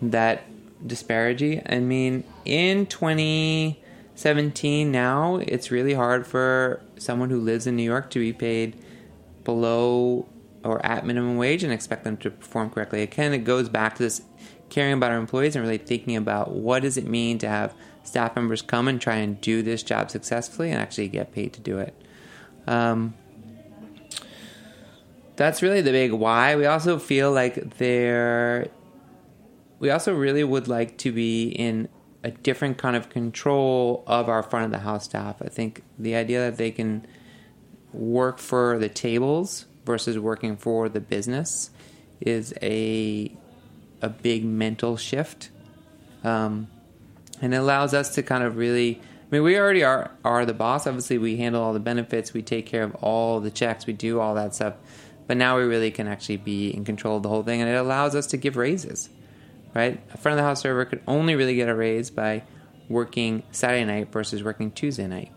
that 0.00 0.42
disparity. 0.86 1.60
I 1.64 1.78
mean, 1.80 2.24
in 2.44 2.86
2017 2.86 4.90
now, 4.90 5.36
it's 5.36 5.70
really 5.70 5.94
hard 5.94 6.26
for 6.26 6.80
someone 7.02 7.30
who 7.30 7.40
lives 7.40 7.66
in 7.66 7.76
New 7.76 7.82
York 7.82 8.10
to 8.10 8.18
be 8.18 8.32
paid 8.32 8.76
below 9.44 10.28
or 10.64 10.84
at 10.86 11.04
minimum 11.04 11.36
wage 11.36 11.64
and 11.64 11.72
expect 11.72 12.04
them 12.04 12.16
to 12.18 12.30
perform 12.30 12.70
correctly. 12.70 13.02
Again, 13.02 13.32
it 13.32 13.38
goes 13.38 13.68
back 13.68 13.96
to 13.96 14.02
this 14.04 14.22
caring 14.70 14.94
about 14.94 15.10
our 15.10 15.18
employees 15.18 15.54
and 15.54 15.62
really 15.64 15.78
thinking 15.78 16.16
about 16.16 16.52
what 16.52 16.82
does 16.82 16.96
it 16.96 17.06
mean 17.06 17.38
to 17.38 17.48
have 17.48 17.74
staff 18.04 18.34
members 18.34 18.62
come 18.62 18.88
and 18.88 19.00
try 19.00 19.16
and 19.16 19.40
do 19.40 19.62
this 19.62 19.82
job 19.82 20.10
successfully 20.10 20.70
and 20.70 20.80
actually 20.80 21.08
get 21.08 21.32
paid 21.32 21.52
to 21.52 21.60
do 21.60 21.78
it. 21.78 21.94
Um, 22.66 23.14
that's 25.36 25.62
really 25.62 25.80
the 25.80 25.90
big 25.90 26.12
why. 26.12 26.56
We 26.56 26.66
also 26.66 26.98
feel 26.98 27.32
like 27.32 27.78
there, 27.78 28.68
we 29.78 29.90
also 29.90 30.14
really 30.14 30.44
would 30.44 30.68
like 30.68 30.96
to 30.98 31.12
be 31.12 31.48
in 31.48 31.88
a 32.24 32.30
different 32.30 32.78
kind 32.78 32.96
of 32.96 33.10
control 33.10 34.04
of 34.06 34.28
our 34.28 34.42
front 34.42 34.66
of 34.66 34.70
the 34.70 34.78
house 34.78 35.04
staff. 35.04 35.36
I 35.42 35.48
think 35.48 35.82
the 35.98 36.14
idea 36.14 36.50
that 36.50 36.56
they 36.56 36.70
can 36.70 37.06
work 37.92 38.38
for 38.38 38.78
the 38.78 38.88
tables 38.88 39.66
versus 39.84 40.18
working 40.18 40.56
for 40.56 40.88
the 40.88 41.00
business 41.00 41.70
is 42.20 42.54
a 42.62 43.32
a 44.00 44.08
big 44.08 44.44
mental 44.44 44.96
shift, 44.96 45.50
um, 46.24 46.68
and 47.40 47.54
it 47.54 47.56
allows 47.56 47.94
us 47.94 48.14
to 48.14 48.22
kind 48.22 48.44
of 48.44 48.56
really. 48.56 49.00
I 49.00 49.36
mean, 49.36 49.44
we 49.44 49.58
already 49.58 49.82
are 49.82 50.10
are 50.24 50.44
the 50.44 50.54
boss. 50.54 50.86
Obviously, 50.86 51.18
we 51.18 51.36
handle 51.38 51.62
all 51.62 51.72
the 51.72 51.80
benefits, 51.80 52.34
we 52.34 52.42
take 52.42 52.66
care 52.66 52.82
of 52.82 52.94
all 52.96 53.40
the 53.40 53.50
checks, 53.50 53.86
we 53.86 53.94
do 53.94 54.20
all 54.20 54.34
that 54.34 54.54
stuff. 54.54 54.74
But 55.26 55.36
now 55.36 55.56
we 55.56 55.64
really 55.64 55.90
can 55.90 56.06
actually 56.06 56.36
be 56.36 56.68
in 56.68 56.84
control 56.84 57.16
of 57.16 57.22
the 57.22 57.28
whole 57.28 57.42
thing, 57.42 57.60
and 57.60 57.70
it 57.70 57.74
allows 57.74 58.14
us 58.14 58.26
to 58.28 58.36
give 58.36 58.56
raises. 58.56 59.08
Right, 59.74 60.02
a 60.12 60.18
front 60.18 60.34
of 60.34 60.42
the 60.42 60.46
house 60.46 60.60
server 60.60 60.84
could 60.84 61.02
only 61.06 61.34
really 61.34 61.54
get 61.54 61.68
a 61.68 61.74
raise 61.74 62.10
by 62.10 62.42
working 62.90 63.42
Saturday 63.52 63.84
night 63.84 64.12
versus 64.12 64.42
working 64.42 64.70
Tuesday 64.70 65.06
night. 65.06 65.32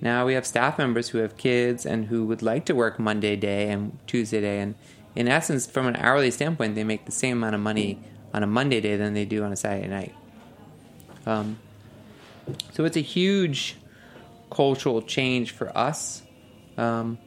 Now 0.00 0.24
we 0.24 0.34
have 0.34 0.46
staff 0.46 0.78
members 0.78 1.10
who 1.10 1.18
have 1.18 1.36
kids 1.36 1.84
and 1.84 2.06
who 2.06 2.24
would 2.26 2.42
like 2.42 2.64
to 2.66 2.74
work 2.74 2.98
Monday 2.98 3.36
day 3.36 3.70
and 3.70 3.98
Tuesday 4.06 4.40
day. 4.40 4.60
And 4.60 4.74
in 5.14 5.28
essence, 5.28 5.66
from 5.66 5.86
an 5.86 5.96
hourly 5.96 6.30
standpoint, 6.30 6.74
they 6.74 6.84
make 6.84 7.04
the 7.04 7.12
same 7.12 7.38
amount 7.38 7.54
of 7.54 7.60
money 7.60 7.98
on 8.32 8.42
a 8.42 8.46
Monday 8.46 8.80
day 8.80 8.96
than 8.96 9.14
they 9.14 9.24
do 9.24 9.44
on 9.44 9.52
a 9.52 9.56
Saturday 9.56 9.88
night. 9.88 10.14
Um, 11.26 11.58
so 12.72 12.84
it's 12.84 12.96
a 12.96 13.00
huge 13.00 13.76
cultural 14.50 15.02
change 15.02 15.52
for 15.52 15.76
us. 15.76 16.22
Um, 16.76 17.18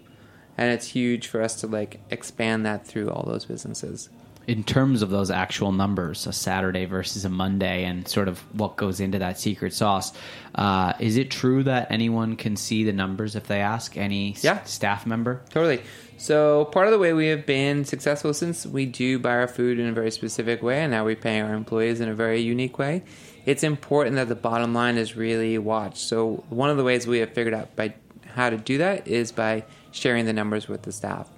and 0.57 0.71
it's 0.71 0.87
huge 0.87 1.27
for 1.27 1.41
us 1.41 1.61
to 1.61 1.67
like 1.67 1.99
expand 2.09 2.65
that 2.65 2.85
through 2.85 3.09
all 3.09 3.23
those 3.23 3.45
businesses. 3.45 4.09
In 4.47 4.63
terms 4.63 5.01
of 5.01 5.09
those 5.09 5.29
actual 5.29 5.73
numbers, 5.73 6.25
a 6.25 6.31
Saturday 6.31 6.85
versus 6.85 7.25
a 7.25 7.29
Monday, 7.29 7.83
and 7.83 8.07
sort 8.07 8.29
of 8.29 8.39
what 8.57 8.77
goes 8.77 9.01
into 9.01 9.19
that 9.19 9.37
secret 9.37 9.73
sauce, 9.73 10.13
uh, 10.55 10.93
is 10.99 11.17
it 11.17 11.29
true 11.29 11.63
that 11.63 11.91
anyone 11.91 12.37
can 12.37 12.55
see 12.55 12.85
the 12.85 12.93
numbers 12.93 13.35
if 13.35 13.47
they 13.47 13.59
ask 13.59 13.97
any 13.97 14.33
s- 14.41 14.71
staff 14.71 15.05
member? 15.05 15.41
Totally. 15.49 15.81
So 16.15 16.65
part 16.65 16.87
of 16.87 16.93
the 16.93 16.97
way 16.97 17.11
we 17.11 17.27
have 17.27 17.45
been 17.45 17.83
successful 17.83 18.33
since 18.33 18.65
we 18.65 18.85
do 18.85 19.19
buy 19.19 19.31
our 19.31 19.47
food 19.47 19.79
in 19.79 19.87
a 19.87 19.91
very 19.91 20.11
specific 20.11 20.63
way, 20.63 20.81
and 20.81 20.91
now 20.91 21.05
we 21.05 21.13
pay 21.15 21.41
our 21.41 21.53
employees 21.53 21.99
in 21.99 22.07
a 22.07 22.15
very 22.15 22.39
unique 22.39 22.79
way. 22.79 23.03
It's 23.45 23.63
important 23.63 24.15
that 24.15 24.29
the 24.29 24.35
bottom 24.35 24.73
line 24.73 24.97
is 24.97 25.15
really 25.17 25.57
watched. 25.57 25.97
So 25.97 26.45
one 26.49 26.69
of 26.69 26.77
the 26.77 26.83
ways 26.83 27.05
we 27.05 27.19
have 27.19 27.33
figured 27.33 27.53
out 27.53 27.75
by 27.75 27.93
how 28.33 28.49
to 28.49 28.57
do 28.57 28.77
that 28.77 29.07
is 29.07 29.31
by 29.31 29.65
sharing 29.91 30.25
the 30.25 30.33
numbers 30.33 30.67
with 30.67 30.83
the 30.83 30.91
staff. 30.91 31.29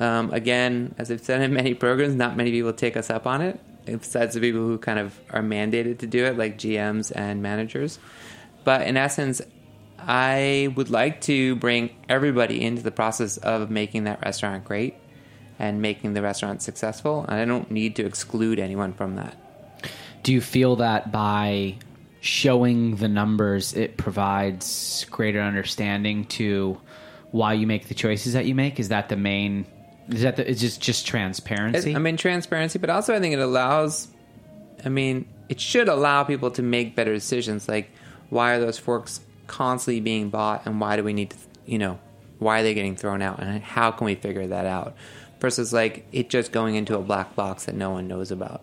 Um, 0.00 0.32
again, 0.32 0.94
as 0.96 1.10
I've 1.10 1.20
said 1.20 1.42
in 1.42 1.52
many 1.52 1.74
programs, 1.74 2.14
not 2.14 2.34
many 2.34 2.50
people 2.50 2.72
take 2.72 2.96
us 2.96 3.10
up 3.10 3.26
on 3.26 3.42
it, 3.42 3.60
besides 3.84 4.34
the 4.34 4.40
people 4.40 4.62
who 4.62 4.78
kind 4.78 4.98
of 4.98 5.20
are 5.30 5.42
mandated 5.42 5.98
to 5.98 6.06
do 6.06 6.24
it, 6.24 6.38
like 6.38 6.56
GMs 6.56 7.12
and 7.14 7.42
managers. 7.42 7.98
But 8.64 8.86
in 8.86 8.96
essence, 8.96 9.42
I 9.98 10.72
would 10.74 10.88
like 10.88 11.20
to 11.22 11.54
bring 11.56 11.90
everybody 12.08 12.62
into 12.62 12.82
the 12.82 12.90
process 12.90 13.36
of 13.36 13.70
making 13.70 14.04
that 14.04 14.24
restaurant 14.24 14.64
great 14.64 14.94
and 15.58 15.82
making 15.82 16.14
the 16.14 16.22
restaurant 16.22 16.62
successful. 16.62 17.26
And 17.28 17.38
I 17.38 17.44
don't 17.44 17.70
need 17.70 17.96
to 17.96 18.06
exclude 18.06 18.58
anyone 18.58 18.94
from 18.94 19.16
that. 19.16 19.36
Do 20.22 20.32
you 20.32 20.40
feel 20.40 20.76
that 20.76 21.12
by 21.12 21.76
showing 22.22 22.96
the 22.96 23.08
numbers, 23.08 23.74
it 23.74 23.98
provides 23.98 25.04
greater 25.10 25.40
understanding 25.40 26.24
to 26.26 26.80
why 27.32 27.52
you 27.52 27.66
make 27.66 27.88
the 27.88 27.94
choices 27.94 28.32
that 28.32 28.46
you 28.46 28.54
make? 28.54 28.80
Is 28.80 28.88
that 28.88 29.10
the 29.10 29.16
main 29.16 29.66
Is 30.10 30.22
that 30.22 30.36
the, 30.36 30.50
it's 30.50 30.60
just 30.60 30.80
just 30.80 31.06
transparency? 31.06 31.94
I 31.94 31.98
mean, 31.98 32.16
transparency, 32.16 32.78
but 32.78 32.90
also 32.90 33.14
I 33.14 33.20
think 33.20 33.32
it 33.34 33.38
allows. 33.40 34.08
I 34.84 34.88
mean, 34.88 35.28
it 35.48 35.60
should 35.60 35.88
allow 35.88 36.24
people 36.24 36.50
to 36.52 36.62
make 36.62 36.96
better 36.96 37.12
decisions. 37.14 37.68
Like, 37.68 37.90
why 38.28 38.54
are 38.54 38.60
those 38.60 38.78
forks 38.78 39.20
constantly 39.46 40.00
being 40.00 40.30
bought, 40.30 40.66
and 40.66 40.80
why 40.80 40.96
do 40.96 41.04
we 41.04 41.12
need 41.12 41.30
to, 41.30 41.36
you 41.66 41.78
know, 41.78 41.98
why 42.38 42.60
are 42.60 42.62
they 42.62 42.74
getting 42.74 42.96
thrown 42.96 43.22
out, 43.22 43.38
and 43.40 43.62
how 43.62 43.90
can 43.90 44.04
we 44.04 44.14
figure 44.14 44.46
that 44.46 44.66
out? 44.66 44.96
Versus 45.40 45.72
like 45.72 46.06
it 46.12 46.28
just 46.28 46.52
going 46.52 46.74
into 46.74 46.96
a 46.96 47.02
black 47.02 47.36
box 47.36 47.64
that 47.66 47.74
no 47.74 47.90
one 47.90 48.08
knows 48.08 48.30
about. 48.30 48.62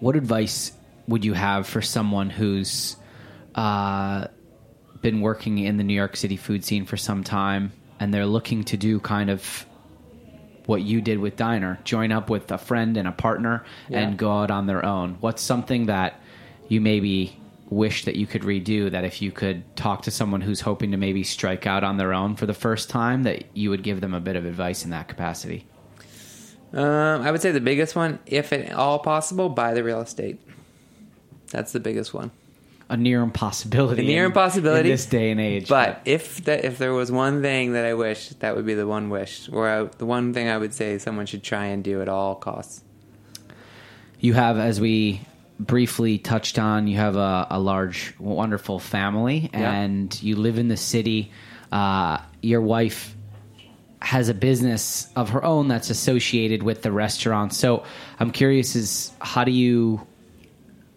what 0.00 0.16
advice 0.16 0.72
would 1.06 1.24
you 1.24 1.32
have 1.32 1.66
for 1.66 1.82
someone 1.82 2.30
who's 2.30 2.96
uh, 3.54 4.26
been 5.00 5.20
working 5.20 5.58
in 5.58 5.76
the 5.76 5.84
New 5.84 5.94
York 5.94 6.16
City 6.16 6.36
food 6.36 6.64
scene 6.64 6.84
for 6.84 6.96
some 6.96 7.24
time 7.24 7.72
and 8.00 8.12
they're 8.12 8.26
looking 8.26 8.64
to 8.64 8.76
do 8.76 9.00
kind 9.00 9.30
of 9.30 9.66
what 10.66 10.82
you 10.82 11.00
did 11.00 11.18
with 11.18 11.36
Diner, 11.36 11.78
join 11.84 12.12
up 12.12 12.28
with 12.28 12.50
a 12.52 12.58
friend 12.58 12.96
and 12.96 13.08
a 13.08 13.12
partner 13.12 13.64
Yeah. 13.88 14.00
and 14.00 14.18
go 14.18 14.30
out 14.32 14.50
on 14.50 14.66
their 14.66 14.84
own? 14.84 15.16
What's 15.20 15.42
something 15.42 15.86
that 15.86 16.20
you 16.68 16.80
maybe 16.80 17.40
wish 17.70 18.04
that 18.04 18.16
you 18.16 18.26
could 18.26 18.42
redo 18.42 18.90
that 18.90 19.04
if 19.04 19.20
you 19.22 19.30
could 19.32 19.62
talk 19.76 20.02
to 20.02 20.10
someone 20.10 20.40
who's 20.42 20.60
hoping 20.60 20.90
to 20.90 20.96
maybe 20.96 21.22
strike 21.22 21.66
out 21.66 21.84
on 21.84 21.96
their 21.96 22.12
own 22.14 22.34
for 22.36 22.46
the 22.46 22.54
first 22.54 22.88
time 22.90 23.22
that 23.24 23.44
you 23.54 23.70
would 23.70 23.82
give 23.82 24.00
them 24.00 24.14
a 24.14 24.20
bit 24.20 24.36
of 24.36 24.44
advice 24.46 24.84
in 24.84 24.90
that 24.90 25.08
capacity? 25.08 25.66
Um, 26.72 27.22
I 27.22 27.30
would 27.30 27.40
say 27.40 27.50
the 27.50 27.60
biggest 27.60 27.96
one, 27.96 28.18
if 28.26 28.52
at 28.52 28.72
all 28.72 28.98
possible, 28.98 29.48
buy 29.48 29.72
the 29.72 29.82
real 29.82 30.00
estate. 30.02 30.38
That's 31.50 31.72
the 31.72 31.80
biggest 31.80 32.12
one. 32.12 32.30
A 32.90 32.96
near 32.96 33.22
impossibility. 33.22 34.02
A 34.02 34.06
near 34.06 34.24
in- 34.24 34.30
impossibility 34.30 34.88
in 34.88 34.94
this 34.94 35.04
day 35.06 35.30
and 35.30 35.40
age. 35.40 35.68
But 35.68 36.00
if 36.06 36.44
that 36.44 36.64
if 36.64 36.78
there 36.78 36.92
was 36.94 37.12
one 37.12 37.42
thing 37.42 37.72
that 37.74 37.84
I 37.84 37.94
wish, 37.94 38.30
that 38.40 38.56
would 38.56 38.64
be 38.64 38.74
the 38.74 38.86
one 38.86 39.10
wish, 39.10 39.48
or 39.52 39.68
I, 39.68 39.82
the 39.84 40.06
one 40.06 40.32
thing 40.32 40.48
I 40.48 40.56
would 40.56 40.72
say 40.72 40.96
someone 40.98 41.26
should 41.26 41.42
try 41.42 41.66
and 41.66 41.84
do 41.84 42.00
at 42.00 42.08
all 42.08 42.34
costs. 42.34 42.82
You 44.20 44.32
have, 44.34 44.58
as 44.58 44.80
we 44.80 45.20
briefly 45.60 46.18
touched 46.18 46.58
on, 46.58 46.86
you 46.88 46.96
have 46.96 47.14
a, 47.16 47.46
a 47.50 47.60
large, 47.60 48.14
wonderful 48.18 48.78
family, 48.78 49.50
Yeah. 49.52 49.72
and 49.72 50.22
you 50.22 50.36
live 50.36 50.58
in 50.58 50.68
the 50.68 50.76
city. 50.76 51.30
Uh, 51.70 52.18
your 52.42 52.60
wife 52.62 53.14
has 54.00 54.28
a 54.28 54.34
business 54.34 55.08
of 55.14 55.30
her 55.30 55.44
own 55.44 55.68
that's 55.68 55.90
associated 55.90 56.62
with 56.62 56.82
the 56.82 56.90
restaurant. 56.92 57.52
So 57.52 57.82
I'm 58.18 58.30
curious: 58.30 58.74
is 58.76 59.12
how 59.20 59.44
do 59.44 59.50
you 59.50 60.06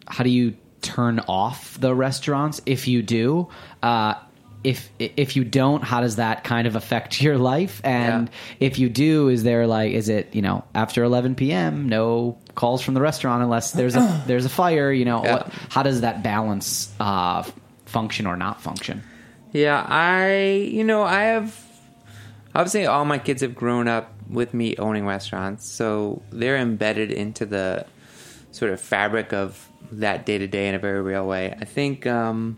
how 0.08 0.24
do 0.24 0.30
you 0.30 0.56
turn 0.82 1.20
off 1.28 1.80
the 1.80 1.94
restaurants 1.96 2.62
if 2.66 2.88
you 2.88 3.02
do? 3.02 3.48
Uh, 3.84 4.16
if 4.64 4.90
if 5.00 5.36
you 5.36 5.44
don't, 5.44 5.84
how 5.84 6.02
does 6.02 6.18
that 6.18 6.44
kind 6.44 6.68
of 6.68 6.76
affect 6.76 7.20
your 7.26 7.38
life? 7.38 7.82
And 7.84 8.28
Yeah. 8.28 8.34
if 8.68 8.78
you 8.80 8.90
do, 8.90 9.30
is 9.30 9.44
there 9.44 9.66
like 9.66 9.94
is 9.94 10.08
it 10.10 10.36
you 10.36 10.42
know 10.44 10.64
after 10.76 11.04
11 11.04 11.36
p.m. 11.36 11.90
no 11.90 12.38
calls 12.54 12.82
from 12.84 12.94
the 12.94 13.02
restaurant 13.02 13.42
unless 13.42 13.72
there's 13.72 13.96
a 13.96 14.24
there's 14.28 14.46
a 14.46 14.50
fire? 14.50 14.92
You 14.92 15.06
know 15.06 15.24
Yeah. 15.24 15.34
what, 15.34 15.48
how 15.70 15.82
does 15.84 16.02
that 16.02 16.22
balance 16.22 16.94
uh, 17.00 17.44
function 17.86 18.28
or 18.28 18.38
not 18.38 18.62
function? 18.62 19.02
Yeah, 19.52 19.84
I 19.88 20.70
you 20.72 20.84
know 20.84 21.02
I 21.04 21.24
have 21.24 21.60
obviously 22.54 22.86
all 22.86 23.04
my 23.06 23.18
kids 23.18 23.42
have 23.42 23.56
grown 23.56 23.88
up 23.88 24.14
with 24.30 24.54
me 24.54 24.78
owning 24.78 25.06
restaurants, 25.08 25.68
so 25.68 26.22
they're 26.32 26.58
embedded 26.58 27.12
into 27.12 27.46
the 27.48 27.86
sort 28.52 28.72
of 28.72 28.80
fabric 28.80 29.34
of 29.34 29.68
that 29.92 30.26
day 30.26 30.38
to 30.38 30.48
day 30.48 30.68
in 30.68 30.76
a 30.76 30.80
very 30.80 31.02
real 31.02 31.28
way. 31.28 31.56
I 31.60 31.66
think 31.66 32.08
um, 32.08 32.58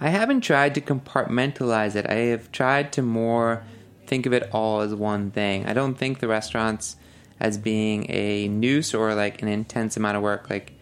I 0.00 0.08
haven't 0.08 0.40
tried 0.40 0.74
to 0.74 0.80
compartmentalize 0.80 1.94
it. 1.94 2.08
I 2.08 2.14
have 2.32 2.50
tried 2.50 2.92
to 2.94 3.02
more 3.02 3.64
think 4.06 4.26
of 4.26 4.32
it 4.32 4.48
all 4.52 4.80
as 4.80 4.94
one 4.94 5.30
thing. 5.30 5.66
I 5.66 5.72
don't 5.72 5.94
think 5.94 6.18
the 6.18 6.28
restaurants 6.28 6.96
as 7.38 7.58
being 7.58 8.06
a 8.10 8.48
noose 8.48 8.94
or 8.94 9.14
like 9.14 9.42
an 9.42 9.48
intense 9.48 9.96
amount 9.96 10.16
of 10.16 10.22
work. 10.22 10.50
Like, 10.50 10.72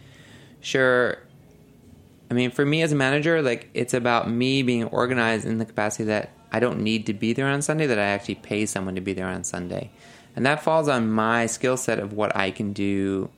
sure, 0.60 1.18
I 2.30 2.34
mean, 2.34 2.50
for 2.50 2.64
me 2.64 2.82
as 2.82 2.92
a 2.92 2.96
manager, 2.96 3.42
like 3.42 3.68
it's 3.74 3.94
about 3.94 4.30
me 4.30 4.62
being 4.62 4.84
organized 4.84 5.46
in 5.46 5.58
the 5.58 5.64
capacity 5.64 6.04
that 6.04 6.30
I 6.52 6.60
don't 6.60 6.80
need 6.80 7.06
to 7.06 7.14
be 7.14 7.32
there 7.32 7.46
on 7.46 7.62
Sunday, 7.62 7.86
that 7.86 7.98
I 7.98 8.04
actually 8.04 8.36
pay 8.36 8.66
someone 8.66 8.94
to 8.94 9.00
be 9.00 9.12
there 9.12 9.26
on 9.26 9.44
Sunday. 9.44 9.90
And 10.36 10.46
that 10.46 10.62
falls 10.62 10.88
on 10.88 11.10
my 11.10 11.46
skill 11.46 11.76
set 11.76 11.98
of 11.98 12.12
what 12.12 12.34
I 12.36 12.50
can 12.50 12.72
do 12.72 13.30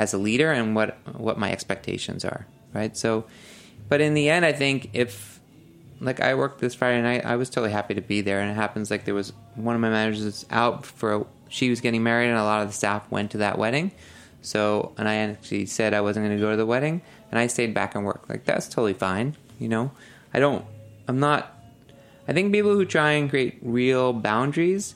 as 0.00 0.14
a 0.14 0.18
leader 0.18 0.50
and 0.50 0.74
what 0.74 0.96
what 1.16 1.38
my 1.38 1.52
expectations 1.52 2.24
are, 2.24 2.46
right? 2.72 2.96
So 2.96 3.26
but 3.88 4.00
in 4.00 4.14
the 4.14 4.30
end 4.30 4.44
I 4.44 4.52
think 4.52 4.90
if 4.92 5.38
like 6.00 6.20
I 6.20 6.34
worked 6.34 6.60
this 6.60 6.74
Friday 6.74 7.02
night, 7.02 7.24
I 7.26 7.36
was 7.36 7.50
totally 7.50 7.72
happy 7.72 7.94
to 7.94 8.00
be 8.00 8.22
there 8.22 8.40
and 8.40 8.50
it 8.50 8.54
happens 8.54 8.90
like 8.90 9.04
there 9.04 9.14
was 9.14 9.32
one 9.54 9.74
of 9.74 9.80
my 9.80 9.90
managers 9.90 10.24
was 10.24 10.46
out 10.50 10.86
for 10.86 11.14
a, 11.14 11.26
she 11.48 11.68
was 11.68 11.80
getting 11.80 12.02
married 12.02 12.28
and 12.28 12.38
a 12.38 12.44
lot 12.44 12.62
of 12.62 12.68
the 12.68 12.74
staff 12.74 13.10
went 13.10 13.32
to 13.32 13.38
that 13.38 13.58
wedding. 13.58 13.92
So, 14.42 14.94
and 14.96 15.08
I 15.08 15.16
actually 15.16 15.66
said 15.66 15.92
I 15.92 16.00
wasn't 16.00 16.26
going 16.26 16.36
to 16.36 16.42
go 16.42 16.50
to 16.50 16.56
the 16.56 16.66
wedding, 16.66 17.02
and 17.30 17.38
I 17.38 17.46
stayed 17.46 17.74
back 17.74 17.94
and 17.94 18.04
worked. 18.04 18.28
Like 18.30 18.44
that's 18.44 18.68
totally 18.68 18.94
fine, 18.94 19.36
you 19.58 19.68
know. 19.68 19.90
I 20.32 20.40
don't. 20.40 20.64
I'm 21.08 21.20
not. 21.20 21.56
I 22.26 22.32
think 22.32 22.52
people 22.52 22.72
who 22.72 22.84
try 22.84 23.12
and 23.12 23.28
create 23.28 23.58
real 23.60 24.12
boundaries, 24.12 24.94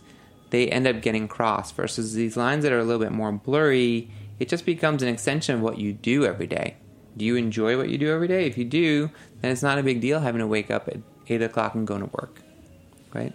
they 0.51 0.69
end 0.69 0.87
up 0.87 1.03
getting 1.03 1.29
crossed. 1.29 1.75
Versus 1.75 2.15
these 2.15 2.37
lines 2.37 2.63
that 2.65 2.73
are 2.73 2.79
a 2.79 2.85
little 2.85 3.03
bit 3.03 3.13
more 3.13 3.33
blurry, 3.33 4.11
it 4.39 4.49
just 4.49 4.67
becomes 4.67 5.03
an 5.03 5.09
extension 5.09 5.57
of 5.57 5.61
what 5.61 5.79
you 5.79 5.93
do 5.93 6.25
every 6.25 6.47
day. 6.47 6.77
Do 7.17 7.25
you 7.25 7.37
enjoy 7.37 7.77
what 7.77 7.89
you 7.89 7.99
do 7.99 8.11
every 8.11 8.29
day? 8.29 8.47
If 8.47 8.59
you 8.59 8.65
do, 8.65 9.11
then 9.41 9.53
it's 9.53 9.63
not 9.63 9.79
a 9.79 9.83
big 9.83 10.01
deal 10.01 10.21
having 10.21 10.41
to 10.41 10.47
wake 10.47 10.71
up 10.71 10.89
at 10.89 10.99
eight 11.29 11.43
o'clock 11.43 11.75
and 11.75 11.87
go 11.87 11.99
to 11.99 12.07
work, 12.07 12.41
right? 13.13 13.33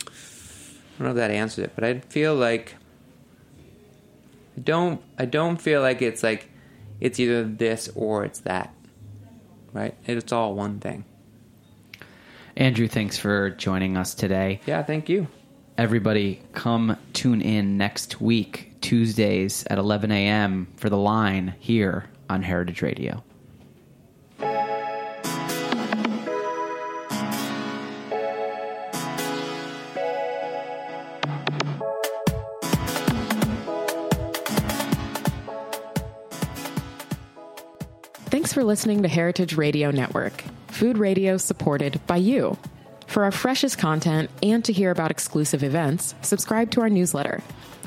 I 0.00 0.98
don't 0.98 1.06
know 1.06 1.10
if 1.10 1.16
that 1.16 1.30
answers 1.30 1.64
it, 1.64 1.72
but 1.74 1.84
I 1.84 2.00
feel 2.00 2.34
like 2.34 2.74
I 4.56 4.60
don't 4.60 5.00
I 5.18 5.24
don't 5.24 5.60
feel 5.60 5.80
like 5.80 6.02
it's 6.02 6.22
like 6.22 6.48
it's 7.00 7.18
either 7.18 7.44
this 7.44 7.88
or 7.94 8.24
it's 8.24 8.40
that. 8.40 8.74
Right? 9.72 9.94
It's 10.04 10.32
all 10.32 10.54
one 10.54 10.80
thing. 10.80 11.04
Andrew, 12.56 12.86
thanks 12.86 13.16
for 13.16 13.50
joining 13.50 13.96
us 13.96 14.14
today. 14.14 14.60
Yeah, 14.66 14.82
thank 14.82 15.08
you. 15.08 15.26
Everybody, 15.78 16.42
come 16.52 16.98
tune 17.14 17.40
in 17.40 17.78
next 17.78 18.20
week, 18.20 18.71
Tuesdays 18.82 19.64
at 19.70 19.78
11 19.78 20.10
a.m. 20.12 20.66
for 20.76 20.90
The 20.90 20.98
Line 20.98 21.54
here 21.58 22.04
on 22.28 22.42
Heritage 22.42 22.82
Radio. 22.82 23.22
Thanks 38.32 38.52
for 38.52 38.64
listening 38.64 39.02
to 39.02 39.08
Heritage 39.08 39.56
Radio 39.56 39.90
Network, 39.90 40.42
food 40.68 40.98
radio 40.98 41.36
supported 41.36 42.00
by 42.06 42.16
you. 42.16 42.58
For 43.06 43.24
our 43.24 43.30
freshest 43.30 43.76
content 43.76 44.30
and 44.42 44.64
to 44.64 44.72
hear 44.72 44.90
about 44.90 45.10
exclusive 45.10 45.62
events, 45.62 46.14
subscribe 46.22 46.70
to 46.70 46.80
our 46.80 46.88
newsletter. 46.88 47.42